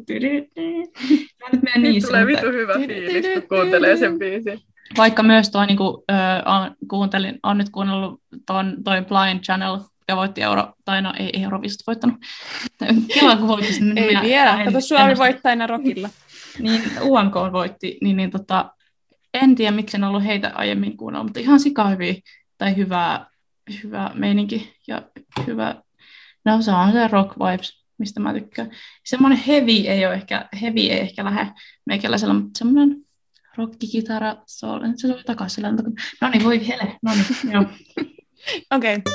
Mä 1.43 1.49
nyt 1.53 1.63
menen 1.63 1.83
niin 1.83 2.03
tulee 2.07 2.27
vitu 2.27 2.47
hyvä 2.47 2.75
fiilis, 2.75 3.27
kun 3.35 3.49
kuuntelee 3.59 3.97
sen 3.97 4.19
biisin. 4.19 4.61
Vaikka 4.97 5.23
myös 5.23 5.51
tuo, 5.51 5.67
niin 5.67 5.77
kuin, 5.77 5.97
on, 6.45 6.77
kuuntelin, 6.89 7.39
on 7.43 7.59
nyt 7.59 7.71
kuunnellut 7.71 8.23
ton, 8.47 8.77
toi 8.85 9.03
Blind 9.03 9.41
Channel, 9.45 9.79
joka 10.09 10.17
voitti 10.17 10.43
Euro, 10.43 10.73
tai 10.85 11.03
no 11.03 11.13
ei 11.19 11.43
Eurovisut 11.43 11.87
voittanut. 11.87 12.17
Kela 13.15 13.37
kun 13.37 13.49
voitti 13.49 13.73
sen. 13.73 13.85
niin 13.89 13.99
Ei 13.99 14.09
minä- 14.09 14.23
vielä. 14.23 14.61
en- 14.61 14.65
Kato, 14.65 14.81
Suomi 14.81 15.15
aina 15.45 15.67
rokilla. 15.67 16.09
Niin 16.59 16.83
UMK 17.03 17.35
voitti, 17.53 17.99
niin, 18.03 18.17
niin 18.17 18.31
tota, 18.31 18.75
en 19.35 19.55
tiedä 19.55 19.77
miksi 19.77 19.97
en 19.97 20.05
ollut 20.05 20.25
heitä 20.25 20.53
aiemmin 20.55 20.97
kuunnella, 20.97 21.25
mutta 21.25 21.41
ihan 21.41 21.61
sika 21.61 21.89
hyviä, 21.89 22.15
tai 22.59 22.77
hyvää, 22.77 23.27
hyvä 23.83 24.11
meininki 24.15 24.75
ja 24.89 25.03
hyvä, 25.47 25.75
no 26.45 26.63
se 26.63 26.71
on 26.71 26.93
se 26.93 27.09
rock 27.09 27.31
vibes, 27.39 27.85
mistä 27.99 28.21
mä 28.21 28.33
tykkään. 28.33 28.71
Semmoinen 29.05 29.39
heavy 29.47 29.71
ei 29.73 30.07
ole 30.07 30.15
ehkä, 30.15 30.49
heavy 30.61 30.81
ei 30.81 31.01
ehkä 31.01 31.25
lähde 31.25 31.53
meikäläisellä, 31.87 32.35
mutta 32.35 32.59
semmoinen 32.59 32.97
rockikitara, 33.59 34.37
soul, 34.47 34.81
se 34.97 35.09
tuli 35.09 35.23
takaisin 35.27 35.55
sillä 35.55 35.77
tavalla. 35.77 35.97
No 36.21 36.29
niin, 36.31 36.45
voi 36.45 36.69
hele, 36.69 36.97
no 37.03 37.13
niin, 37.13 37.53
joo. 37.55 37.65
Okei. 38.71 38.97
Okay. 38.97 39.15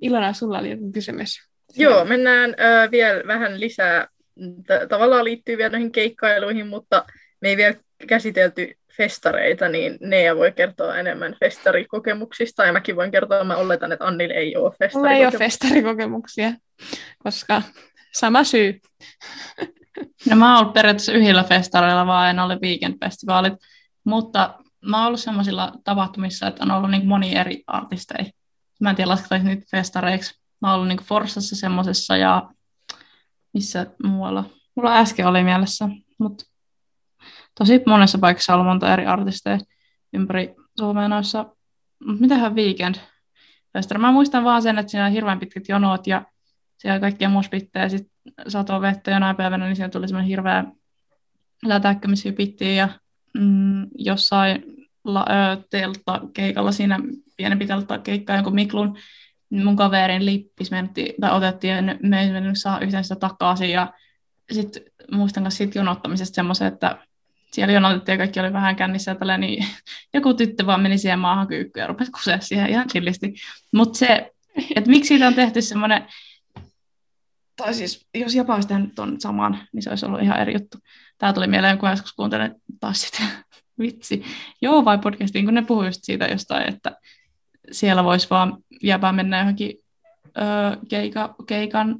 Ilona, 0.00 0.32
sulla 0.32 0.58
oli 0.58 0.70
joku 0.70 0.92
kysymys. 0.92 1.40
Joo, 1.76 2.04
mennään 2.04 2.54
äh, 2.60 2.90
vielä 2.90 3.22
vähän 3.26 3.60
lisää. 3.60 4.08
T- 4.66 4.88
tavallaan 4.88 5.24
liittyy 5.24 5.56
vielä 5.56 5.70
näihin 5.70 5.92
keikkailuihin, 5.92 6.66
mutta 6.66 7.04
me 7.40 7.48
ei 7.48 7.56
vielä 7.56 7.74
käsitelty 8.06 8.74
festareita, 8.96 9.68
niin 9.68 9.98
Nea 10.00 10.36
voi 10.36 10.52
kertoa 10.52 10.96
enemmän 10.96 11.36
festarikokemuksista, 11.40 12.64
ja 12.64 12.72
mäkin 12.72 12.96
voin 12.96 13.10
kertoa, 13.10 13.44
mä 13.44 13.56
oletan, 13.56 13.92
että 13.92 14.06
Annil 14.06 14.30
ei 14.30 14.56
ole 14.56 14.72
festarikokemuksia. 14.78 14.98
Mulla 14.98 15.12
ei 15.12 15.26
ole 15.26 15.38
festarikokemuksia, 15.38 16.52
koska 17.18 17.62
sama 18.12 18.44
syy. 18.44 18.80
No 20.30 20.36
mä 20.36 20.50
oon 20.50 20.60
ollut 20.60 20.74
periaatteessa 20.74 21.12
yhdellä 21.12 21.44
festareilla, 21.44 22.06
vaan 22.06 22.30
en 22.30 22.38
ole 22.38 22.58
weekend-festivaalit, 22.62 23.54
mutta 24.04 24.58
mä 24.84 24.98
oon 24.98 25.06
ollut 25.06 25.20
sellaisilla 25.20 25.72
tapahtumissa, 25.84 26.46
että 26.46 26.64
on 26.64 26.70
ollut 26.70 26.90
niin 26.90 27.06
moni 27.06 27.34
eri 27.34 27.64
artisteja. 27.66 28.24
Mä 28.80 28.90
en 28.90 28.96
tiedä, 28.96 29.08
lasketaanko 29.08 29.48
niitä 29.48 29.66
festareiksi. 29.70 30.40
Mä 30.60 30.68
oon 30.68 30.74
ollut 30.74 30.88
niin 30.88 31.06
Forssassa 31.06 31.56
semmoisessa 31.56 32.16
ja 32.16 32.50
missä 33.54 33.86
muualla. 34.04 34.44
Mulla 34.74 34.98
äsken 34.98 35.26
oli 35.26 35.44
mielessä, 35.44 35.88
mutta 36.18 36.44
tosi 37.58 37.82
monessa 37.86 38.18
paikassa 38.18 38.52
on 38.52 38.54
ollut 38.54 38.70
monta 38.70 38.92
eri 38.92 39.06
artisteja 39.06 39.58
ympäri 40.12 40.54
Suomea 40.78 41.08
noissa. 41.08 41.44
Mutta 42.06 42.20
mitähän 42.20 42.54
weekend. 42.54 42.94
Mä 43.98 44.12
muistan 44.12 44.44
vaan 44.44 44.62
sen, 44.62 44.78
että 44.78 44.90
siinä 44.90 45.06
on 45.06 45.12
hirveän 45.12 45.38
pitkät 45.38 45.68
jonot 45.68 46.06
ja 46.06 46.24
siellä 46.78 47.00
kaikkia 47.00 47.28
muspittejä 47.28 47.88
sitten 47.88 48.13
satoi 48.48 48.80
vettä 48.80 49.10
jonain 49.10 49.36
päivänä, 49.36 49.66
niin 49.66 49.76
siellä 49.76 49.90
tuli 49.90 50.08
semmoinen 50.08 50.28
hirveä 50.28 50.64
lätäkkö, 51.64 52.08
missä 52.08 52.28
hypittiin 52.28 52.76
ja 52.76 52.88
mm, 53.34 53.86
jossain 53.98 54.64
la, 55.04 55.24
ö, 55.28 55.62
teltta 55.70 56.20
keikalla 56.34 56.72
siinä 56.72 57.00
pienempi 57.36 57.66
teltta 57.66 57.98
keikka 57.98 58.34
jonkun 58.34 58.54
Miklun 58.54 58.98
mun 59.50 59.76
kaverin 59.76 60.26
lippis 60.26 60.70
mentti, 60.70 61.14
tai 61.20 61.36
otettiin 61.36 61.74
ja 61.74 61.96
me 62.02 62.22
ei 62.22 62.32
mennyt 62.32 62.58
saa 62.58 62.80
yhtään 62.80 63.04
sitä 63.04 63.16
takaisin 63.16 63.70
ja 63.70 63.92
sitten 64.52 64.82
muistan 65.12 65.42
myös 65.42 65.56
siitä 65.56 65.78
jonottamisesta 65.78 66.34
semmoisen, 66.34 66.68
että 66.68 66.98
siellä 67.52 67.74
jonotettiin 67.74 68.12
ja 68.14 68.18
kaikki 68.18 68.40
oli 68.40 68.52
vähän 68.52 68.76
kännissä 68.76 69.10
ja 69.10 69.14
tällä, 69.14 69.38
niin 69.38 69.66
joku 70.14 70.34
tyttö 70.34 70.66
vaan 70.66 70.80
meni 70.80 70.98
siihen 70.98 71.18
maahan 71.18 71.46
kyykkyyn 71.46 71.82
ja 71.82 71.86
rupesi 71.86 72.10
kusea 72.10 72.40
siihen 72.40 72.70
ihan 72.70 72.88
chillisti. 72.88 73.34
Mutta 73.72 73.98
se, 73.98 74.32
että 74.76 74.90
miksi 74.90 75.08
siitä 75.08 75.26
on 75.26 75.34
tehty 75.34 75.62
semmoinen, 75.62 76.06
tai 77.56 77.74
siis 77.74 78.06
jos 78.14 78.34
Japa 78.34 78.54
olisi 78.54 78.68
tehnyt 78.68 78.94
tuon 78.94 79.20
saman, 79.20 79.58
niin 79.72 79.82
se 79.82 79.90
olisi 79.90 80.06
ollut 80.06 80.22
ihan 80.22 80.40
eri 80.40 80.52
juttu. 80.52 80.78
Tämä 81.18 81.32
tuli 81.32 81.46
mieleen, 81.46 81.78
kun 81.78 81.90
joskus 81.90 82.12
kuuntelin 82.12 82.54
taas 82.80 83.02
sitä 83.02 83.22
vitsi. 83.80 84.24
Joo, 84.62 84.84
vai 84.84 84.98
podcastiin, 84.98 85.44
kun 85.44 85.54
ne 85.54 85.62
puhuivat 85.62 85.88
just 85.88 86.04
siitä 86.04 86.24
jostain, 86.24 86.68
että 86.68 86.96
siellä 87.72 88.04
voisi 88.04 88.30
vaan 88.30 88.56
Japa 88.82 89.12
mennä 89.12 89.38
johonkin 89.38 89.76
öö, 90.38 90.76
keika, 90.88 91.34
keikan, 91.46 91.98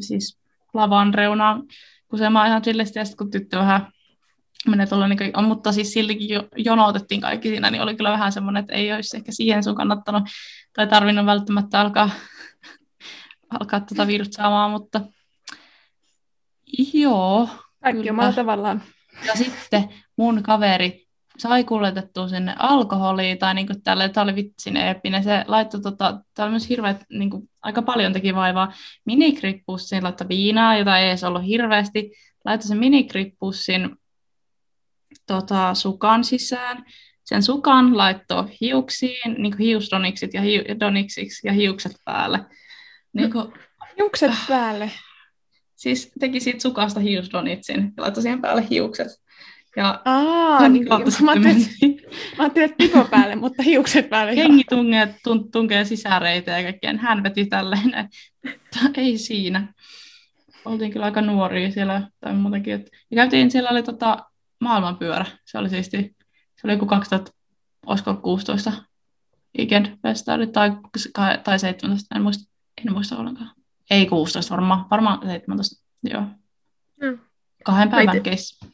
siis 0.00 0.38
lavan 0.74 1.14
reunaan 1.14 1.62
kusemaan 2.08 2.48
ihan 2.48 2.62
chillisti, 2.62 2.98
ja 2.98 3.04
sitten 3.04 3.18
kun 3.18 3.30
tyttö 3.30 3.58
vähän 3.58 3.92
menee 4.68 4.86
tuolla, 4.86 5.08
niin, 5.08 5.44
mutta 5.46 5.72
siis 5.72 5.92
siltikin 5.92 6.28
jo, 6.28 6.48
jonotettiin 6.56 7.20
kaikki 7.20 7.48
siinä, 7.48 7.70
niin 7.70 7.82
oli 7.82 7.96
kyllä 7.96 8.12
vähän 8.12 8.32
semmoinen, 8.32 8.60
että 8.60 8.74
ei 8.74 8.92
olisi 8.92 9.16
ehkä 9.16 9.32
siihen 9.32 9.64
sun 9.64 9.74
kannattanut 9.74 10.22
tai 10.72 10.86
tarvinnut 10.86 11.26
välttämättä 11.26 11.80
alkaa, 11.80 12.10
alkaa 13.50 13.80
tuota 13.80 14.06
virtsaamaan, 14.06 14.70
mutta 14.70 15.00
joo. 16.92 17.48
Kaikki 17.82 18.02
Kyllä. 18.02 18.12
omalla 18.12 18.32
tavallaan. 18.32 18.82
Ja 19.26 19.34
sitten 19.34 19.88
mun 20.16 20.42
kaveri 20.42 21.06
sai 21.38 21.64
kuljetettua 21.64 22.28
sinne 22.28 22.54
alkoholia, 22.58 23.36
tai 23.36 23.54
niin 23.54 23.66
kuin 23.66 23.82
tälle, 23.82 24.08
tämä 24.08 24.22
oli 24.22 24.34
vitsin 24.34 24.76
eeppinen, 24.76 25.24
se 25.24 25.44
laittoi, 25.46 25.80
tota, 25.80 26.20
tämä 26.34 26.44
oli 26.44 26.50
myös 26.50 26.68
hirveä, 26.68 26.94
niin 27.10 27.30
kuin, 27.30 27.50
aika 27.62 27.82
paljon 27.82 28.12
teki 28.12 28.34
vaivaa, 28.34 28.72
minikrippussin, 29.04 30.04
laittoi 30.04 30.28
viinaa, 30.28 30.76
jota 30.76 30.98
ei 30.98 31.08
edes 31.08 31.24
ollut 31.24 31.46
hirveästi, 31.46 32.10
laittoi 32.44 32.68
sen 32.68 32.78
minikrippussin 32.78 33.96
tota, 35.26 35.74
sukan 35.74 36.24
sisään, 36.24 36.84
sen 37.24 37.42
sukan 37.42 37.96
laittoi 37.96 38.44
hiuksiin, 38.60 39.34
niin 39.38 39.52
kuin 39.52 39.66
hiusdoniksit 39.66 40.34
ja 40.34 40.42
hiu, 40.42 40.62
doniksiksi 40.80 41.46
ja 41.46 41.52
hiukset 41.52 41.92
päälle. 42.04 42.38
Niin 43.16 43.32
kuin, 43.32 43.52
Jukset 43.98 44.32
päälle. 44.48 44.90
siis 45.74 46.12
teki 46.20 46.40
siitä 46.40 46.60
sukasta 46.60 47.00
hiusdonitsin 47.00 47.92
ja 47.96 48.02
laittoi 48.02 48.22
siihen 48.22 48.40
päälle 48.40 48.66
hiukset. 48.70 49.08
Ja 49.76 50.02
Aa, 50.04 50.68
niin, 50.68 50.88
kautta 50.88 51.10
mä, 51.22 51.30
ajattelin, 51.30 51.66
mä 52.38 52.44
ajattelin, 52.44 52.70
että 52.70 52.76
pipo 52.78 53.04
päälle, 53.10 53.36
mutta 53.36 53.62
hiukset 53.62 54.08
päälle. 54.10 54.32
joo. 54.32 54.42
Jengi 54.42 54.64
tunkee, 54.70 55.14
tun, 55.24 55.50
tunkee 55.50 55.84
sisäreitä 55.84 56.50
ja 56.50 56.62
kaikkea. 56.62 56.94
Hän 56.98 57.22
veti 57.22 57.46
tälleen. 57.46 57.94
että 57.94 58.80
Ei 58.96 59.18
siinä. 59.18 59.74
Oltiin 60.64 60.92
kyllä 60.92 61.04
aika 61.04 61.20
nuoria 61.22 61.70
siellä 61.70 62.08
tai 62.20 62.34
muutenkin. 62.34 62.74
Et. 62.74 62.90
Ja 63.10 63.14
käytiin, 63.14 63.50
siellä 63.50 63.70
oli 63.70 63.82
tota, 63.82 64.24
maailmanpyörä. 64.60 65.26
Se 65.44 65.58
oli 65.58 65.68
siisti. 65.68 66.16
Se 66.60 66.60
oli 66.66 66.72
joku 66.72 66.86
2000, 66.86 67.32
olisiko 67.86 68.14
16 68.14 68.72
weekend 69.58 69.86
festaari 70.02 70.46
tai, 70.46 70.70
tai 71.44 71.58
17, 71.58 72.16
en 72.16 72.22
muista, 72.22 72.52
en 72.84 72.92
muista 72.92 73.16
ollenkaan. 73.16 73.50
Ei 73.90 74.06
16 74.06 74.54
varmaan, 74.54 74.84
varmaan 74.90 75.28
17, 75.28 75.84
joo. 76.04 76.22
Mm. 77.02 77.18
Kahden 77.64 77.90
päivän 77.90 78.22
keissi. 78.22 78.66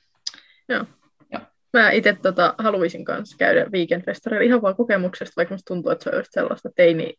Mä 1.73 1.91
itse 1.91 2.17
tota, 2.23 2.55
haluaisin 2.59 3.05
kanssa 3.05 3.37
käydä 3.39 3.65
weekend-festareilla 3.65 4.45
ihan 4.45 4.63
vaan 4.63 4.77
kokemuksesta, 4.77 5.33
vaikka 5.37 5.55
musta 5.55 5.75
tuntuu, 5.75 5.93
että 5.93 6.05
se 6.05 6.11
on 6.11 6.17
just 6.17 6.33
sellaista 6.33 6.71
teini 6.77 7.15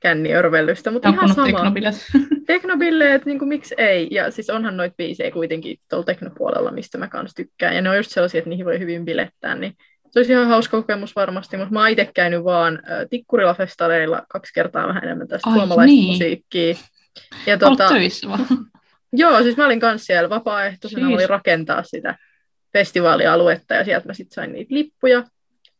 känniörvellystä, 0.00 0.90
mutta 0.90 1.08
ihan 1.08 1.34
sama. 1.34 1.46
teknobilet. 1.46 1.94
Teknobilleet, 2.46 3.26
niin 3.26 3.38
kuin 3.38 3.48
miksi 3.48 3.74
ei? 3.78 4.08
Ja 4.10 4.30
siis 4.30 4.50
onhan 4.50 4.76
noita 4.76 4.94
biisejä 4.98 5.30
kuitenkin 5.30 5.76
tuolla 5.90 6.04
teknopuolella, 6.04 6.70
mistä 6.70 6.98
mä 6.98 7.08
kanssa 7.08 7.36
tykkään. 7.36 7.74
Ja 7.74 7.82
ne 7.82 7.90
on 7.90 7.96
just 7.96 8.10
sellaisia, 8.10 8.38
että 8.38 8.50
niihin 8.50 8.66
voi 8.66 8.78
hyvin 8.78 9.04
bilettää, 9.04 9.54
niin 9.54 9.74
se 10.10 10.18
olisi 10.18 10.32
ihan 10.32 10.48
hauska 10.48 10.76
kokemus 10.76 11.16
varmasti, 11.16 11.56
mutta 11.56 11.72
mä 11.72 11.80
oon 11.80 11.88
itse 11.88 12.10
käynyt 12.14 12.44
vaan 12.44 12.82
Tikkurila-festareilla 13.10 14.26
kaksi 14.28 14.52
kertaa 14.54 14.88
vähän 14.88 15.04
enemmän 15.04 15.28
tästä 15.28 15.50
Ai 15.50 15.56
suomalaista 15.56 15.86
niin. 15.86 16.12
musiikkia. 16.12 16.74
Ja 17.46 17.58
töissä 17.88 18.28
vaan. 18.28 18.46
Joo, 19.12 19.42
siis 19.42 19.56
mä 19.56 19.66
olin 19.66 19.80
kanssa 19.80 20.06
siellä 20.06 20.30
vapaaehtoisena, 20.30 21.06
Siis. 21.06 21.18
oli 21.18 21.26
rakentaa 21.26 21.82
sitä 21.82 22.16
festivaalialuetta 22.72 23.74
ja 23.74 23.84
sieltä 23.84 24.06
mä 24.06 24.14
sitten 24.14 24.34
sain 24.34 24.52
niitä 24.52 24.74
lippuja. 24.74 25.24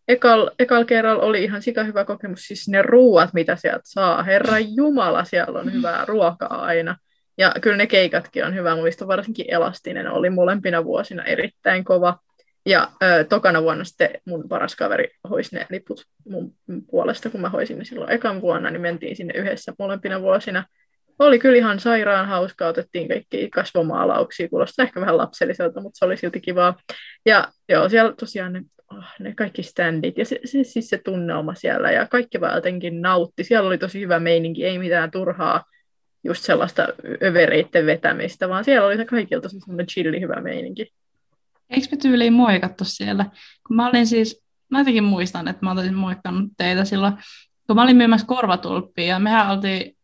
Ekal, 0.08 0.50
ekal 0.58 0.84
kerralla 0.84 1.22
oli 1.22 1.44
ihan 1.44 1.62
sika 1.62 1.84
hyvä 1.84 2.04
kokemus, 2.04 2.40
siis 2.40 2.68
ne 2.68 2.82
ruuat, 2.82 3.30
mitä 3.34 3.56
sieltä 3.56 3.80
saa. 3.84 4.22
Herra 4.22 4.58
Jumala, 4.58 5.24
siellä 5.24 5.60
on 5.60 5.72
hyvää 5.72 6.04
ruokaa 6.04 6.64
aina. 6.64 6.96
Ja 7.38 7.54
kyllä 7.60 7.76
ne 7.76 7.86
keikatkin 7.86 8.44
on 8.44 8.54
hyvä. 8.54 8.76
Muista 8.76 9.06
varsinkin 9.06 9.46
Elastinen 9.48 10.10
oli 10.10 10.30
molempina 10.30 10.84
vuosina 10.84 11.24
erittäin 11.24 11.84
kova. 11.84 12.18
Ja 12.68 12.90
ö, 13.02 13.24
tokana 13.24 13.62
vuonna 13.62 13.84
sitten 13.84 14.10
mun 14.24 14.48
paras 14.48 14.76
kaveri 14.76 15.08
hoisi 15.30 15.56
ne 15.56 15.66
liput 15.70 16.04
mun 16.28 16.54
puolesta, 16.90 17.30
kun 17.30 17.40
mä 17.40 17.48
hoisin 17.48 17.78
ne 17.78 17.84
silloin 17.84 18.12
ekan 18.12 18.40
vuonna, 18.40 18.70
niin 18.70 18.80
mentiin 18.80 19.16
sinne 19.16 19.34
yhdessä 19.36 19.72
molempina 19.78 20.20
vuosina. 20.22 20.64
Oli 21.18 21.38
kyllä 21.38 21.56
ihan 21.56 21.80
sairaan 21.80 22.28
hauskaa, 22.28 22.68
otettiin 22.68 23.08
kaikki 23.08 23.50
kasvomaalauksia, 23.50 24.48
kuulostaa 24.48 24.82
ehkä 24.82 25.00
vähän 25.00 25.16
lapselliselta, 25.16 25.80
mutta 25.80 25.98
se 25.98 26.04
oli 26.04 26.16
silti 26.16 26.40
kivaa. 26.40 26.76
Ja 27.26 27.48
joo, 27.68 27.88
siellä 27.88 28.12
tosiaan 28.12 28.52
ne, 28.52 28.62
oh, 28.92 29.04
ne 29.18 29.34
kaikki 29.34 29.62
standit 29.62 30.18
ja 30.18 30.24
se, 30.24 30.40
se, 30.44 30.64
siis 30.64 30.88
se 30.88 30.98
tunnelma 30.98 31.54
siellä 31.54 31.90
ja 31.90 32.06
kaikki 32.06 32.40
vaan 32.40 32.54
jotenkin 32.54 33.02
nautti. 33.02 33.44
Siellä 33.44 33.66
oli 33.66 33.78
tosi 33.78 34.00
hyvä 34.00 34.20
meininki, 34.20 34.64
ei 34.64 34.78
mitään 34.78 35.10
turhaa 35.10 35.64
just 36.24 36.44
sellaista 36.44 36.88
övereitten 37.22 37.86
vetämistä, 37.86 38.48
vaan 38.48 38.64
siellä 38.64 38.86
oli 38.86 38.96
se 38.96 39.04
kaikilta 39.04 39.48
semmoinen 39.48 39.86
chilli 39.86 40.20
hyvä 40.20 40.40
meininki. 40.40 40.92
Eikö 41.70 41.86
me 41.90 41.96
tyyliin 41.96 42.32
moikattu 42.32 42.84
siellä? 42.84 43.24
Kun 43.66 43.76
mä 43.76 43.86
olin 43.88 44.06
siis, 44.06 44.42
mä 44.70 44.78
jotenkin 44.78 45.04
muistan, 45.04 45.48
että 45.48 45.66
mä 45.66 45.72
olisin 45.72 45.94
moikannut 45.94 46.52
teitä 46.56 46.84
silloin, 46.84 47.12
kun 47.66 47.76
mä 47.76 47.82
olin 47.82 47.96
myymässä 47.96 48.26
korvatulppia 48.26 49.06
ja 49.06 49.18
mehän 49.18 49.50
oltiin, 49.50 49.96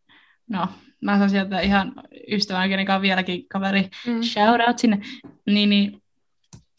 no 0.50 0.66
mä 1.02 1.18
saan 1.18 1.30
sieltä 1.30 1.60
ihan 1.60 1.92
ystävän, 2.32 2.68
kenen 2.68 2.86
kanssa 2.86 3.02
vieläkin 3.02 3.48
kaveri, 3.48 3.88
Mm. 4.06 4.22
shout 4.22 4.60
out 4.68 4.78
sinne, 4.78 4.98
niin, 5.46 5.70
niin 5.70 6.02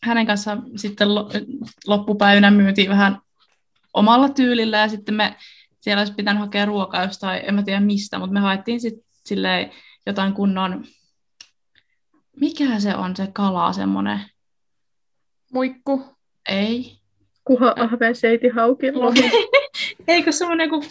hänen 0.03 0.25
kanssa 0.25 0.57
sitten 0.75 1.15
lo- 1.15 1.29
loppupäivänä 1.87 2.51
myytiin 2.51 2.89
vähän 2.89 3.17
omalla 3.93 4.29
tyylillä 4.29 4.77
ja 4.77 4.87
sitten 4.89 5.15
me 5.15 5.35
siellä 5.81 6.01
olisi 6.01 6.13
pitänyt 6.13 6.39
hakea 6.41 6.65
ruokaa 6.65 7.03
jostain, 7.03 7.41
en 7.47 7.55
mä 7.55 7.63
tiedä 7.63 7.79
mistä, 7.79 8.19
mutta 8.19 8.33
me 8.33 8.39
haettiin 8.39 8.81
sitten 8.81 9.71
jotain 10.05 10.33
kunnon, 10.33 10.83
mikä 12.39 12.79
se 12.79 12.95
on 12.95 13.15
se 13.15 13.27
kala 13.33 13.73
semmoinen, 13.73 14.19
Muikku. 15.55 16.05
ei, 16.49 16.97
Kuha, 17.43 17.73
ahve, 17.77 18.13
seiti, 18.13 18.47
hauki, 18.49 18.91
lohi. 18.91 19.31
Eikö 20.07 20.31
semmoinen 20.31 20.69
joku, 20.69 20.85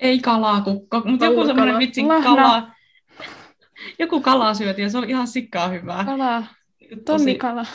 ei 0.00 0.18
kalakukko, 0.18 1.02
mutta 1.04 1.24
joku 1.24 1.46
semmoinen 1.46 1.78
vitsin 1.78 2.08
Lahna. 2.08 2.24
kala. 2.24 2.68
Joku 3.98 4.20
kala 4.20 4.54
syötiin 4.54 4.82
ja 4.82 4.90
se 4.90 4.98
oli 4.98 5.08
ihan 5.08 5.28
sikkaa 5.28 5.68
hyvää. 5.68 6.04
Kala. 6.04 6.40
Tosi- 6.40 7.02
Tonnikala. 7.04 7.66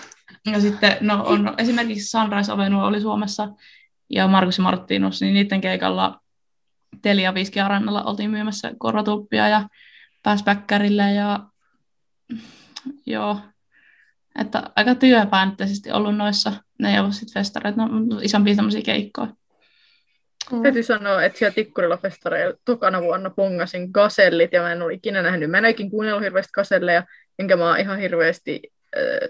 Ja 0.52 0.62
sitten 0.62 0.98
no, 1.02 1.24
on, 1.26 1.54
esimerkiksi 1.58 2.10
Sunrise 2.10 2.52
Avenue 2.52 2.84
oli 2.84 3.02
Suomessa 3.02 3.50
ja 4.10 4.28
Markus 4.28 4.58
ja 4.58 4.64
Martinus, 4.64 5.22
niin 5.22 5.34
niiden 5.34 5.62
keikalla 5.62 6.20
Telia 7.02 7.34
Viski 7.34 7.60
Areenalla 7.60 8.04
oltiin 8.04 8.32
myymässä 8.32 8.72
korvatuppia 8.78 9.48
ja 9.48 9.70
pääspäkkärille 10.24 11.14
ja 11.14 11.40
joo, 13.06 13.40
että 14.42 14.64
aika 14.76 14.96
työpäänteisesti 14.96 15.92
ollut 15.92 16.18
noissa. 16.18 16.54
Ne 16.80 16.94
ei 16.94 17.00
ollut 17.00 17.14
sitten 17.14 17.34
festareita, 17.34 17.86
no, 17.86 18.20
isompia 18.22 18.56
tämmöisiä 18.56 18.82
keikkoja. 18.82 19.28
Mm. 20.52 20.62
Täytyy 20.62 20.84
sanoa, 20.84 21.24
että 21.24 21.40
siellä 21.40 21.54
Tikkurilla 21.54 21.98
festareilla 21.98 22.58
tokana 22.66 23.02
vuonna 23.02 23.30
pongasin 23.30 23.90
gasellit 23.92 24.54
ja 24.54 24.62
mä 24.62 24.72
en 24.72 24.82
ole 24.82 24.94
ikinä 24.94 25.22
nähnyt. 25.22 25.50
Mä 25.50 25.58
en 25.58 25.64
ole 25.64 25.70
ikinä 25.70 25.90
kuunnellut 25.90 26.24
hirveästi 26.24 26.52
gaselleja, 26.54 27.04
enkä 27.40 27.58
mä 27.58 27.78
ihan 27.78 28.00
hirveästi, 28.00 28.62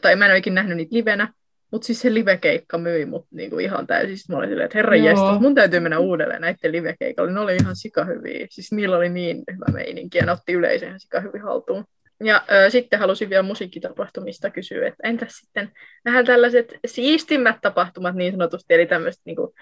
tai 0.02 0.16
mä 0.16 0.26
en 0.26 0.32
ole 0.32 0.38
ikinä 0.38 0.54
nähnyt 0.54 0.78
niitä 0.78 0.96
livenä, 0.96 1.34
mutta 1.72 1.86
siis 1.86 2.02
se 2.02 2.14
livekeikka 2.14 2.78
myi 2.78 3.06
mut 3.06 3.28
niinku 3.32 3.60
ihan 3.60 3.88
täysin. 3.88 4.18
Sitten 4.18 4.34
mä 4.34 4.38
olin 4.38 4.50
silleen, 4.50 4.66
että 4.66 4.78
herra 4.78 4.96
jestas, 4.96 5.40
mun 5.40 5.56
täytyy 5.56 5.80
mennä 5.80 6.00
uudelleen 6.00 6.42
näiden 6.42 6.72
livekeikalle. 6.72 7.32
Ne 7.32 7.40
oli 7.40 7.56
ihan 7.56 7.76
sikahyviä. 7.76 8.48
Siis 8.50 8.72
niillä 8.72 8.98
oli 8.98 9.10
niin 9.10 9.44
hyvä 9.54 9.66
meininki 9.74 10.18
ja 10.18 10.26
ne 10.26 10.32
otti 10.32 10.54
yleisön 10.54 10.88
ihan 10.88 11.00
sikahyvin 11.00 11.42
haltuun. 11.42 11.86
Ja 12.24 12.46
ö, 12.52 12.70
sitten 12.70 13.00
halusin 13.00 13.30
vielä 13.30 13.44
musiikkitapahtumista 13.44 14.50
kysyä, 14.50 14.88
että 14.88 15.08
entäs 15.08 15.38
sitten 15.38 15.72
vähän 16.06 16.26
tällaiset 16.26 16.74
siistimmät 16.86 17.58
tapahtumat 17.62 18.16
niin 18.16 18.32
sanotusti, 18.32 18.74
eli 18.74 18.86
tämmöiset 18.86 19.22
niinku, 19.26 19.54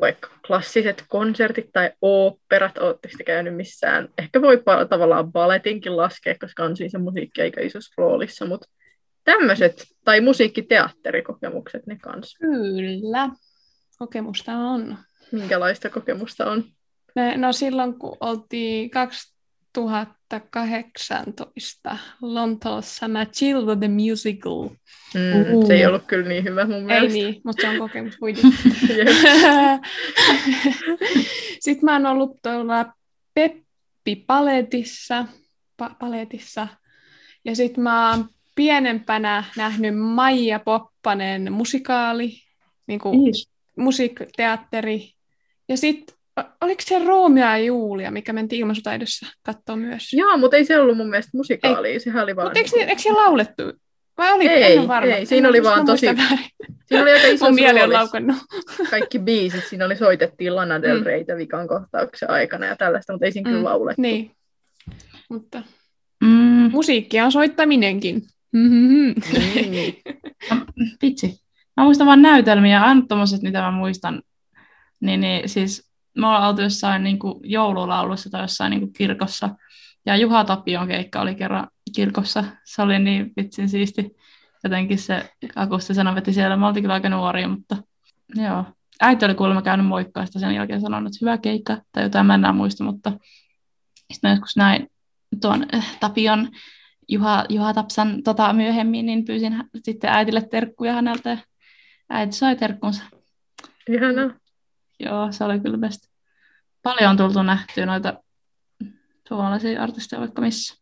vaikka 0.00 0.28
klassiset 0.46 1.04
konsertit 1.08 1.72
tai 1.72 1.90
oopperat, 2.02 2.78
ootte 2.78 3.08
sitten 3.08 3.26
käynyt 3.26 3.56
missään. 3.56 4.08
Ehkä 4.18 4.42
voi 4.42 4.62
tavallaan 4.88 5.32
balletinkin 5.32 5.96
laskea, 5.96 6.34
koska 6.40 6.64
on 6.64 6.76
siinä 6.76 6.90
se 6.90 6.98
musiikki 6.98 7.42
aika 7.42 7.60
isossa 7.60 7.94
roolissa, 7.96 8.46
mutta 8.46 8.68
tämmöiset, 9.24 9.84
tai 10.04 10.20
musiikkiteatterikokemukset 10.20 11.86
ne 11.86 11.98
kanssa. 12.02 12.38
Kyllä, 12.38 13.28
kokemusta 13.98 14.52
on. 14.52 14.98
Minkälaista 15.32 15.90
kokemusta 15.90 16.50
on? 16.50 16.64
No 17.36 17.52
silloin, 17.52 17.98
kun 17.98 18.16
oltiin 18.20 18.90
2018 19.76 21.96
Lontoossa 22.22 23.08
Matilda 23.08 23.76
the 23.76 23.88
Musical. 23.88 24.68
Mm, 25.14 25.54
uh. 25.54 25.66
Se 25.66 25.74
ei 25.74 25.86
ollut 25.86 26.06
kyllä 26.06 26.28
niin 26.28 26.44
hyvä 26.44 26.64
mun 26.64 26.82
mielestä. 26.82 27.18
Ei 27.18 27.24
niin, 27.24 27.40
mutta 27.44 27.62
se 27.62 27.68
on 27.68 27.78
kokemus. 27.78 28.14
Sitten 31.60 31.84
mä 31.84 31.92
oon 31.92 32.06
ollut 32.06 32.36
tuolla 32.42 32.92
Peppi 33.34 34.16
Paletissa, 34.26 35.26
pa- 35.82 35.94
Paletissa. 35.98 36.68
Ja 37.44 37.56
sitten 37.56 37.84
mä 37.84 38.10
oon 38.10 38.28
pienempänä 38.54 39.44
nähnyt 39.56 39.98
Maija 39.98 40.60
Poppanen 40.60 41.52
musikaali, 41.52 42.32
niin 42.86 43.00
kuin 43.00 43.32
musiikkiteatteri. 43.76 45.12
Ja 45.68 45.76
sitten 45.76 46.15
oliko 46.60 46.82
se 46.84 46.98
Roomia 46.98 47.58
ja 47.58 47.64
Julia, 47.64 48.10
mikä 48.10 48.32
mentiin 48.32 48.60
ilmaisutaidossa 48.60 49.26
katsoa 49.42 49.76
myös? 49.76 50.12
Joo, 50.12 50.36
mutta 50.36 50.56
ei 50.56 50.64
se 50.64 50.80
ollut 50.80 50.96
mun 50.96 51.10
mielestä 51.10 51.36
musikaali, 51.36 51.88
ei. 51.88 52.00
sehän 52.00 52.22
oli 52.22 52.36
vaan... 52.36 52.46
Mutta 52.46 52.58
eikö, 52.58 52.90
eikö 52.90 53.02
se 53.02 53.12
laulettu? 53.12 53.62
Vai 54.18 54.32
oli 54.32 54.48
ei, 54.48 54.88
varma? 54.88 55.12
ei, 55.12 55.26
siinä 55.26 55.48
en 55.48 55.50
oli 55.50 55.62
vaan 55.62 55.86
tosi... 55.86 56.06
Siinä 56.86 57.02
oli 57.02 57.12
aika 57.12 57.26
iso 57.34 57.52
mieli 57.52 57.82
on 57.82 57.92
laukannut. 57.92 58.36
Kaikki 58.90 59.18
biisit, 59.18 59.64
siinä 59.64 59.84
oli 59.84 59.96
soitettiin 59.96 60.56
Lana 60.56 60.82
Del 60.82 60.98
mm. 60.98 61.04
Reytä 61.04 61.36
vikan 61.36 61.68
kohtauksen 61.68 62.30
aikana 62.30 62.66
ja 62.66 62.76
tällaista, 62.76 63.12
mutta 63.12 63.26
ei 63.26 63.32
siinä 63.32 63.50
mm, 63.50 63.56
kyllä 63.56 63.70
laulettu. 63.70 64.02
Niin, 64.02 64.30
mutta 65.30 65.62
mm. 66.20 66.70
musiikkia 66.72 67.24
on 67.24 67.32
soittaminenkin. 67.32 68.22
Mm-hmm. 68.52 69.14
Niin. 69.70 70.02
Vitsi. 71.02 71.40
Mä 71.76 71.84
muistan 71.84 72.06
vaan 72.06 72.22
näytelmiä, 72.22 72.82
aina 72.82 73.02
tommoset, 73.08 73.42
mitä 73.42 73.60
mä 73.60 73.70
muistan. 73.70 74.22
Niin, 75.00 75.20
niin 75.20 75.48
siis 75.48 75.85
me 76.16 76.26
ollaan 76.26 76.48
oltu 76.48 76.62
jossain 76.62 77.04
niin 77.04 77.18
kuin 77.18 77.34
joululaulussa 77.42 78.30
tai 78.30 78.42
jossain 78.42 78.70
niin 78.70 78.80
kuin 78.80 78.92
kirkossa. 78.92 79.50
Ja 80.06 80.16
Juha 80.16 80.44
Tapion 80.44 80.88
keikka 80.88 81.20
oli 81.20 81.34
kerran 81.34 81.68
kirkossa. 81.94 82.44
Se 82.64 82.82
oli 82.82 82.98
niin 82.98 83.32
vitsin 83.36 83.68
siisti. 83.68 84.16
Jotenkin 84.64 84.98
se 84.98 85.30
akustisena 85.56 86.14
veti 86.14 86.32
siellä. 86.32 86.56
Me 86.56 86.66
oltiin 86.66 86.82
kyllä 86.82 86.94
aika 86.94 87.08
nuoria, 87.08 87.48
mutta 87.48 87.76
joo. 88.34 88.64
Äiti 89.00 89.24
oli 89.24 89.34
kuulemma 89.34 89.62
käynyt 89.62 89.86
moikkaista 89.86 90.38
sen 90.38 90.54
jälkeen 90.54 90.80
sanonut, 90.80 91.06
että 91.06 91.18
hyvä 91.20 91.38
keikka 91.38 91.78
tai 91.92 92.02
jotain 92.02 92.26
mä 92.26 92.34
en 92.34 92.40
enää 92.40 92.52
muista, 92.52 92.84
mutta 92.84 93.12
sitten 94.12 94.30
joskus 94.30 94.56
näin 94.56 94.88
tuon 95.40 95.66
äh, 95.74 95.96
Tapion 96.00 96.48
Juha, 97.08 97.44
Juha 97.48 97.74
Tapsan 97.74 98.22
tota, 98.22 98.52
myöhemmin, 98.52 99.06
niin 99.06 99.24
pyysin 99.24 99.64
sitten 99.84 100.10
äitille 100.10 100.42
terkkuja 100.50 100.92
häneltä 100.92 101.38
äiti 102.10 102.32
sai 102.32 102.56
terkkunsa. 102.56 103.02
Ihanaa. 103.88 104.45
Joo, 105.00 105.32
se 105.32 105.44
oli 105.44 105.60
kyllä 105.60 105.78
best. 105.78 106.06
Paljon 106.82 107.10
on 107.10 107.16
tultu 107.16 107.42
nähtyä 107.42 107.86
noita 107.86 108.14
suomalaisia 109.28 109.82
artisteja 109.82 110.20
vaikka 110.20 110.42
missä. 110.42 110.74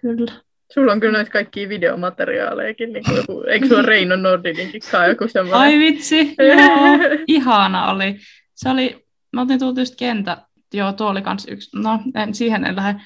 Kyllä. 0.00 0.32
Sulla 0.74 0.92
on 0.92 1.00
kyllä 1.00 1.12
noita 1.12 1.30
kaikkia 1.30 1.68
videomateriaalejakin, 1.68 2.92
niin 2.92 3.04
kuin 3.04 3.16
joku, 3.16 3.42
eikö 3.48 3.66
sulla 3.66 3.82
Reino 3.82 4.16
Nordinenkin 4.16 4.80
kai 4.90 5.08
joku 5.08 5.28
semmoinen? 5.28 5.60
Ai 5.60 5.78
vitsi, 5.78 6.34
joo, 6.38 6.98
ihana 7.26 7.90
oli. 7.90 8.16
Se 8.54 8.68
oli, 8.68 9.06
me 9.32 9.40
oltiin 9.40 9.58
tultu 9.58 9.80
just 9.80 9.94
kentä, 9.98 10.38
joo, 10.74 10.92
tuo 10.92 11.08
oli 11.08 11.22
kans 11.22 11.46
yksi, 11.50 11.70
no 11.74 12.00
en, 12.14 12.34
siihen 12.34 12.64
en 12.64 12.76
lähde. 12.76 13.00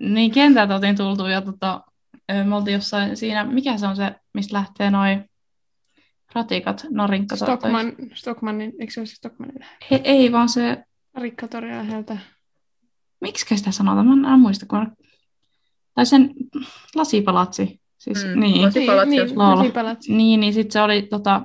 Niin 0.00 0.30
kentältä 0.30 0.74
oltiin 0.74 0.96
tultu 0.96 1.26
ja 1.26 1.42
tota, 1.42 1.80
me 2.44 2.56
oltiin 2.56 2.74
jossain 2.74 3.16
siinä, 3.16 3.44
mikä 3.44 3.78
se 3.78 3.86
on 3.86 3.96
se, 3.96 4.12
mistä 4.34 4.56
lähtee 4.56 4.90
noin 4.90 5.30
ratikat, 6.36 6.86
narinkka 6.90 7.36
Stockman, 7.36 7.92
Stockmanin, 8.14 8.72
eikö 8.80 8.92
se 8.92 9.00
ole 9.00 9.06
se 9.06 9.14
Stockmanin? 9.14 9.66
He, 9.90 10.00
ei, 10.04 10.32
vaan 10.32 10.48
se... 10.48 10.84
Rikkatori 11.18 11.70
läheltä. 11.70 12.18
Miksi 13.20 13.56
sitä 13.56 13.70
sanotaan? 13.70 14.18
Mä 14.18 14.34
en 14.34 14.40
muista, 14.40 14.66
kun... 14.66 14.92
Tai 15.94 16.06
sen 16.06 16.30
lasipalatsi. 16.94 17.80
Siis, 17.98 18.24
mm, 18.24 18.40
niin, 18.40 18.62
lasipalatsi. 18.62 19.10
Niin, 19.10 19.26
niin, 19.26 19.38
lasipalatsi. 19.38 20.12
niin, 20.12 20.40
niin 20.40 20.52
sitten 20.52 20.72
se 20.72 20.80
oli 20.80 21.02
tota, 21.02 21.42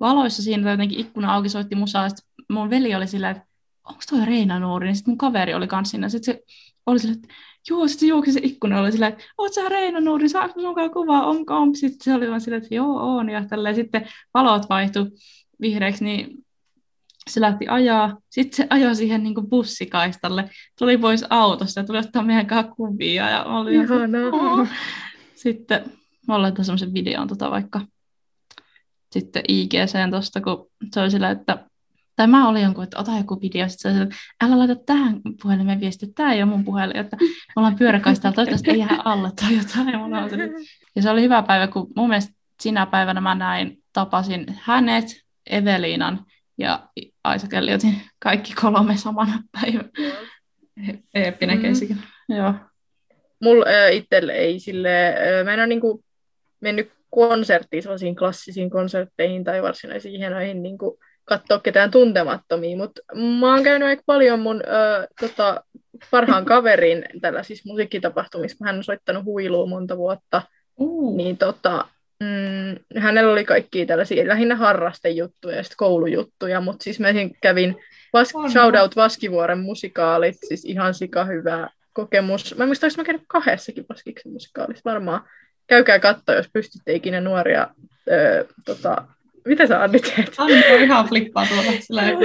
valoissa 0.00 0.42
siinä 0.42 0.70
jotenkin 0.70 1.00
ikkuna 1.00 1.34
auki 1.34 1.48
soitti 1.48 1.74
musaa, 1.74 2.04
ja 2.04 2.10
mun 2.48 2.70
veli 2.70 2.94
oli 2.94 3.06
silleen, 3.06 3.36
että 3.36 3.48
onko 3.84 4.00
toi 4.10 4.26
Reina 4.26 4.58
Nuuri, 4.58 4.86
niin 4.86 4.96
sitten 4.96 5.12
mun 5.12 5.18
kaveri 5.18 5.54
oli 5.54 5.66
kanssa 5.66 5.90
siinä, 5.90 6.08
sitten 6.08 6.34
se 6.34 6.42
oli 6.86 6.98
silleen, 6.98 7.18
että 7.22 7.34
joo, 7.70 7.88
sitten 7.88 8.00
se 8.00 8.06
juoksi 8.06 8.32
se 8.32 8.40
ikkuna, 8.42 8.80
oli 8.80 8.92
silleen, 8.92 9.12
että 9.12 9.24
oot 9.38 9.52
sä 9.52 9.68
Reina 9.68 10.00
Nuuri, 10.00 10.28
saanko 10.28 10.60
sunkaan 10.60 10.90
kuvaa, 10.90 11.26
onko 11.26 11.54
on? 11.54 11.76
Sitten 11.76 12.04
se 12.04 12.14
oli 12.14 12.28
vaan 12.28 12.40
silleen, 12.40 12.62
että 12.62 12.74
joo, 12.74 13.16
on, 13.16 13.30
ja 13.30 13.44
tälleen 13.44 13.74
sitten 13.74 14.08
valot 14.34 14.68
vaihtui 14.68 15.10
vihreäksi, 15.60 16.04
niin 16.04 16.44
se 17.30 17.40
lähti 17.40 17.68
ajaa, 17.68 18.18
sitten 18.30 18.56
se 18.56 18.66
ajoi 18.70 18.96
siihen 18.96 19.22
niin 19.22 19.34
kuin 19.34 19.48
bussikaistalle, 19.48 20.50
tuli 20.78 20.98
pois 20.98 21.24
autosta 21.30 21.80
ja 21.80 21.86
tuli 21.86 21.98
ottaa 21.98 22.22
meidän 22.22 22.46
kanssa 22.46 22.72
kuvia. 22.72 23.30
Ja 23.30 23.44
oli 23.44 23.74
Ihanaa. 23.74 24.66
Sitten 25.34 25.84
mä 26.28 26.42
laitan 26.42 26.64
semmoisen 26.64 26.94
videon 26.94 27.28
tota 27.28 27.50
vaikka 27.50 27.80
sitten 29.12 29.42
IGCen 29.48 30.10
tuosta, 30.10 30.40
kun 30.40 30.66
se 30.94 31.00
oli 31.00 31.10
sillä, 31.10 31.30
että 31.30 31.66
tai 32.22 32.26
mä 32.26 32.48
olin 32.48 32.62
jonkun, 32.62 32.84
että 32.84 32.98
ota 32.98 33.16
joku 33.18 33.40
video, 33.40 33.68
sitten 33.68 33.94
se 33.94 34.02
että 34.02 34.16
älä 34.44 34.58
laita 34.58 34.76
tähän 34.76 35.20
puhelimeen 35.42 35.80
viesti, 35.80 36.06
tämä 36.06 36.32
ei 36.32 36.42
ole 36.42 36.50
mun 36.50 36.64
puhelin, 36.64 36.96
että 36.96 37.16
me 37.20 37.26
ollaan 37.56 37.76
pyöräkaistalla, 37.76 38.34
toivottavasti 38.34 38.70
ei 38.70 38.78
jää 38.78 38.98
alle 39.04 39.30
tai 39.40 39.56
jotain. 39.56 40.52
Ja 40.96 41.02
se 41.02 41.10
oli 41.10 41.22
hyvä 41.22 41.42
päivä, 41.42 41.66
kun 41.66 41.92
mun 41.96 42.08
mielestä 42.08 42.34
sinä 42.60 42.86
päivänä 42.86 43.20
mä 43.20 43.34
näin, 43.34 43.78
tapasin 43.92 44.46
hänet, 44.60 45.04
Eveliinan 45.50 46.24
ja 46.58 46.88
Isaac 47.34 47.52
Elliotin 47.52 48.00
kaikki 48.18 48.54
kolme 48.54 48.96
samana 48.96 49.42
päivänä. 49.52 49.88
Eeppinen 51.14 51.56
mm. 51.56 51.62
keisikin. 51.62 51.98
Joo. 52.28 52.54
Mulla 53.42 53.64
itselle 53.90 54.32
ei 54.32 54.60
sille, 54.60 55.14
mä 55.44 55.52
en 55.52 55.60
ole 55.60 55.66
niinku 55.66 56.04
mennyt 56.60 56.92
konserttiin, 57.10 57.82
sellaisiin 57.82 58.16
klassisiin 58.16 58.70
konsertteihin 58.70 59.44
tai 59.44 59.62
varsinaisiin 59.62 60.18
hienoihin 60.18 60.62
niinku, 60.62 60.98
katsoa 61.24 61.58
ketään 61.58 61.90
tuntemattomia, 61.90 62.76
mutta 62.76 63.00
mä 63.40 63.54
oon 63.54 63.62
käynyt 63.62 63.88
aika 63.88 64.02
paljon 64.06 64.40
mun 64.40 64.62
ö, 64.66 65.08
tota, 65.20 65.64
parhaan 66.10 66.44
kaverin 66.44 67.04
tällaisissa 67.20 67.68
musiikkitapahtumissa, 67.68 68.64
hän 68.64 68.76
on 68.76 68.84
soittanut 68.84 69.24
huilua 69.24 69.66
monta 69.66 69.96
vuotta, 69.96 70.42
uh. 70.76 71.16
niin 71.16 71.38
tota, 71.38 71.84
mm, 72.20 73.00
hänellä 73.00 73.32
oli 73.32 73.44
kaikki 73.44 73.86
tällaisia 73.86 74.28
lähinnä 74.28 74.56
harrastejuttuja 74.56 75.56
ja 75.56 75.62
sitten 75.62 75.76
koulujuttuja, 75.76 76.60
mutta 76.60 76.84
siis 76.84 77.00
mä 77.00 77.08
kävin 77.40 77.76
Vas- 78.12 78.52
Shoutout 78.52 78.96
Vaskivuoren 78.96 79.58
musikaalit, 79.58 80.36
siis 80.48 80.64
ihan 80.64 80.94
sika 80.94 81.24
hyvä 81.24 81.68
kokemus. 81.92 82.54
Mä 82.56 82.66
muistan, 82.66 82.88
että 82.88 83.00
mä 83.00 83.04
käynyt 83.04 83.24
kahdessakin 83.26 83.84
Vaskiksen 83.88 84.32
musikaalissa 84.32 84.90
varmaan. 84.90 85.20
Käykää 85.66 85.98
katsoa, 85.98 86.34
jos 86.34 86.48
pystytte 86.52 86.92
ikinä 86.92 87.20
nuoria 87.20 87.68
ö, 88.10 88.46
tota, 88.64 89.04
mitä 89.44 89.66
sä 89.66 89.82
Anni 89.82 89.98
teet? 89.98 90.34
Anni 90.38 90.74
on 90.74 90.80
ihan 90.80 91.08
flippaa 91.08 91.46
tuolla, 91.46 91.72
sillä 91.80 92.08
ei 92.08 92.16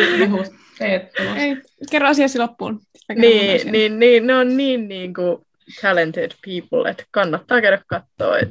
Ei, 1.37 1.57
kerro 1.91 2.07
asiasi 2.07 2.39
loppuun. 2.39 2.79
Niin, 3.15 3.71
niin, 3.71 3.99
niin, 3.99 4.27
ne 4.27 4.35
on 4.35 4.57
niin, 4.57 4.87
niin 4.87 5.13
kuin 5.13 5.37
talented 5.81 6.31
people, 6.45 6.89
että 6.91 7.03
kannattaa 7.11 7.61
käydä 7.61 7.81
katsoa. 7.87 8.37
Et, 8.37 8.49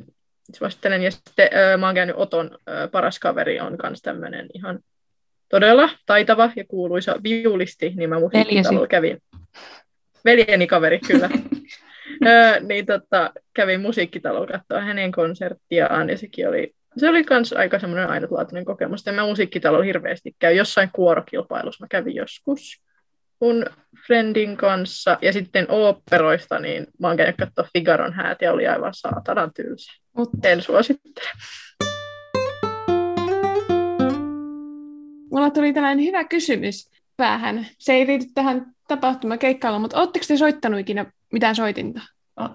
suosittelen. 0.54 1.02
Ja 1.02 1.10
sitten 1.10 1.48
äh, 1.52 1.80
mä 1.80 1.86
oon 1.86 1.94
käynyt 1.94 2.16
Oton 2.18 2.50
äh, 2.68 2.90
paras 2.90 3.18
kaveri 3.18 3.60
on 3.60 3.76
myös 3.82 4.02
tämmöinen 4.02 4.46
ihan 4.54 4.80
todella 5.48 5.90
taitava 6.06 6.50
ja 6.56 6.64
kuuluisa 6.68 7.20
viulisti, 7.22 7.92
niin 7.96 8.08
mä 8.08 8.20
musiikkitalolla 8.20 8.86
kävin. 8.86 9.22
Veljeni 10.24 10.66
kaveri, 10.66 10.98
kyllä. 10.98 11.28
öö, 12.26 12.60
niin 12.60 12.86
tota, 12.86 13.30
kävin 13.54 13.80
musiikkitalolla 13.80 14.46
katsoa 14.46 14.80
hänen 14.80 15.12
konserttiaan, 15.12 16.10
ja 16.10 16.18
sekin 16.18 16.48
oli, 16.48 16.74
se 16.96 17.08
oli 17.08 17.24
kans 17.24 17.52
aika 17.52 17.78
semmoinen 17.78 18.10
ainutlaatuinen 18.10 18.64
kokemus. 18.64 19.06
En 19.06 19.14
mä 19.14 19.26
musiikkitalolla 19.26 19.84
hirveästi 19.84 20.36
käy. 20.38 20.54
Jossain 20.54 20.90
kuorokilpailussa 20.92 21.84
mä 21.84 21.88
kävin 21.88 22.14
joskus 22.14 22.82
mun 23.40 23.66
friendin 24.06 24.56
kanssa, 24.56 25.18
ja 25.22 25.32
sitten 25.32 25.66
oopperoista, 25.68 26.58
niin 26.58 26.86
mä 27.00 27.08
oon 27.08 27.16
käynyt 27.16 27.36
katsoa 27.36 27.68
Figaron 27.72 28.12
häät, 28.12 28.42
ja 28.42 28.52
oli 28.52 28.66
aivan 28.66 28.94
saatanan 28.94 29.52
tylsä. 29.54 29.92
Mutta 30.16 30.48
en 30.48 30.62
suosittele. 30.62 31.30
Mulla 35.30 35.50
tuli 35.50 35.72
tällainen 35.72 36.04
hyvä 36.04 36.24
kysymys 36.24 36.90
päähän. 37.16 37.66
Se 37.78 37.92
ei 37.92 38.06
liity 38.06 38.26
tähän 38.34 38.66
tapahtumakeikkailuun, 38.88 39.82
mutta 39.82 40.00
ootteko 40.00 40.24
te 40.28 40.36
soittanut 40.36 40.80
ikinä 40.80 41.12
mitään 41.32 41.56
soitinta? 41.56 42.00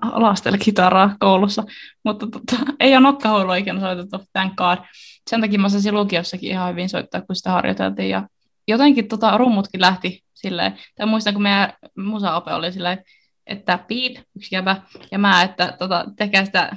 Alastella 0.01 0.57
kitaraa 0.57 1.15
koulussa, 1.19 1.63
mutta 2.05 2.27
tota, 2.27 2.55
ei 2.79 2.93
ole 2.93 2.99
nokkahuilua 2.99 3.55
ikinä 3.55 3.79
soitettu, 3.79 4.17
thank 4.33 4.55
god. 4.55 4.77
Sen 5.29 5.41
takia 5.41 5.59
mä 5.59 5.69
saisin 5.69 5.95
lukiossakin 5.95 6.51
ihan 6.51 6.69
hyvin 6.69 6.89
soittaa, 6.89 7.21
kun 7.21 7.35
sitä 7.35 7.51
harjoiteltiin. 7.51 8.09
Ja 8.09 8.27
jotenkin 8.67 9.07
tota, 9.07 9.37
rummutkin 9.37 9.81
lähti 9.81 10.23
silleen, 10.33 10.77
tai 10.95 11.05
muistan, 11.05 11.33
kun 11.33 11.43
meidän 11.43 11.73
musaope 11.97 12.53
oli 12.53 12.71
silleen, 12.71 13.03
että 13.47 13.77
piip, 13.87 14.17
yksi 14.35 14.55
jäbä, 14.55 14.81
ja 15.11 15.19
mä, 15.19 15.43
että 15.43 15.75
tota, 15.79 16.05
tekee 16.17 16.45
sitä 16.45 16.71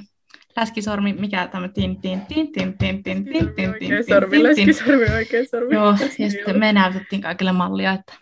läskisormi, 0.55 1.13
mikä 1.13 1.47
tämä 1.47 1.67
tin 1.67 2.01
tin 2.01 2.21
tin 2.21 2.51
tin 2.51 2.77
tin 2.77 3.03
tin 3.03 3.03
tin 3.03 3.25
tin 3.55 3.75
tin 3.79 4.03
sormi, 4.09 4.43
läskisormi, 4.43 5.05
oikein 5.15 5.47
sormi. 5.51 5.75
Joo, 5.75 5.95
ja 6.19 6.29
sitten 6.29 6.59
me 6.59 6.73
näytettiin 6.73 7.21
kaikille 7.21 7.51
mallia, 7.51 7.91
että 7.93 8.13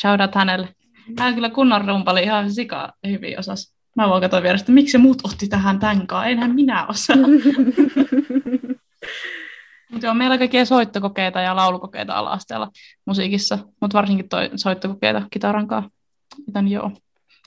shout 0.00 0.20
out 0.20 0.34
hänelle. 0.34 0.68
Hän 1.18 1.34
kyllä 1.34 1.50
kunnon 1.50 1.88
rumpali 1.88 2.22
ihan 2.22 2.52
sika 2.52 2.92
hyvin 3.06 3.38
osas. 3.38 3.74
Mä 3.96 4.08
voin 4.08 4.22
katsoa 4.22 4.42
vierestä, 4.42 4.72
miksi 4.72 4.92
se 4.92 4.98
muut 4.98 5.18
otti 5.24 5.48
tähän 5.48 5.78
tänkaan, 5.78 6.30
enhän 6.30 6.54
minä 6.54 6.86
osaa. 6.86 7.16
Mutta 9.90 10.06
joo, 10.06 10.14
meillä 10.14 10.32
on 10.32 10.38
kaikkia 10.38 10.64
soittokokeita 10.64 11.40
ja 11.40 11.56
laulukokeita 11.56 12.14
ala-asteella 12.14 12.70
musiikissa, 13.06 13.58
mutta 13.80 13.98
varsinkin 13.98 14.28
toi 14.28 14.50
soittokokeita 14.56 15.22
kitarankaa. 15.30 15.90
Joten 16.46 16.68
joo. 16.68 16.90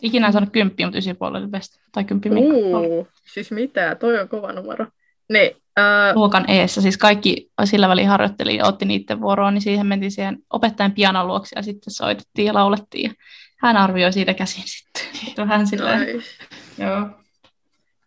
Ikinä 0.02 0.28
en 0.28 0.34
saanut 0.34 0.54
kymppiä, 0.54 0.86
mutta 0.86 0.98
ysipuolelle 0.98 1.48
best. 1.48 1.74
Tai 1.91 2.04
kymppi 2.04 2.30
uh, 2.30 3.08
Siis 3.34 3.52
mitä? 3.52 3.95
Toi 3.95 4.20
on 4.20 4.30
kova 4.30 4.54
numero. 4.54 4.88
Ne, 5.30 5.56
uh... 5.56 6.16
Luokan 6.16 6.50
eessä. 6.50 6.82
Siis 6.82 6.98
kaikki 6.98 7.52
sillä 7.64 7.89
väliin 7.89 8.08
harjoitteli 8.08 8.56
ja 8.56 8.66
otti 8.66 8.86
niiden 8.86 9.22
vuoroon, 9.22 9.54
niin 9.54 9.62
siihen 9.62 9.88
mentiin 9.88 10.12
siihen 10.12 10.38
opettajan 10.50 10.91
pianon 10.91 11.28
luoksi 11.28 11.56
ja 11.56 11.62
sitten 11.62 11.93
soitettiin 11.93 12.45
ja 12.45 12.54
laulettiin. 12.54 13.04
Ja 13.10 13.14
hän 13.58 13.78
arvioi 13.78 14.14
siitä 14.14 14.34
käsin 14.34 14.64
sitten. 14.66 15.03
Vähän 15.47 15.68
silleen. 15.68 15.99
Nice. 15.99 16.30
Joo. 16.78 17.10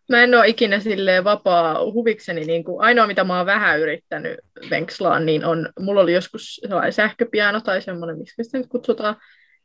Mä 0.08 0.22
en 0.22 0.34
ole 0.34 0.48
ikinä 0.48 0.80
silleen 0.80 1.24
vapaa 1.24 1.84
huvikseni, 1.92 2.44
niin 2.44 2.64
kuin 2.64 2.80
ainoa 2.84 3.06
mitä 3.06 3.24
mä 3.24 3.36
oon 3.36 3.46
vähän 3.46 3.80
yrittänyt 3.80 4.38
venkslaan, 4.70 5.26
niin 5.26 5.44
on, 5.44 5.68
mulla 5.80 6.00
oli 6.00 6.12
joskus 6.12 6.60
sellainen 6.68 6.92
sähköpiano 6.92 7.60
tai 7.60 7.82
semmoinen, 7.82 8.18
miksi 8.18 8.44
sitä 8.44 8.58
nyt 8.58 8.66
kutsutaan, 8.66 9.16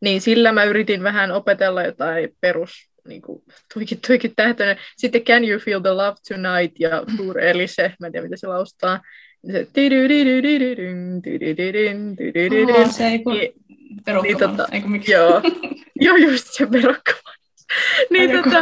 niin 0.02 0.22
sillä 0.22 0.52
mä 0.52 0.64
yritin 0.64 1.04
vähän 1.04 1.32
opetella 1.32 1.84
jotain 1.84 2.30
perus 2.42 2.90
niin 3.08 3.22
kuin, 3.22 3.44
tuikit, 3.74 4.00
tuikit 4.08 4.34
tähtöinen. 4.36 4.78
Sitten 4.98 5.24
Can 5.24 5.50
You 5.50 5.60
Feel 5.60 5.82
the 5.82 5.90
Love 5.90 6.16
Tonight 6.28 6.80
ja 6.80 7.04
Tour 7.18 7.40
Elise, 7.40 7.94
mä 8.00 8.08
en 8.08 8.12
tiedä 8.12 8.26
mitä 8.26 8.38
se 8.38 8.48
laustaa. 8.48 9.02
Se 9.52 9.68
se 12.92 13.08
ei 13.08 13.24
kun 14.06 14.24
niin, 14.24 14.38
tota, 14.38 14.68
Joo, 15.08 15.42
joo, 16.02 16.16
just 16.16 16.48
se 16.52 16.66
perokkavan. 16.66 17.36
niin, 18.10 18.32
tota, 18.32 18.62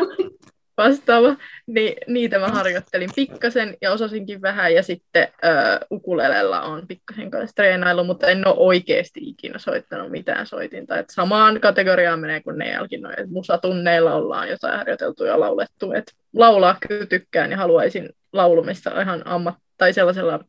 vastaava, 0.77 1.35
niin 1.67 1.95
niitä 2.07 2.39
mä 2.39 2.47
harjoittelin 2.47 3.09
pikkasen 3.15 3.77
ja 3.81 3.91
osasinkin 3.91 4.41
vähän. 4.41 4.73
Ja 4.73 4.83
sitten 4.83 5.27
uh, 5.27 5.97
ukulelella 5.97 6.61
on 6.61 6.87
pikkasen 6.87 7.31
kanssa 7.31 7.55
treenailu, 7.55 8.03
mutta 8.03 8.27
en 8.27 8.47
ole 8.47 8.55
oikeasti 8.57 9.19
ikinä 9.23 9.59
soittanut 9.59 10.11
mitään 10.11 10.47
soitinta. 10.47 10.97
Et 10.99 11.09
samaan 11.09 11.59
kategoriaan 11.61 12.19
menee 12.19 12.41
kuin 12.41 12.57
ne 12.57 12.69
jälkin 12.69 13.05
että 13.05 13.25
musatunneilla 13.29 14.13
ollaan 14.13 14.49
jotain 14.49 14.77
harjoiteltu 14.77 15.23
ja 15.25 15.39
laulettu. 15.39 15.91
Et 15.91 16.13
laulaa 16.33 16.77
kyllä 16.87 17.05
tykkään 17.05 17.51
ja 17.51 17.57
haluaisin 17.57 18.09
laulumista 18.33 19.01
ihan 19.01 19.23
ammat- 19.27 19.63
tai 19.77 19.93
sellaisella 19.93 20.39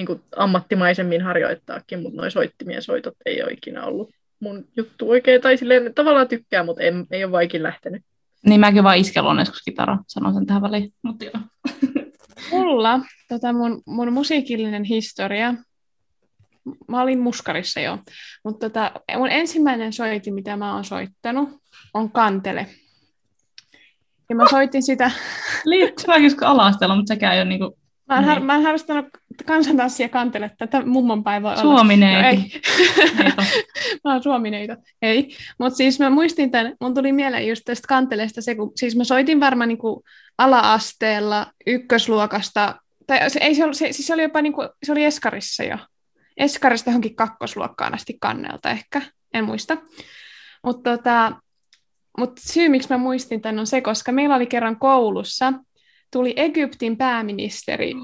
niin 0.00 0.06
kuin 0.06 0.22
ammattimaisemmin 0.36 1.22
harjoittaakin, 1.22 2.02
mutta 2.02 2.16
noin 2.16 2.30
soittimien 2.30 2.82
soitot 2.82 3.14
ei 3.26 3.42
ole 3.42 3.52
ikinä 3.52 3.84
ollut 3.84 4.10
mun 4.40 4.68
juttu 4.76 5.10
oikein, 5.10 5.40
tai 5.40 5.56
silleen 5.56 5.94
tavallaan 5.94 6.28
tykkää, 6.28 6.64
mutta 6.64 6.82
ei, 6.82 6.92
ei 7.10 7.24
ole 7.24 7.32
vaikin 7.32 7.62
lähtenyt. 7.62 8.02
Niin 8.46 8.60
mäkin 8.60 8.84
vaan 8.84 8.98
iskelon 8.98 9.38
joskus 9.38 9.62
kitara, 9.62 9.98
sanon 10.06 10.34
sen 10.34 10.46
tähän 10.46 10.62
väliin. 10.62 10.92
Mutta 11.02 11.24
joo. 11.24 11.42
Mulla 12.52 13.00
tota 13.28 13.52
mun, 13.52 13.82
mun 13.86 14.12
musiikillinen 14.12 14.84
historia, 14.84 15.54
mä 16.88 17.02
olin 17.02 17.18
muskarissa 17.18 17.80
jo, 17.80 17.98
mutta 18.44 18.70
tota, 18.70 18.92
mun 19.16 19.30
ensimmäinen 19.30 19.92
soiti, 19.92 20.30
mitä 20.30 20.56
mä 20.56 20.74
oon 20.74 20.84
soittanut, 20.84 21.48
on 21.94 22.10
kantele. 22.10 22.66
Ja 24.30 24.36
mä 24.36 24.48
soitin 24.50 24.82
sitä... 24.82 25.10
Liittyy 25.64 26.06
vähän 26.06 26.22
kuin 26.22 26.44
ala 26.44 26.96
mutta 26.96 27.14
sekään 27.14 27.34
ei 27.34 27.40
ole 27.40 27.48
niinku... 27.48 27.78
Mä 28.08 28.14
oon, 28.14 28.24
niin. 28.24 28.28
har- 28.28 28.40
mä 28.40 28.54
oon 28.54 28.62
harrastanut 28.62 29.06
kansantanssia 29.44 30.08
kantele, 30.08 30.50
tätä 30.58 30.86
mummon 30.86 31.24
päivää 31.24 31.56
Suomineiti. 31.56 32.20
No, 32.22 32.28
ei. 32.28 32.60
mä 34.04 34.12
oon 34.12 34.22
suomineito. 34.22 34.76
Ei. 35.02 35.36
Mutta 35.58 35.76
siis 35.76 35.98
mä 35.98 36.10
muistin 36.10 36.50
tämän, 36.50 36.76
mun 36.80 36.94
tuli 36.94 37.12
mieleen 37.12 37.48
just 37.48 37.62
tästä 37.64 37.88
kanteleesta 37.88 38.42
se, 38.42 38.54
kun 38.54 38.72
siis 38.76 38.96
mä 38.96 39.04
soitin 39.04 39.40
varmaan 39.40 39.68
niinku 39.68 40.04
ala-asteella 40.38 41.46
ykkösluokasta, 41.66 42.74
tai 43.06 43.30
se, 43.30 43.40
ei 43.42 43.54
se, 43.54 43.64
ollut, 43.64 43.76
se, 43.76 43.92
siis 43.92 44.06
se 44.06 44.14
oli 44.14 44.22
jopa 44.22 44.42
niinku, 44.42 44.62
se 44.82 44.92
oli 44.92 45.04
Eskarissa 45.04 45.64
jo. 45.64 45.78
Eskarista 46.36 46.90
johonkin 46.90 47.16
kakkosluokkaan 47.16 47.94
asti 47.94 48.16
kannelta 48.20 48.70
ehkä, 48.70 49.02
en 49.34 49.44
muista. 49.44 49.76
Mutta 50.64 50.96
tota, 50.96 51.32
mut 52.18 52.32
syy, 52.38 52.68
miksi 52.68 52.88
mä 52.90 52.98
muistin 52.98 53.40
tämän 53.40 53.58
on 53.58 53.66
se, 53.66 53.80
koska 53.80 54.12
meillä 54.12 54.36
oli 54.36 54.46
kerran 54.46 54.78
koulussa, 54.78 55.52
tuli 56.10 56.34
Egyptin 56.36 56.96
pääministeri, 56.96 57.94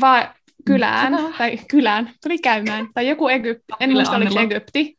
va- 0.00 0.34
kylään, 0.66 1.34
tai 1.38 1.58
kylään, 1.70 2.10
tuli 2.22 2.38
käymään, 2.38 2.88
tai 2.94 3.08
joku 3.08 3.28
Egypti, 3.28 3.72
en 3.80 3.92
muista 3.92 4.16
oliko 4.16 4.40
Egypti, 4.40 4.98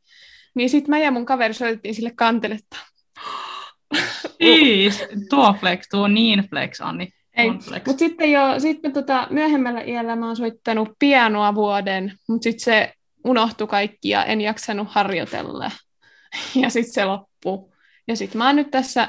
niin 0.56 0.70
sitten 0.70 0.90
mä 0.90 1.00
ja 1.00 1.12
mun 1.12 1.26
kaveri 1.26 1.54
soitettiin 1.54 1.96
sille 1.96 2.12
kanteletta. 2.16 2.78
Siis, 4.42 5.04
tuo 5.30 5.56
flex, 5.60 5.88
tuo 5.92 6.08
niin 6.08 6.50
flex, 6.50 6.82
Anni. 6.82 7.10
Ei, 7.34 7.52
mutta 7.52 7.98
sitten 7.98 8.32
jo 8.32 8.60
sit 8.60 8.84
me 8.84 8.92
tota, 8.92 9.28
myöhemmällä 9.30 9.82
iällä 9.82 10.16
mä 10.16 10.26
oon 10.26 10.36
soittanut 10.36 10.90
pianoa 11.00 11.56
vuoden, 11.56 12.14
mutta 12.28 12.44
sitten 12.44 12.64
se 12.64 12.94
unohtui 13.26 13.68
kaikki 13.68 14.10
ja 14.10 14.26
en 14.26 14.42
jaksanut 14.42 14.88
harjoitella. 14.92 15.72
Ja 16.56 16.70
sitten 16.70 16.94
se 16.94 17.06
loppuu. 17.06 17.74
Ja 18.08 18.16
sitten 18.16 18.38
mä 18.38 18.46
oon 18.46 18.56
nyt 18.56 18.72
tässä 18.72 19.08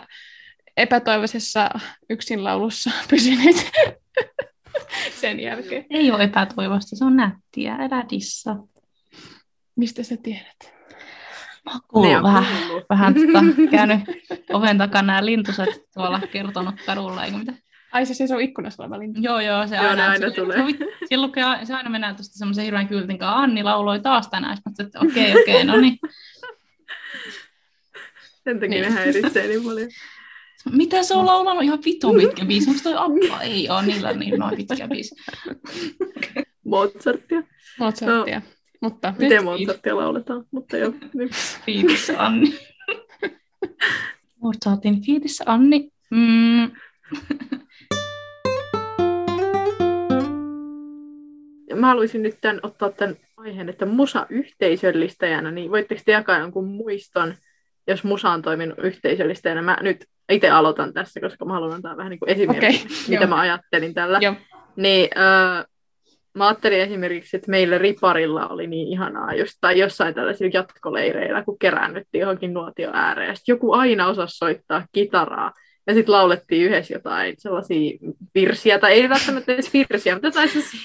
epätoivoisessa 0.76 1.70
yksinlaulussa 2.10 2.90
pysynyt 3.10 3.56
sen 5.20 5.40
jälkeen. 5.40 5.86
Ei 5.90 6.10
ole 6.10 6.24
epätoivosta, 6.24 6.96
se 6.96 7.04
on 7.04 7.16
nättiä, 7.16 7.74
älä 7.74 8.04
dissa. 8.10 8.56
Mistä 9.76 10.02
sä 10.02 10.16
tiedät? 10.22 10.76
Mä 11.64 11.80
oon 11.92 12.22
vähän, 12.22 12.44
vähän 12.90 13.14
tota, 13.14 13.44
käynyt 13.70 14.00
oven 14.52 14.78
takana 14.78 15.16
ja 15.16 15.24
lintuset 15.24 15.68
tuolla 15.94 16.20
kertonut 16.32 16.74
kadulla, 16.86 17.24
eikö 17.24 17.38
mitä? 17.38 17.52
Ai 17.92 18.06
se, 18.06 18.26
se 18.26 18.34
on 18.34 18.40
ikkunassa 18.40 18.82
oleva 18.82 18.98
lintu. 18.98 19.20
Joo, 19.20 19.40
joo, 19.40 19.66
se 19.66 19.76
joo, 19.76 19.86
aina, 19.86 20.10
aina 20.10 20.28
se, 20.28 20.34
tulee. 20.34 20.58
Se, 20.58 21.06
silloin, 21.08 21.32
se 21.64 21.74
aina 21.74 21.90
menee 21.90 22.14
tuosta 22.14 22.38
semmoisen 22.38 22.64
hirveän 22.64 22.88
kyltin 22.88 23.18
kanssa. 23.18 23.36
Anni 23.36 23.62
lauloi 23.62 24.00
taas 24.00 24.28
tänään. 24.28 24.56
Sitten 24.56 24.86
että 24.86 25.00
okei, 25.00 25.30
okay, 25.30 25.42
okei, 25.42 25.54
okay, 25.54 25.64
no 25.64 25.76
niin. 25.76 25.98
Sen 28.44 28.60
takia 28.60 28.68
niin. 28.68 28.82
ne 28.82 28.90
häiritsee 28.90 29.46
niin 29.46 29.64
paljon. 29.64 29.88
Mitä 30.72 31.02
se 31.02 31.14
on 31.14 31.26
laulanut 31.26 31.62
ihan 31.62 31.78
vitu 31.84 32.12
pitkä 32.14 32.44
biisi? 32.44 32.70
Onko 32.70 32.80
toi 32.82 32.94
Appa? 32.96 33.42
Ei 33.42 33.70
ole 33.70 33.86
niillä 33.86 34.12
niin 34.12 34.38
noin 34.38 34.56
pitkä 34.56 34.88
biisi. 34.88 35.14
Mozartia. 36.64 37.42
Mozartia. 37.78 38.38
No, 38.38 38.46
mutta 38.80 39.14
miten 39.18 39.44
Mozartia 39.44 39.96
lauletaan? 39.96 40.44
Mutta 40.50 40.76
joo. 40.76 40.92
Nyt. 41.14 41.32
Fiitissä 41.66 42.24
Anni. 42.24 42.54
Mozartin 44.42 45.02
fiitissä 45.02 45.44
Anni. 45.46 45.90
Mm. 46.10 46.70
Mä 51.74 51.86
haluaisin 51.86 52.22
nyt 52.22 52.38
tämän, 52.40 52.60
ottaa 52.62 52.90
tämän 52.90 53.16
aiheen, 53.36 53.68
että 53.68 53.86
musa 53.86 54.26
yhteisöllistäjänä, 54.30 55.50
niin 55.50 55.70
voitteko 55.70 56.00
te 56.04 56.12
jakaa 56.12 56.38
jonkun 56.38 56.68
muiston, 56.68 57.34
jos 57.86 58.04
musa 58.04 58.30
on 58.30 58.42
toiminut 58.42 58.78
yhteisöllistäjänä? 58.78 59.62
Mä 59.62 59.78
nyt 59.80 60.04
itse 60.28 60.50
aloitan 60.50 60.92
tässä, 60.92 61.20
koska 61.20 61.44
mä 61.44 61.52
haluan 61.52 61.72
antaa 61.72 61.96
vähän 61.96 62.10
niin 62.10 62.20
kuin 62.20 62.30
esimerkki, 62.30 62.66
okay, 62.66 62.96
mitä 63.08 63.24
joo. 63.24 63.28
mä 63.28 63.40
ajattelin 63.40 63.94
tällä. 63.94 64.18
Joo. 64.22 64.34
Niin, 64.76 65.08
äh, 65.18 65.64
mä 66.34 66.46
ajattelin 66.46 66.80
esimerkiksi, 66.80 67.36
että 67.36 67.50
meillä 67.50 67.78
Riparilla 67.78 68.48
oli 68.48 68.66
niin 68.66 68.88
ihanaa, 68.88 69.34
just, 69.34 69.54
tai 69.60 69.78
jossain 69.78 70.14
tällaisilla 70.14 70.50
jatkoleireillä, 70.54 71.42
kun 71.42 71.58
keräännyttiin 71.58 72.20
johonkin 72.20 72.54
nuotio 72.54 72.90
ääreen. 72.92 73.36
Joku 73.48 73.72
aina 73.72 74.06
osasi 74.06 74.36
soittaa 74.36 74.86
kitaraa. 74.92 75.52
Ja 75.86 75.94
sitten 75.94 76.12
laulettiin 76.12 76.66
yhdessä 76.66 76.94
jotain 76.94 77.34
sellaisia 77.38 77.98
virsiä, 78.34 78.78
tai 78.78 78.92
ei 78.92 79.08
välttämättä 79.08 79.52
edes 79.52 79.72
virsiä, 79.72 80.14
mutta 80.14 80.28
jotain 80.28 80.48
sellaisia 80.48 80.80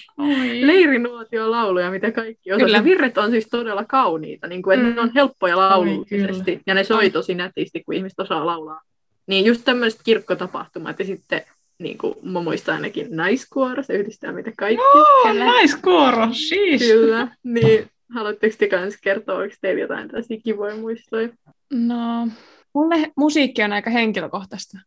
leirinuotio-lauluja, 0.67 1.91
mitä 1.91 2.11
kaikki 2.11 2.51
osasivat. 2.51 2.67
Kyllä. 2.67 2.83
Virret 2.83 3.17
on 3.17 3.31
siis 3.31 3.47
todella 3.51 3.85
kauniita, 3.85 4.47
niin 4.47 4.61
kuin, 4.61 4.79
että 4.79 4.89
Mm. 4.89 4.95
ne 4.95 5.01
on 5.01 5.11
helppoja 5.15 5.57
laulullisesti, 5.57 6.61
ja 6.67 6.73
ne 6.73 6.83
soi 6.83 7.09
tosi 7.09 7.35
nätisti, 7.35 7.83
kun 7.83 7.95
ihmiset 7.95 8.19
osaa 8.19 8.45
laulaa. 8.45 8.81
Niin 9.27 9.45
just 9.45 9.61
tämmöiset 9.65 9.99
kirkkotapahtumat, 10.03 10.99
ja 10.99 11.05
sitten 11.05 11.41
niin 11.79 11.97
kuin 11.97 12.13
mä 12.23 12.41
muistan 12.41 12.75
ainakin 12.75 13.07
naiskuoro, 13.09 13.83
se 13.83 13.93
yhdistää 13.93 14.31
meitä 14.31 14.51
kaikki. 14.57 14.83
Oh, 14.83 15.33
naiskuoro, 15.35 16.27
siis. 16.31 16.81
Kyllä, 16.81 17.27
niin 17.43 17.87
haluatteko 18.13 18.55
te 18.59 18.67
kanssa 18.67 18.99
kertoa, 19.03 19.35
oliko 19.37 19.55
teillä 19.61 19.81
jotain 19.81 20.07
tällaisia 20.07 20.37
kivoja 20.43 20.75
muistoja? 20.75 21.29
No, 21.73 22.27
mulle 22.73 23.11
musiikki 23.17 23.63
on 23.63 23.73
aika 23.73 23.89
henkilökohtaista, 23.89 24.77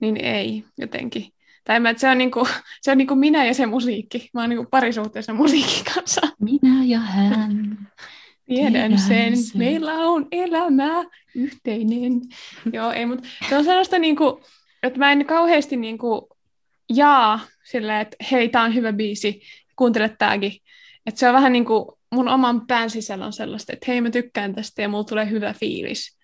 niin 0.00 0.16
ei 0.16 0.64
jotenkin. 0.78 1.26
Tai 1.64 1.80
mä, 1.80 1.90
että 1.90 2.00
se 2.00 2.08
on, 2.08 2.18
niinku, 2.18 2.48
se 2.82 2.90
on 2.90 2.98
niinku 2.98 3.14
minä 3.14 3.44
ja 3.44 3.54
se 3.54 3.66
musiikki. 3.66 4.30
Mä 4.34 4.40
oon 4.40 4.50
niinku 4.50 4.66
parisuhteessa 4.70 5.32
musiikin 5.32 5.84
kanssa. 5.94 6.20
Minä 6.40 6.84
ja 6.84 6.98
hän. 6.98 7.78
Tiedän 8.46 8.72
Tiedän 8.72 8.98
sen. 8.98 9.36
sen. 9.36 9.58
Meillä 9.58 9.94
on 9.94 10.26
elämä 10.32 11.04
yhteinen. 11.34 12.20
Joo, 12.72 12.92
ei, 12.92 13.06
mutta 13.06 13.28
se 13.48 13.56
on 13.56 13.64
sellaista, 13.64 13.98
niinku, 13.98 14.40
että 14.82 14.98
mä 14.98 15.12
en 15.12 15.26
kauheasti 15.26 15.76
niinku 15.76 16.28
jaa 16.94 17.40
silleen, 17.64 18.00
että 18.00 18.16
hei, 18.30 18.48
tää 18.48 18.62
on 18.62 18.74
hyvä 18.74 18.92
biisi, 18.92 19.42
kuuntele 19.76 20.08
tääkin. 20.18 20.52
Että 21.06 21.20
se 21.20 21.28
on 21.28 21.34
vähän 21.34 21.52
niin 21.52 21.64
kuin 21.64 21.84
mun 22.14 22.28
oman 22.28 22.66
pään 22.66 22.90
sisällä 22.90 23.26
on 23.26 23.32
sellaista, 23.32 23.72
että 23.72 23.84
hei, 23.88 24.00
mä 24.00 24.10
tykkään 24.10 24.54
tästä 24.54 24.82
ja 24.82 24.88
mulla 24.88 25.04
tulee 25.04 25.30
hyvä 25.30 25.52
fiilis. 25.52 26.18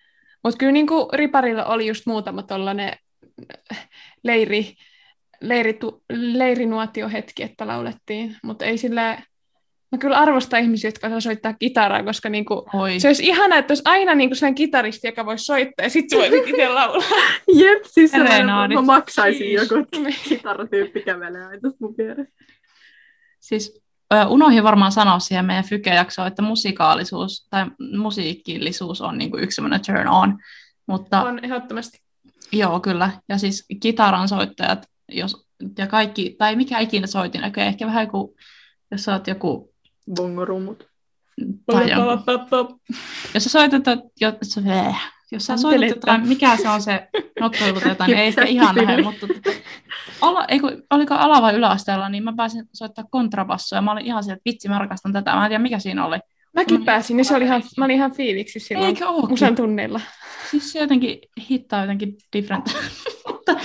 Mutta 0.44 0.58
kyllä 0.58 0.72
niin 0.72 0.86
kuin 0.86 1.06
Riparilla 1.12 1.64
oli 1.64 1.86
just 1.86 2.06
muutama 2.06 2.42
tollainen 2.42 2.96
leiri, 4.24 4.74
leiritu, 5.40 6.02
leirinuotiohetki, 6.12 7.42
että 7.42 7.66
laulettiin. 7.66 8.36
Mutta 8.42 8.64
ei 8.64 8.78
sillä 8.78 9.22
Mä 9.94 9.98
kyllä 9.98 10.18
arvostan 10.18 10.60
ihmisiä, 10.60 10.88
jotka 10.88 11.06
osaa 11.06 11.20
soittaa 11.20 11.54
kitaraa, 11.54 12.02
koska 12.02 12.28
niinku, 12.28 12.66
Oi. 12.72 13.00
se 13.00 13.08
olisi 13.08 13.26
ihana, 13.26 13.56
että 13.56 13.70
olisi 13.70 13.82
aina 13.86 14.14
niinku 14.14 14.34
sellainen 14.34 14.54
kitaristi, 14.54 15.08
joka 15.08 15.26
voisi 15.26 15.44
soittaa, 15.44 15.86
ja 15.86 15.90
sitten 15.90 16.20
se 16.20 16.30
voisi 16.30 16.50
itse 16.50 16.68
laulaa. 16.68 17.08
Jep, 17.60 17.84
siis 17.84 18.10
sellainen, 18.10 18.36
Serenaadit. 18.36 18.74
mä 18.74 18.82
maksaisin 18.82 19.38
Siis. 19.38 19.70
joku 19.70 19.86
kitaratyyppi 20.28 21.02
kävelee 21.02 21.44
aina 21.44 21.70
mun 21.80 21.94
vieressä. 21.98 22.34
Siis 23.40 23.82
unohdin 24.28 24.64
varmaan 24.64 24.92
sanoa 24.92 25.18
siihen 25.18 25.44
meidän 25.44 25.64
Fyke-jaksoon, 25.64 26.28
että 26.28 26.42
musikaalisuus 26.42 27.46
tai 27.50 27.66
musiikillisuus 27.96 29.00
on 29.00 29.18
niin 29.18 29.30
kuin 29.30 29.42
yksi 29.44 29.54
semmoinen 29.54 29.80
turn 29.86 30.08
on. 30.08 30.38
Mutta 30.86 31.22
On 31.22 31.44
ehdottomasti. 31.44 32.03
Joo, 32.54 32.80
kyllä. 32.80 33.10
Ja 33.28 33.38
siis 33.38 33.66
kitaran 33.80 34.28
soittajat, 34.28 34.86
jos, 35.08 35.46
ja 35.78 35.86
kaikki, 35.86 36.36
tai 36.38 36.56
mikä 36.56 36.78
ikinä 36.78 37.06
soitin, 37.06 37.44
okay, 37.44 37.64
ehkä 37.64 37.86
vähän 37.86 38.10
kuin, 38.10 38.34
jos 38.90 39.04
sä 39.04 39.12
oot 39.12 39.26
joku, 39.26 39.74
Bongorummut. 40.14 40.84
tai 41.66 41.90
jonkun, 41.90 42.80
jos 43.34 43.44
sä 43.44 43.50
soitat, 43.50 43.84
jo, 44.20 44.32
jos, 44.40 44.60
jos 45.32 45.46
sä 45.46 45.56
soitat 45.56 45.88
jotain, 45.88 46.28
mikä 46.28 46.56
se 46.56 46.68
on 46.68 46.82
se 46.82 47.08
nokkoilu 47.40 47.80
tai 47.80 47.88
jotain, 47.88 48.08
niin 48.08 48.18
ei 48.18 48.26
ehkä 48.28 48.44
ihan 48.44 48.76
lähde, 48.76 49.02
mutta 49.02 49.26
tota, 49.26 49.50
ala, 50.20 50.44
ei, 50.48 50.60
kun, 50.60 50.82
oliko 50.90 51.14
ala- 51.14 51.42
vai 51.42 51.54
yläasteella, 51.54 52.08
niin 52.08 52.24
mä 52.24 52.32
pääsin 52.36 52.64
soittaa 52.72 53.04
kontrabassoa, 53.10 53.76
ja 53.76 53.82
mä 53.82 53.92
olin 53.92 54.06
ihan 54.06 54.24
sieltä, 54.24 54.38
että 54.38 54.50
vitsi, 54.50 54.68
mä 54.68 54.78
rakastan 54.78 55.12
tätä, 55.12 55.34
mä 55.34 55.44
en 55.44 55.50
tiedä 55.50 55.62
mikä 55.62 55.78
siinä 55.78 56.06
oli. 56.06 56.18
Mäkin 56.54 56.78
Mm. 56.80 56.84
pääsin, 56.84 57.16
niin 57.16 57.24
se 57.24 57.36
oli 57.36 57.44
ihan, 57.44 57.62
mä 57.76 57.84
olin 57.84 57.96
ihan 57.96 58.12
fiiliksi 58.12 58.60
silloin 58.60 58.86
Eikö 58.88 59.08
ookin? 59.08 59.30
musan 59.30 59.56
tunneilla. 59.56 60.00
Siis 60.50 60.72
se 60.72 60.78
jotenkin 60.78 61.18
hittaa 61.50 61.80
jotenkin 61.80 62.16
different. 62.36 62.64
Mutta, 63.28 63.56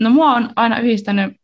no 0.00 0.10
mua 0.10 0.30
on 0.32 0.50
aina 0.56 0.78
yhdistänyt, 0.78 1.36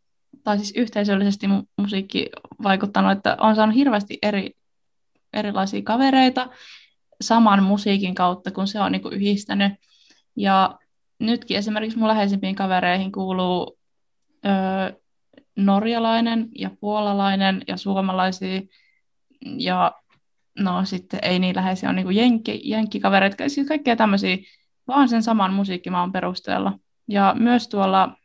tai 0.44 0.56
siis 0.58 0.72
yhteisöllisesti 0.76 1.46
mu- 1.46 1.66
musiikki 1.78 2.26
vaikuttanut, 2.62 3.12
että 3.12 3.36
on 3.40 3.56
saanut 3.56 3.76
hirveästi 3.76 4.18
eri, 4.22 4.50
erilaisia 5.32 5.82
kavereita 5.82 6.48
saman 7.20 7.62
musiikin 7.62 8.14
kautta, 8.14 8.50
kun 8.50 8.66
se 8.66 8.80
on 8.80 8.92
niin 8.92 9.02
kuin 9.02 9.14
yhdistänyt. 9.14 9.72
Ja 10.36 10.78
nytkin 11.18 11.56
esimerkiksi 11.56 11.98
mun 11.98 12.08
läheisimpiin 12.08 12.54
kavereihin 12.54 13.12
kuuluu 13.12 13.78
ö, 14.46 14.48
norjalainen 15.56 16.48
ja 16.58 16.70
puolalainen 16.80 17.62
ja 17.68 17.76
suomalaisia 17.76 18.60
ja 19.58 19.92
no 20.58 20.84
sitten 20.84 21.20
ei 21.22 21.38
niin 21.38 21.56
läheisiä 21.56 21.88
on 21.88 21.96
niin 21.96 22.16
jenkki, 22.16 22.60
jenkkikavereita, 22.64 23.48
siis 23.48 23.68
kaikkea 23.68 23.96
tämmöisiä, 23.96 24.36
vaan 24.88 25.08
sen 25.08 25.22
saman 25.22 25.52
musiikkimaan 25.52 26.12
perusteella. 26.12 26.78
Ja 27.08 27.34
myös 27.38 27.68
tuolla 27.68 28.16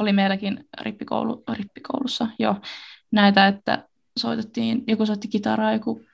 oli 0.00 0.12
meilläkin 0.12 0.68
rippikoulu, 0.80 1.42
rippikoulussa 1.52 2.28
jo 2.38 2.56
näitä, 3.10 3.46
että 3.46 3.88
soitettiin, 4.18 4.84
joku 4.86 5.06
soitti 5.06 5.28
kitaraa, 5.28 5.72
joku, 5.72 6.04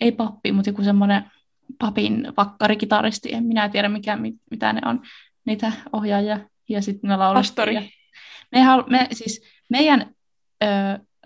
ei 0.00 0.12
pappi, 0.12 0.52
mutta 0.52 0.70
joku 0.70 0.82
semmoinen 0.84 1.30
papin 1.78 2.32
vakkarikitaristi, 2.36 3.34
en 3.34 3.44
minä 3.44 3.68
tiedä 3.68 3.88
mikä, 3.88 4.16
mit- 4.16 4.42
mitä 4.50 4.72
ne 4.72 4.80
on, 4.84 5.02
niitä 5.44 5.72
ohjaajia. 5.92 6.40
Ja 6.68 6.82
sitten 6.82 7.10
me 7.10 7.16
laulettiin. 7.16 7.48
Pastori. 7.48 7.74
Me, 8.52 8.60
me, 8.90 9.08
siis 9.12 9.42
meidän 9.68 10.14
ö, 10.62 10.66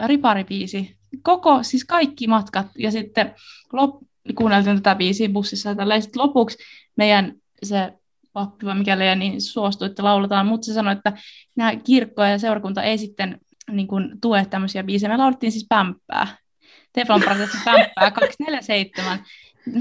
riparibiisi, 0.06 0.96
koko, 1.22 1.62
siis 1.62 1.84
kaikki 1.84 2.26
matkat, 2.26 2.66
ja 2.78 2.90
sitten 2.90 3.34
lop, 3.72 4.02
kuunneltiin 4.34 4.76
tätä 4.76 4.94
biisiä 4.94 5.28
bussissa, 5.28 5.70
ja 5.70 6.00
sitten 6.00 6.22
lopuksi 6.22 6.58
meidän 6.96 7.34
se 7.62 7.92
pappi 8.32 8.66
mikä 8.74 8.98
liian, 8.98 9.18
niin 9.18 9.40
suostui, 9.40 9.86
että 9.86 10.04
lauletaan, 10.04 10.46
mutta 10.46 10.64
se 10.64 10.72
sanoi, 10.72 10.92
että 10.92 11.12
nämä 11.56 11.76
kirkko 11.76 12.24
ja 12.24 12.38
seurakunta 12.38 12.82
ei 12.82 12.98
sitten 12.98 13.40
niin 13.70 13.86
kuin, 13.86 14.20
tue 14.20 14.46
tämmöisiä 14.50 14.84
biisejä. 14.84 15.10
Me 15.10 15.16
laulettiin 15.16 15.52
siis 15.52 15.66
pämppää. 15.68 16.26
Teflon 16.92 17.20
Brothers 17.20 17.50
pämppää 17.64 18.10
247 18.10 19.24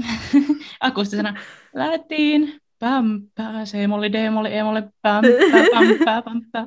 akustisena. 0.80 1.34
Lähettiin 1.74 2.60
pämppää, 2.80 3.64
C-molli, 3.64 4.12
D-molli, 4.12 4.54
E-molli, 4.54 4.82
pämppää, 5.02 5.64
pämppää, 5.72 6.22
pämppää. 6.22 6.66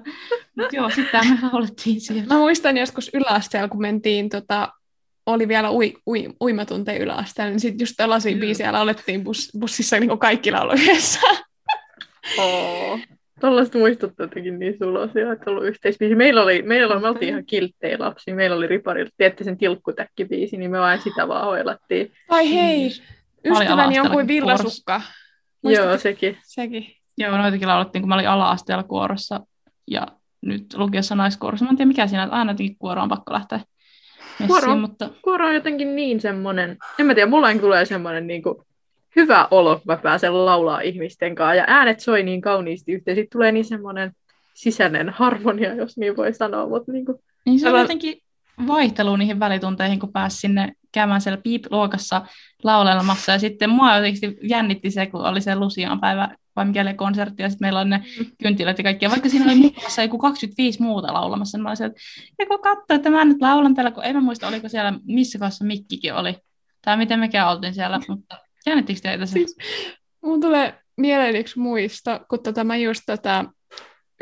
Mut 0.58 0.74
joo, 0.74 0.90
sitten 0.90 1.28
me 1.30 1.38
laulettiin 1.52 2.02
siellä. 2.02 2.24
Mä 2.24 2.40
muistan 2.40 2.78
joskus 2.78 3.12
yläasteella, 3.14 3.68
kun 3.68 3.82
mentiin, 3.82 4.30
tota, 4.30 4.70
oli 5.26 5.48
vielä 5.48 5.72
ui, 5.72 5.94
ui, 6.08 6.30
uimatunteja 6.42 7.04
yläasteella, 7.04 7.52
niin 7.52 7.60
sitten 7.60 7.84
just 7.84 7.94
tällaisia 7.98 8.32
Kyllä. 8.32 8.42
biisejä 8.42 8.74
laulettiin 8.74 9.24
bus, 9.24 9.52
bussissa, 9.60 10.00
niin 10.00 10.20
kaikki 10.20 10.52
lauloi 10.52 10.76
yhdessä. 10.76 11.20
Oo. 12.38 13.00
Tuollaiset 13.40 13.74
muistuttaa 13.76 14.24
jotenkin 14.24 14.60
niin 14.60 14.78
sulosia, 14.78 15.32
että 15.32 15.50
on 15.50 15.52
ollut 15.52 15.68
yhteisbiisi. 15.68 16.16
Meillä 16.16 16.44
oli, 16.44 16.62
meillä 16.62 16.94
oli, 16.94 17.02
me 17.02 17.08
oltiin 17.08 17.30
ihan 17.30 17.46
kilttejä 17.46 17.98
lapsia. 18.00 18.36
Meillä 18.36 18.56
oli 18.56 18.68
riparilla, 18.68 19.12
tiedätte 19.18 19.44
sen 19.44 19.58
tilkkutäkkibiisi, 19.58 20.58
niin 20.58 20.72
me 20.72 20.80
vain 20.80 21.02
sitä 21.02 21.28
vaan 21.28 21.46
hoilattiin. 21.46 22.12
Tai 22.28 22.54
hei, 22.54 22.92
ystäväni 23.46 24.00
on 24.00 24.12
kuin 24.12 24.28
villasukka. 24.28 24.94
Joo, 24.94 25.23
Muistatko? 25.64 25.98
sekin. 25.98 26.38
Sekin. 26.44 26.86
Joo, 27.18 27.38
noitakin 27.38 27.68
laulettiin, 27.68 28.02
kun 28.02 28.10
mä 28.10 28.16
olin 28.16 28.30
ala-asteella 28.30 28.84
kuorossa 28.84 29.40
ja 29.88 30.08
nyt 30.42 30.66
lukiossa 30.78 31.16
naiskuorossa. 31.16 31.66
Mä 31.66 31.72
en 31.72 31.78
tiedä 31.78 31.88
mikä 31.88 32.08
siinä, 32.08 32.24
että 32.24 32.36
aina 32.36 32.52
jotenkin 32.52 32.76
kuoro 32.80 33.02
on 33.02 33.10
pakko 33.10 33.34
lähteä 33.34 33.60
messiin, 34.40 34.48
Kuoro. 34.48 34.76
mutta 34.76 35.10
Kuoro 35.22 35.48
on 35.48 35.54
jotenkin 35.54 35.96
niin 35.96 36.22
semmoinen, 36.22 36.78
en 37.00 37.06
mä 37.06 37.16
tiedä, 37.16 37.30
mulla 37.30 37.56
tulee 37.62 37.86
semmoinen 37.86 38.28
niin 38.28 38.44
kuin, 38.44 38.56
hyvä 39.16 39.48
olo, 39.52 39.76
kun 39.76 39.84
mä 39.86 39.98
pääsen 39.98 40.46
laulaa 40.46 40.82
ihmisten 40.82 41.36
kanssa. 41.36 41.56
Ja 41.56 41.64
äänet 41.68 42.00
soi 42.00 42.24
niin 42.24 42.42
kauniisti 42.42 42.92
yhteen. 42.92 43.18
Sitten 43.18 43.38
tulee 43.38 43.52
niin 43.52 43.66
semmoinen 43.66 44.12
sisäinen 44.54 45.10
harmonia, 45.10 45.74
jos 45.76 45.98
niin 45.98 46.18
voi 46.18 46.34
sanoa. 46.34 46.68
Mutta 46.70 46.92
niin 46.92 47.06
kuin, 47.06 47.18
Niin 47.46 47.60
se 47.60 47.68
on 47.68 47.72
Älä- 47.76 47.82
jotenkin 47.84 48.18
vaihtelu 48.68 49.16
niihin 49.16 49.40
välitunteihin, 49.40 50.00
kun 50.00 50.12
pääsi 50.14 50.38
sinne 50.38 50.74
käymään 50.94 51.22
siellä 51.22 51.42
piip-luokassa 51.42 52.26
laulelemassa. 52.64 53.32
Ja 53.32 53.40
sitten 53.40 53.70
mua 53.70 53.96
jotenkin 53.96 54.38
jännitti 54.44 54.92
se, 54.92 55.06
kun 55.06 55.26
oli 55.26 55.42
se 55.42 55.56
Lucian 55.56 56.00
päivä 56.00 56.30
vai 56.56 56.66
mikä 56.66 56.82
oli 56.82 56.94
konsertti, 56.94 57.44
ja 57.44 57.50
sitten 57.50 57.66
meillä 57.66 57.80
on 57.80 57.90
ne 57.90 58.04
kynttilät 58.44 58.78
ja 58.78 58.84
kaikki. 58.84 59.06
Ja 59.06 59.10
vaikka 59.12 59.30
siinä 59.30 59.46
oli 59.46 59.56
mukassa 59.56 60.02
joku 60.02 60.18
25 60.18 60.82
muuta 60.82 61.14
laulamassa, 61.14 61.58
niin 61.58 61.64
mä 61.64 61.70
olin 61.70 61.78
sieltä, 61.78 61.96
että 62.32 62.44
joku 62.44 62.58
katsoo, 62.58 62.96
että 62.96 63.10
mä 63.10 63.26
nyt 63.26 63.42
laulan 63.42 63.76
täällä, 63.76 63.92
kun 63.92 64.06
en 64.06 64.16
mä 64.16 64.22
muista, 64.22 64.48
oliko 64.48 64.70
siellä, 64.70 64.94
missä 65.04 65.40
kohdassa 65.40 65.66
mikkikin 65.66 66.14
oli. 66.14 66.36
Tai 66.82 66.98
miten 66.98 67.20
mekään 67.20 67.50
oltiin 67.50 67.74
siellä, 67.74 68.00
mutta 68.08 68.38
jännittikö 68.66 69.00
teitä 69.02 69.26
se? 69.26 69.32
Siis- 69.34 69.58
Mun 70.26 70.42
tulee 70.42 70.80
mieleen 70.98 71.36
yksi 71.36 71.60
muisto, 71.60 72.20
kun 72.30 72.44
tota, 72.44 72.64
mä 72.64 72.78
just 72.78 73.02
tota, 73.06 73.46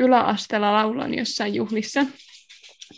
yläasteella 0.00 0.72
lauloin 0.72 1.18
jossain 1.18 1.54
juhlissa, 1.54 2.06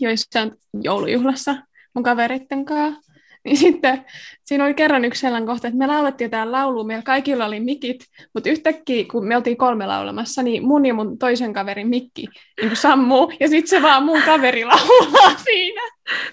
joissain 0.00 0.52
joulujuhlassa 0.82 1.56
mun 1.94 2.04
kavereitten 2.04 2.64
kanssa. 2.64 3.13
Niin 3.44 3.56
sitten 3.56 4.04
siinä 4.44 4.64
oli 4.64 4.74
kerran 4.74 5.04
yksi 5.04 5.20
sellainen 5.20 5.46
kohta, 5.46 5.68
että 5.68 5.78
me 5.78 5.86
laulettiin 5.86 6.26
jotain 6.26 6.52
laulua, 6.52 6.84
meillä 6.84 7.02
kaikilla 7.02 7.46
oli 7.46 7.60
mikit, 7.60 8.04
mutta 8.34 8.50
yhtäkkiä, 8.50 9.04
kun 9.12 9.26
me 9.26 9.36
oltiin 9.36 9.56
kolme 9.56 9.86
laulamassa, 9.86 10.42
niin 10.42 10.66
mun 10.66 10.86
ja 10.86 10.94
mun 10.94 11.18
toisen 11.18 11.52
kaverin 11.52 11.88
mikki 11.88 12.26
niin 12.60 12.76
sammuu, 12.76 13.32
ja 13.40 13.48
sitten 13.48 13.68
se 13.68 13.82
vaan 13.82 14.04
mun 14.04 14.22
kaveri 14.22 14.64
laulaa 14.64 15.36
siinä. 15.44 15.82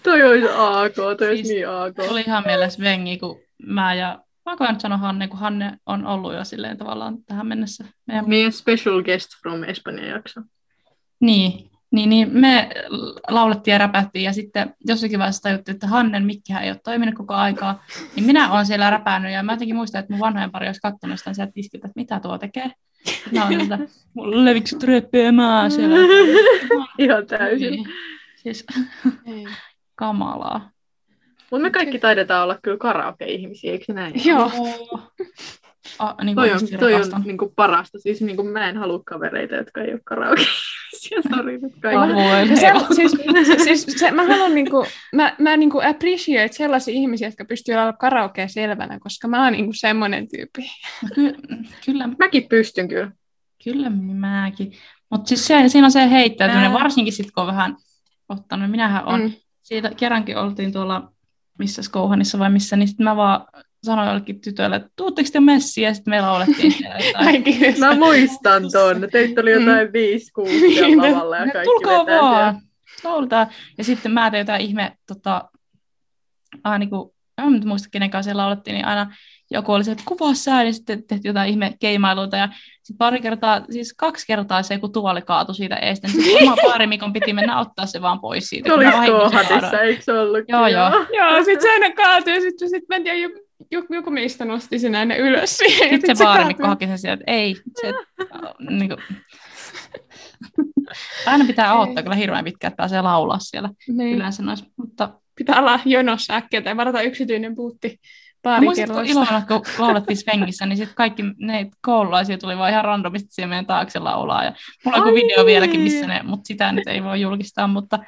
Toi 0.03 0.23
olisi 0.23 0.47
AK, 0.57 0.95
toi 0.95 1.29
olisi 1.29 1.43
Siis- 1.43 1.49
niin 1.49 1.69
AK. 1.69 2.11
Oli 2.11 2.21
ihan 2.27 2.43
mielessä 2.45 2.83
vengi, 2.83 3.17
kun 3.17 3.39
mä 3.65 3.93
ja 3.93 4.19
Voinko 4.45 4.71
nyt 4.71 4.81
sanoa 4.81 4.97
Hanne, 4.97 5.27
kun 5.27 5.39
Hanne 5.39 5.77
on 5.85 6.05
ollut 6.07 6.33
jo 6.33 6.43
silleen 6.43 6.77
tavallaan 6.77 7.17
tähän 7.25 7.47
mennessä. 7.47 7.85
Meidän... 8.05 8.29
Meidän 8.29 8.51
special 8.51 9.03
guest 9.03 9.29
from 9.41 9.63
Espanjan 9.63 10.07
jakso. 10.07 10.41
Niin, 11.19 11.70
niin, 11.91 12.09
niin 12.09 12.29
me 12.31 12.69
laulettiin 13.27 13.71
ja 13.71 13.77
räpättiin 13.77 14.23
ja 14.25 14.33
sitten 14.33 14.75
jossakin 14.87 15.19
vaiheessa 15.19 15.41
tajuttiin, 15.41 15.73
että 15.73 15.87
Hannen 15.87 16.25
mikkihän 16.25 16.63
ei 16.63 16.69
ole 16.69 16.79
toiminut 16.83 17.15
koko 17.15 17.33
aikaa, 17.33 17.83
niin 18.15 18.25
minä 18.25 18.51
olen 18.51 18.65
siellä 18.65 18.89
räpännyt 18.89 19.31
ja 19.31 19.43
mä 19.43 19.53
jotenkin 19.53 19.75
muistan, 19.75 19.99
että 19.99 20.13
mun 20.13 20.19
vanhojen 20.19 20.51
pari 20.51 20.67
olisi 20.67 20.81
katsonut 20.81 21.19
sitä 21.19 21.33
sieltä 21.33 21.51
tiskiltä, 21.51 21.87
että 21.87 21.99
mitä 21.99 22.19
tuo 22.19 22.37
tekee. 22.37 22.71
Mä 23.31 23.45
olen 23.47 23.59
sieltä, 23.59 23.79
mulla 24.13 24.45
levikset 24.45 24.83
röppyämää 24.83 25.69
siellä. 25.69 25.95
Ihan 26.97 27.27
täysin. 27.27 27.71
Niin. 27.71 27.87
Siis 28.35 28.65
Ei. 29.25 29.47
kamalaa. 29.95 30.69
Mutta 31.51 31.63
me 31.63 31.71
kaikki 31.71 31.99
taidetaan 31.99 32.43
olla 32.43 32.57
kyllä 32.61 32.77
karaoke-ihmisiä, 32.77 33.71
eikö 33.71 33.93
näin? 33.93 34.13
Joo. 34.25 34.51
A, 35.99 36.23
niin 36.23 36.35
Toi 36.35 36.49
kuin 36.49 36.73
on, 36.73 36.79
toi 36.79 36.93
on 36.93 37.21
niin 37.25 37.37
kuin 37.37 37.53
parasta. 37.55 37.99
Siis 37.99 38.21
niin 38.21 38.35
kuin 38.35 38.47
mä 38.47 38.69
en 38.69 38.77
halua 38.77 39.01
kavereita, 39.05 39.55
jotka 39.55 39.81
ei 39.81 39.93
ole 39.93 40.01
karaoke-ihmisiä. 40.03 41.21
Sori 41.35 41.57
nyt 41.57 41.73
kaikki. 41.81 42.65
Ja 42.65 42.79
se, 42.79 42.95
siis, 42.95 43.11
siis 43.63 43.99
se, 43.99 44.11
mä 44.11 44.25
haluan 44.25 44.55
niinku, 44.55 44.85
mä, 45.15 45.35
mä 45.39 45.57
niinku 45.57 45.81
appreciate 45.81 46.53
sellaisia 46.53 46.93
ihmisiä, 46.93 47.27
jotka 47.27 47.45
pystyy 47.45 47.75
olla 47.75 47.93
karaokea 47.93 48.47
selvänä, 48.47 48.99
koska 48.99 49.27
mä 49.27 49.43
oon 49.43 49.53
niinku 49.53 49.73
semmoinen 49.73 50.27
tyyppi. 50.27 50.71
Ky- 51.15 51.35
kyllä, 51.85 52.09
Mäkin 52.19 52.47
pystyn 52.49 52.87
kyllä. 52.87 53.11
kyllä 53.63 53.89
mäkin. 53.89 54.73
Mutta 55.09 55.27
siis 55.27 55.47
se, 55.47 55.63
siinä 55.67 55.85
on 55.85 55.91
se 55.91 56.09
heittäytyminen, 56.09 56.71
Ää. 56.71 56.79
varsinkin 56.79 57.13
sitten 57.13 57.33
kun 57.33 57.41
on 57.41 57.47
vähän 57.47 57.75
ottanut. 58.29 58.71
Minähän 58.71 59.05
on, 59.05 59.19
mm. 59.19 59.25
Mm. 59.25 59.33
siitä 59.61 59.91
kerrankin 59.97 60.37
oltiin 60.37 60.73
tuolla, 60.73 61.11
missä 61.59 61.83
Skouhanissa 61.83 62.39
vai 62.39 62.49
missä, 62.49 62.75
niin 62.75 62.87
sitten 62.87 63.03
mä 63.03 63.15
vaan 63.15 63.47
sanoin 63.83 64.07
jollekin 64.07 64.41
tytölle, 64.41 64.75
että 64.75 64.89
tuutteko 64.95 65.29
te 65.33 65.39
messiin, 65.39 65.85
ja 65.85 65.93
sitten 65.93 66.11
me 66.11 66.21
laulettiin 66.21 66.71
siellä 66.71 66.95
jotain. 67.05 67.79
Mä 67.79 67.95
muistan 67.95 68.63
ton. 68.71 69.07
Teitä 69.11 69.41
oli 69.41 69.51
jotain 69.51 69.87
5-6 69.87 69.91
siellä 70.73 71.11
lavalla 71.11 71.37
ja 71.37 71.45
No, 71.45 71.51
kaikki 71.51 71.73
Tulkaa 71.73 72.05
vaan, 72.05 72.61
lauletaan. 73.03 73.47
Ja 73.77 73.83
sitten 73.83 74.11
mä 74.11 74.31
tein 74.31 74.41
jotain 74.41 74.61
ihme, 74.61 74.91
tota, 75.07 75.49
aina 76.63 76.77
niin 76.77 76.89
kuin, 76.89 77.11
en 77.37 77.51
nyt 77.51 77.65
muista 77.65 77.89
kenen 77.91 78.09
kanssa 78.09 78.27
siellä 78.27 78.41
laulettiin, 78.41 78.73
niin 78.73 78.85
aina 78.85 79.15
joku 79.51 79.71
oli 79.71 79.83
se, 79.83 79.91
että 79.91 80.03
kuvaa 80.07 80.33
sää, 80.33 80.63
ja 80.63 80.73
sitten 80.73 81.03
tehtiin 81.07 81.29
jotain 81.29 81.49
ihme 81.49 81.73
keimailuita, 81.79 82.37
ja 82.37 82.49
sitten 82.83 82.97
pari 82.97 83.21
kertaa, 83.21 83.65
siis 83.69 83.93
kaksi 83.97 84.27
kertaa 84.27 84.63
se, 84.63 84.77
kun 84.77 84.91
tuoli 84.91 85.21
kaatui 85.21 85.55
siitä 85.55 85.75
eestä, 85.75 86.07
niin 86.07 86.23
sitten 86.23 86.43
oma 86.43 86.55
paarimikon 86.63 87.13
piti 87.13 87.33
mennä 87.33 87.59
ottaa 87.59 87.85
se 87.85 88.01
vaan 88.01 88.21
pois 88.21 88.49
siitä. 88.49 88.69
Se 88.69 88.73
oli 88.73 88.85
kaadoin. 88.85 89.75
eikö 89.81 90.01
se 90.01 90.13
ollut? 90.13 90.45
Joo, 90.47 90.67
joo. 90.67 90.89
Joo, 90.89 91.43
sit 91.45 91.61
se 91.61 91.71
aina 91.71 91.95
kaatui 91.95 92.33
ja 92.33 92.41
sitten 92.41 92.69
sit 92.69 92.83
en 92.91 93.03
tiedä, 93.03 93.29
joku, 93.71 94.11
meistä 94.11 94.45
nosti 94.45 94.79
sen 94.79 94.95
aina 94.95 95.15
ylös 95.15 95.57
Sitten 95.57 96.01
sit 96.07 96.17
se 96.17 96.23
baarimikko 96.25 96.63
kaatui. 96.63 96.69
haki 96.69 96.87
sen 96.87 96.99
sieltä, 96.99 97.21
että 97.21 97.31
ei, 97.31 97.55
se, 97.81 97.93
niin 98.77 98.89
kuin, 98.89 98.99
aina 101.25 101.45
pitää 101.45 101.79
odottaa 101.79 102.03
kyllä 102.03 102.15
hirveän 102.15 102.45
pitkään, 102.45 102.71
että 102.71 102.77
pääsee 102.77 103.01
laulaa 103.01 103.39
siellä 103.39 103.69
Niin. 103.87 104.15
yleensä 104.15 104.43
noissa, 104.43 104.65
mutta 104.77 105.09
Pitää 105.35 105.59
olla 105.59 105.79
jonossa 105.85 106.35
äkkiä 106.35 106.61
tai 106.61 106.77
varata 106.77 107.01
yksityinen 107.01 107.55
puutti 107.55 107.99
Mä 108.45 108.61
muistan, 108.61 108.85
kun 108.87 108.95
baarikerroista. 108.95 109.33
Ilona, 109.33 109.45
kun 109.47 109.85
laulettiin 109.85 110.17
Svengissä, 110.17 110.65
niin 110.65 110.77
sitten 110.77 110.95
kaikki 110.95 111.23
ne 111.37 111.69
koululaisia 111.81 112.37
tuli 112.37 112.57
vaan 112.57 112.71
ihan 112.71 112.85
randomisti 112.85 113.27
siihen 113.31 113.49
meidän 113.49 113.65
taakse 113.65 113.99
laulaa. 113.99 114.43
Ja 114.43 114.53
mulla 114.85 114.97
on 114.97 115.13
video 115.13 115.45
vieläkin, 115.45 115.83
niin. 115.83 115.83
missä 115.93 116.07
ne, 116.07 116.21
mutta 116.23 116.47
sitä 116.47 116.71
nyt 116.71 116.87
ei 116.87 117.03
voi 117.03 117.21
julkistaa, 117.21 117.67
mutta 117.67 117.99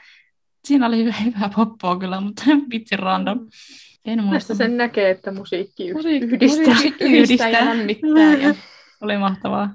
siinä 0.68 0.88
oli 0.88 0.97
hyvä, 1.03 1.14
hyvä 1.26 1.49
poppoa 1.55 1.99
kyllä, 1.99 2.22
mutta 2.22 2.43
vitsi 2.72 2.95
random. 2.97 3.39
En 4.05 4.24
muista, 4.24 4.55
sen 4.55 4.78
näkee, 4.78 5.09
että 5.09 5.32
musiikki 5.32 5.88
yh- 5.89 5.95
Musiikki 5.95 6.26
yhdistää. 6.36 6.74
musiikki 6.74 7.03
yhdistää 7.03 7.49
ja 7.49 7.66
lämmittää. 7.66 8.34
Ja, 8.47 8.55
oli 9.01 9.18
mahtavaa. 9.18 9.70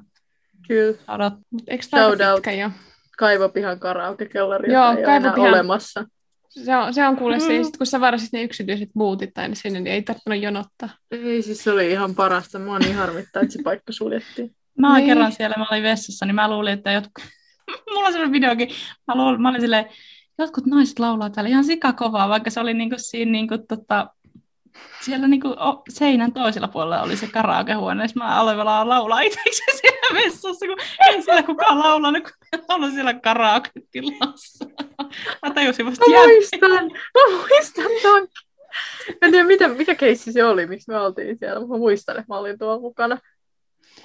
Kyllä. 0.69 1.31
Mut 1.51 1.63
eikö 1.69 1.85
tämä 1.91 2.11
pitkä 2.35 2.53
jo? 2.53 2.71
Kaivopihan 3.19 3.81
karaokekellari, 3.81 4.73
Joo, 4.73 4.91
ei 4.91 5.05
Kaivopihan- 5.05 5.41
olemassa. 5.49 6.05
Se 6.49 6.77
on, 6.77 6.95
se 6.95 7.07
on 7.07 7.17
kuule 7.17 7.41
se, 7.41 7.59
Mm. 7.59 7.65
sit 7.65 7.77
kun 7.77 7.87
sä 7.87 8.01
varasit 8.01 8.33
ne 8.33 8.43
yksityiset 8.43 8.89
buutit 8.95 9.39
aina 9.39 9.55
sinne, 9.55 9.81
niin 9.81 9.95
ei 9.95 10.03
tarvinnut 10.03 10.43
jonottaa. 10.45 10.89
Ei, 11.11 11.43
siis 11.43 11.65
se 11.65 11.71
oli 11.73 11.91
ihan 11.91 12.15
parasta. 12.15 12.59
Mua 12.59 12.79
niin 12.79 12.95
harmittaa, 12.95 13.43
että 13.43 13.53
se 13.53 13.63
paikka 13.65 13.93
suljettiin. 13.93 14.55
Mä 14.81 14.97
Niin. 14.97 15.07
kerran 15.07 15.33
siellä, 15.33 15.55
mä 15.59 15.67
olin 15.71 15.83
vessassa, 15.83 16.27
niin 16.27 16.35
mä 16.35 16.51
luulin, 16.51 16.73
että 16.73 16.93
jotkut... 16.93 17.25
Mulla 17.91 18.07
on 18.07 18.13
sellainen 18.13 18.33
videokin. 18.33 18.69
Mä, 19.09 19.15
luulin, 19.17 19.43
mä 19.43 19.49
olin 19.49 19.61
silleen, 19.61 19.85
jotkut 20.39 20.67
naiset 20.67 20.99
laulaa 20.99 21.31
täällä 21.31 21.49
ihan 21.49 21.65
sikakovaa, 21.65 22.29
vaikka 22.29 22.51
se 22.51 22.61
oli 22.61 22.75
niinku 22.75 22.97
siinä 22.99 23.33
niinku 23.33 23.59
tota, 23.59 24.07
siellä 25.01 25.29
niinku 25.29 25.49
seinän 25.89 26.33
toisella 26.33 26.69
puolella 26.69 27.03
oli 27.03 27.17
se 27.17 27.27
karaokehuone, 27.27 28.05
ja 28.05 28.09
mä 28.15 28.37
aloin 28.37 28.59
laulaa 28.59 29.21
itsekseni 29.21 29.79
siellä 29.79 30.25
vessassa, 30.25 30.67
kun 30.67 30.77
ei 31.09 31.23
siellä 31.23 31.43
kukaan 31.43 31.79
laulanut, 31.79 32.23
kun 32.23 32.61
laulan 32.69 32.93
siellä 32.93 33.15
karaoke-tilassa. 33.15 34.65
Mä 35.43 35.55
tajusin 35.55 35.87
vasta 35.87 36.05
Mä 36.11 36.27
muistan, 36.27 36.85
mä 36.91 37.37
muistan 37.37 37.91
ton. 38.03 38.29
Mä 39.09 39.17
en 39.23 39.31
tiedä, 39.31 39.47
mitä, 39.47 39.69
mikä 39.69 39.95
keissi 39.95 40.33
se 40.33 40.45
oli, 40.45 40.67
miksi 40.67 40.91
me 40.91 40.99
oltiin 40.99 41.39
siellä. 41.39 41.61
Mä 41.61 41.77
muistan, 41.77 42.19
että 42.19 42.35
mä 42.35 42.39
olin 42.39 42.59
tuolla 42.59 42.81
mukana. 42.81 43.19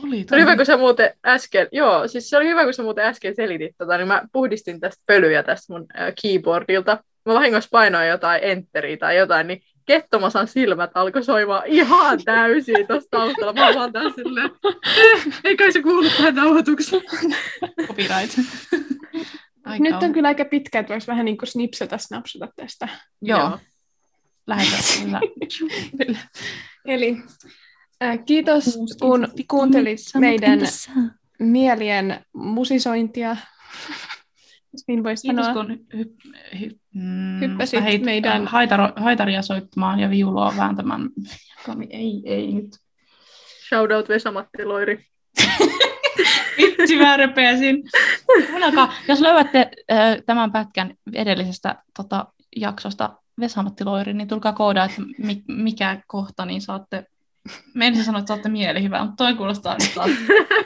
Oli, 0.03 0.25
Se 0.29 0.35
oli 0.35 0.41
hyvä, 0.41 0.55
kun 0.55 0.65
sä 0.65 0.77
muuten 0.77 1.13
äsken, 1.25 1.67
joo, 1.71 2.07
siis 2.07 2.29
se 2.29 2.37
oli 2.37 2.47
hyvä, 2.47 2.63
kun 2.63 2.73
sä 2.73 2.83
muuten 2.83 3.05
äsken 3.05 3.35
selitit 3.35 3.75
tota, 3.77 3.97
niin 3.97 4.07
mä 4.07 4.21
puhdistin 4.31 4.79
tästä 4.79 5.03
pölyjä 5.05 5.43
tästä 5.43 5.73
mun 5.73 5.85
äh, 5.99 6.13
keyboardilta. 6.21 7.03
Mä 7.25 7.33
vahingossa 7.33 7.69
painoin 7.71 8.07
jotain 8.07 8.43
enteriä 8.43 8.97
tai 8.97 9.17
jotain, 9.17 9.47
niin 9.47 9.61
Kettomasan 9.85 10.47
silmät 10.47 10.91
alkoi 10.93 11.23
soimaan 11.23 11.63
ihan 11.65 12.23
täysin 12.25 12.87
tuossa 12.87 13.09
taustalla. 13.09 13.53
Mä 13.53 13.75
vaan 13.75 13.93
tässä 13.93 14.15
silleen, 14.15 14.51
eh, 14.65 15.39
ei 15.43 15.57
kai 15.57 15.71
se 15.71 15.81
kuulu 15.81 16.09
tähän 16.09 16.35
nauhoitukseen. 16.35 17.01
copyright. 17.87 18.39
Aika 19.65 19.83
Nyt 19.83 20.03
on 20.03 20.13
kyllä 20.13 20.27
aika 20.27 20.45
pitkä, 20.45 20.79
että 20.79 20.93
voisi 20.93 21.07
vähän 21.07 21.25
niin 21.25 21.37
kuin 21.37 21.49
snipsata, 21.49 21.97
snapsata 21.97 22.47
tästä. 22.55 22.87
Joo, 23.21 23.59
lähetään. 24.47 25.21
Eli 26.85 27.17
kiitos, 28.25 28.63
Kuusi 28.75 28.97
kun 29.01 29.27
kuuntelit 29.47 29.99
meidän 30.17 30.59
mielien 31.39 32.25
musisointia. 32.33 33.37
Jos 34.73 34.83
niin 34.87 35.03
voisi 35.03 35.27
Kiitos, 35.27 35.45
sanoa. 35.45 35.65
kun 35.65 35.79
hy- 35.93 36.31
hy- 36.55 36.77
mm, 36.93 37.39
Hyppäsit 37.41 37.79
lähit, 37.79 38.03
meidän- 38.03 38.41
äh, 38.43 38.51
haitaro, 38.51 38.89
haitaria 38.95 39.41
soittamaan 39.41 39.99
ja 39.99 40.09
viulua 40.09 40.53
vääntämään. 40.57 41.09
Kami, 41.65 41.87
ei, 41.89 42.21
ei 42.25 42.53
nyt. 42.53 42.69
Shoutout 43.69 44.09
Vesa-Matti 44.09 44.65
Loiri. 44.65 45.05
Vitsi, 46.57 46.95
mä. 46.97 47.17
Kuunnelkaa, 48.49 48.93
jos 49.07 49.21
löydätte 49.21 49.71
äh, 49.91 50.17
tämän 50.25 50.51
pätkän 50.51 50.93
edellisestä 51.13 51.83
tota, 51.97 52.25
jaksosta 52.55 53.17
Vesamatti 53.39 53.83
Loiri, 53.85 54.13
niin 54.13 54.27
tulkaa 54.27 54.53
koodaa, 54.53 54.85
että 54.85 55.01
mi- 55.17 55.43
mikä 55.47 56.01
kohta, 56.07 56.45
niin 56.45 56.61
saatte 56.61 57.05
Ensin 57.81 58.03
sanoa, 58.03 58.19
että 58.19 58.27
saatte 58.27 58.49
mielihyvää, 58.49 59.01
mutta 59.01 59.15
toi 59.15 59.33
kuulostaa 59.35 59.75
nyt 59.81 59.91
taas, 59.95 60.09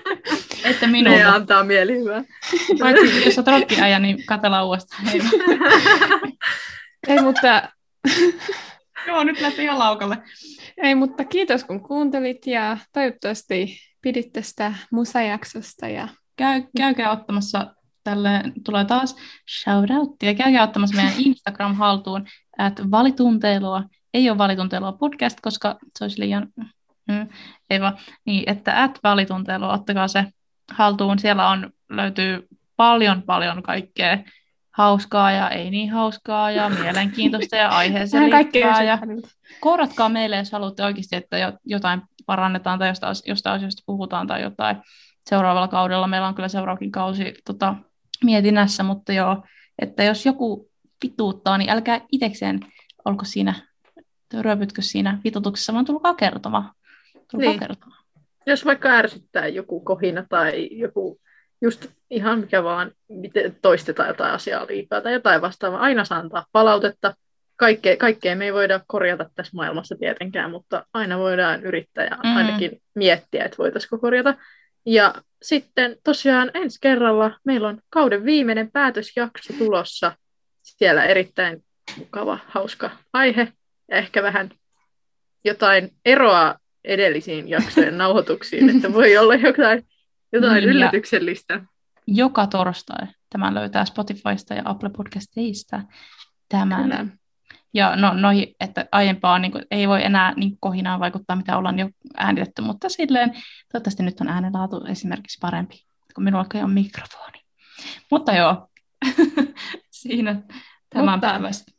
että 0.66 0.86
Ne 0.88 0.92
minulta. 0.92 1.34
antaa 1.34 1.64
mielihyvää. 1.64 2.24
Paitsi 2.80 3.26
jos 3.26 3.38
olet 3.38 3.48
rokkiäjä, 3.48 4.00
niin 4.00 4.26
katsellaan 4.26 4.66
uudestaan. 4.68 5.04
Ei, 5.14 5.22
Ei, 7.08 7.22
mutta, 7.22 7.70
joo, 9.08 9.24
nyt 9.24 9.42
lähti 9.42 9.64
ihan 9.64 9.80
laukalle. 9.80 10.18
ei, 10.84 10.96
mutta 10.96 11.26
kiitos 11.26 11.64
kun 11.64 11.84
kuuntelit 11.84 12.48
ja 12.48 12.78
toivottavasti 12.94 13.78
pidit 14.02 14.34
tästä 14.34 14.74
musajaksosta. 14.92 15.88
Ja... 15.88 16.08
Käy, 16.38 16.64
käykää 16.78 17.12
ottamassa 17.12 17.74
tälle, 18.04 18.30
tulee 18.66 18.86
taas 18.86 19.16
shoutouttia, 19.64 20.36
käykää 20.36 20.64
ottamassa 20.64 20.96
meidän 20.96 21.14
Instagram 21.18 21.76
haltuun, 21.76 22.26
että 22.68 22.92
valitunteilua, 22.92 23.84
ei 24.14 24.30
ole 24.30 24.38
valitunteilua 24.38 24.92
podcast, 24.92 25.38
koska 25.42 25.78
se 25.98 26.04
olisi 26.04 26.20
liian, 26.22 26.48
mm, 27.08 27.28
ei 27.70 27.82
vaan, 27.82 27.98
niin, 28.26 28.44
että 28.48 28.84
at 28.84 29.00
valitunteilua, 29.04 29.74
ottakaa 29.74 30.08
se 30.08 30.26
haltuun, 30.72 31.20
siellä 31.20 31.50
on, 31.50 31.70
löytyy 31.90 32.48
paljon, 32.76 33.24
paljon 33.24 33.64
kaikkea 33.64 34.18
hauskaa 34.78 35.32
ja 35.32 35.50
ei 35.50 35.70
niin 35.70 35.92
hauskaa 35.92 36.52
ja 36.52 36.70
mielenkiintoista 36.82 37.56
ja 37.56 37.70
aiheeseen 37.70 38.30
liittyvää 38.30 38.84
ja 38.84 39.00
kouratkaa 39.60 40.10
meille, 40.10 40.38
jos 40.38 40.52
haluatte 40.52 40.84
oikeasti, 40.84 41.16
että 41.16 41.38
jo- 41.38 41.58
jotain 41.66 42.02
parannetaan 42.26 42.80
tai 42.80 42.88
jostain, 42.88 43.16
jostain 43.26 43.56
asioista 43.56 43.84
puhutaan 43.86 44.28
tai 44.28 44.42
jotain. 44.42 44.78
Seuraavalla 45.30 45.68
kaudella. 45.68 46.08
Meillä 46.08 46.28
on 46.28 46.36
kyllä 46.36 46.48
seuraavakin 46.48 46.92
kausi 46.92 47.34
tota, 47.46 47.76
mietinnässä, 48.24 48.84
mutta 48.84 49.14
joo, 49.14 49.44
että 49.82 50.04
jos 50.04 50.26
joku 50.26 50.70
vituuttaa, 51.04 51.58
niin 51.58 51.70
älkää 51.70 52.02
itekseen 52.12 52.60
olko 53.06 53.26
siinä 53.26 53.54
Töröpytkö 54.30 54.82
siinä 54.82 55.18
vitutuksessa, 55.24 55.74
vaan 55.74 55.86
tulkaa 55.86 56.14
kertomaan. 56.14 56.72
Tulkaa 57.32 57.50
Niin. 57.50 57.60
kertomaan. 57.60 58.04
Jos 58.46 58.66
vaikka 58.66 58.90
ärsyttää 58.90 59.48
joku 59.48 59.80
kohina 59.80 60.26
tai 60.30 60.70
joku 60.72 61.20
just 61.62 61.88
ihan 62.10 62.40
mikä 62.40 62.64
vaan, 62.64 62.92
miten 63.10 63.58
toistetaan 63.62 64.08
jotain 64.08 64.34
asiaa 64.34 64.68
liikaa 64.70 65.02
tai 65.02 65.14
jotain 65.14 65.42
vastaavaa, 65.42 65.80
aina 65.80 66.06
saa 66.06 66.20
antaa 66.20 66.46
palautetta. 66.52 67.16
Kaikkea, 67.56 67.98
kaikkea 67.98 68.36
me 68.36 68.46
ei 68.46 68.54
voida 68.54 68.80
korjata 68.88 69.30
tässä 69.36 69.52
maailmassa 69.56 69.96
tietenkään, 70.00 70.52
mutta 70.52 70.86
aina 70.94 71.18
voidaan 71.18 71.64
yrittää 71.64 72.06
ja 72.06 72.18
Mm. 72.24 72.36
ainakin 72.38 72.82
miettiä, 72.96 73.44
että 73.46 73.58
voitaisiinko 73.58 73.98
korjata. 73.98 74.36
Ja 74.86 75.16
sitten 75.42 75.96
tosiaan 76.04 76.52
ensi 76.54 76.78
kerralla 76.82 77.32
meillä 77.44 77.68
on 77.68 77.80
kauden 77.90 78.26
viimeinen 78.26 78.72
päätösjakso 78.72 79.54
tulossa. 79.58 80.12
Siellä 80.62 81.04
erittäin 81.06 81.64
mukava, 81.98 82.40
hauska 82.48 82.90
aihe 83.14 83.54
ja 83.92 83.98
ehkä 83.98 84.24
vähän 84.24 84.50
jotain 85.46 85.90
eroa 86.06 86.56
edellisiin 86.84 87.48
jaksojen 87.48 87.98
nauhoituksiin, 87.98 88.70
että 88.70 88.94
voi 88.94 89.18
olla 89.18 89.36
jotain, 89.36 89.88
jotain 90.34 90.54
Niin, 90.54 90.70
yllätyksellistä. 90.70 91.62
Joka 92.08 92.48
torstai. 92.48 93.08
Tämän 93.30 93.54
löytää 93.54 93.86
Spotifysta 93.86 94.54
ja 94.54 94.62
Apple 94.66 94.90
Podcasteista. 94.90 95.82
Tämän. 96.50 96.84
Kyllä. 96.84 97.06
Ja 97.74 97.96
no, 97.96 98.14
noi, 98.14 98.56
että 98.60 98.86
aiempaa 98.92 99.40
niin 99.40 99.52
kuin, 99.52 99.64
ei 99.72 99.88
voi 99.88 100.06
enää 100.06 100.34
niin 100.36 100.58
kohinaan 100.60 101.00
vaikuttaa, 101.00 101.36
mitä 101.36 101.58
ollaan 101.58 101.80
jo 101.80 101.90
äänitetty, 102.18 102.62
mutta 102.62 102.90
silleen 102.90 103.32
toivottavasti 103.72 104.04
nyt 104.04 104.22
on 104.22 104.28
äänenlaatu 104.28 104.86
esimerkiksi 104.86 105.38
parempi, 105.42 105.76
kun 106.16 106.24
minulla 106.24 106.46
on 106.64 106.72
mikrofoni. 106.72 107.42
Mutta 108.12 108.32
joo, 108.34 108.68
siinä 109.92 110.42
tämän 110.90 111.10
Mutta- 111.12 111.30
päivästä. 111.30 111.72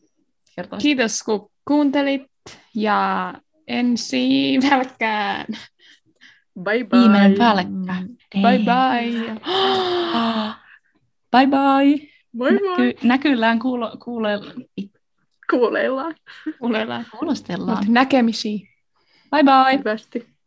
Kertoisin. 0.57 0.83
Kiitos 0.83 1.23
kun 1.23 1.51
kuuntelit 1.69 2.27
ja 2.75 3.35
ensi 3.67 4.55
välkkään. 4.71 5.47
Bye 6.63 6.85
bye. 6.85 7.01
Viimeinen 7.01 7.35
pälkkä. 7.39 7.95
Bye 8.43 8.59
bye. 8.59 9.35
Bye 11.33 11.47
bye. 11.47 12.09
Moi 12.33 12.53
moi. 12.53 12.87
Näky, 12.87 13.07
näkyllään, 13.07 13.59
kuulo, 13.59 13.97
kuule, 14.05 14.31
Kuuleillaan. 15.51 16.15
Kuunnellaan. 16.59 17.07
kuulostellaan. 17.11 17.79
Mut 17.79 17.89
näkemisiin. 17.89 18.69
Bye 19.31 19.43
bye. 19.43 19.79
Hyvästi. 19.79 20.38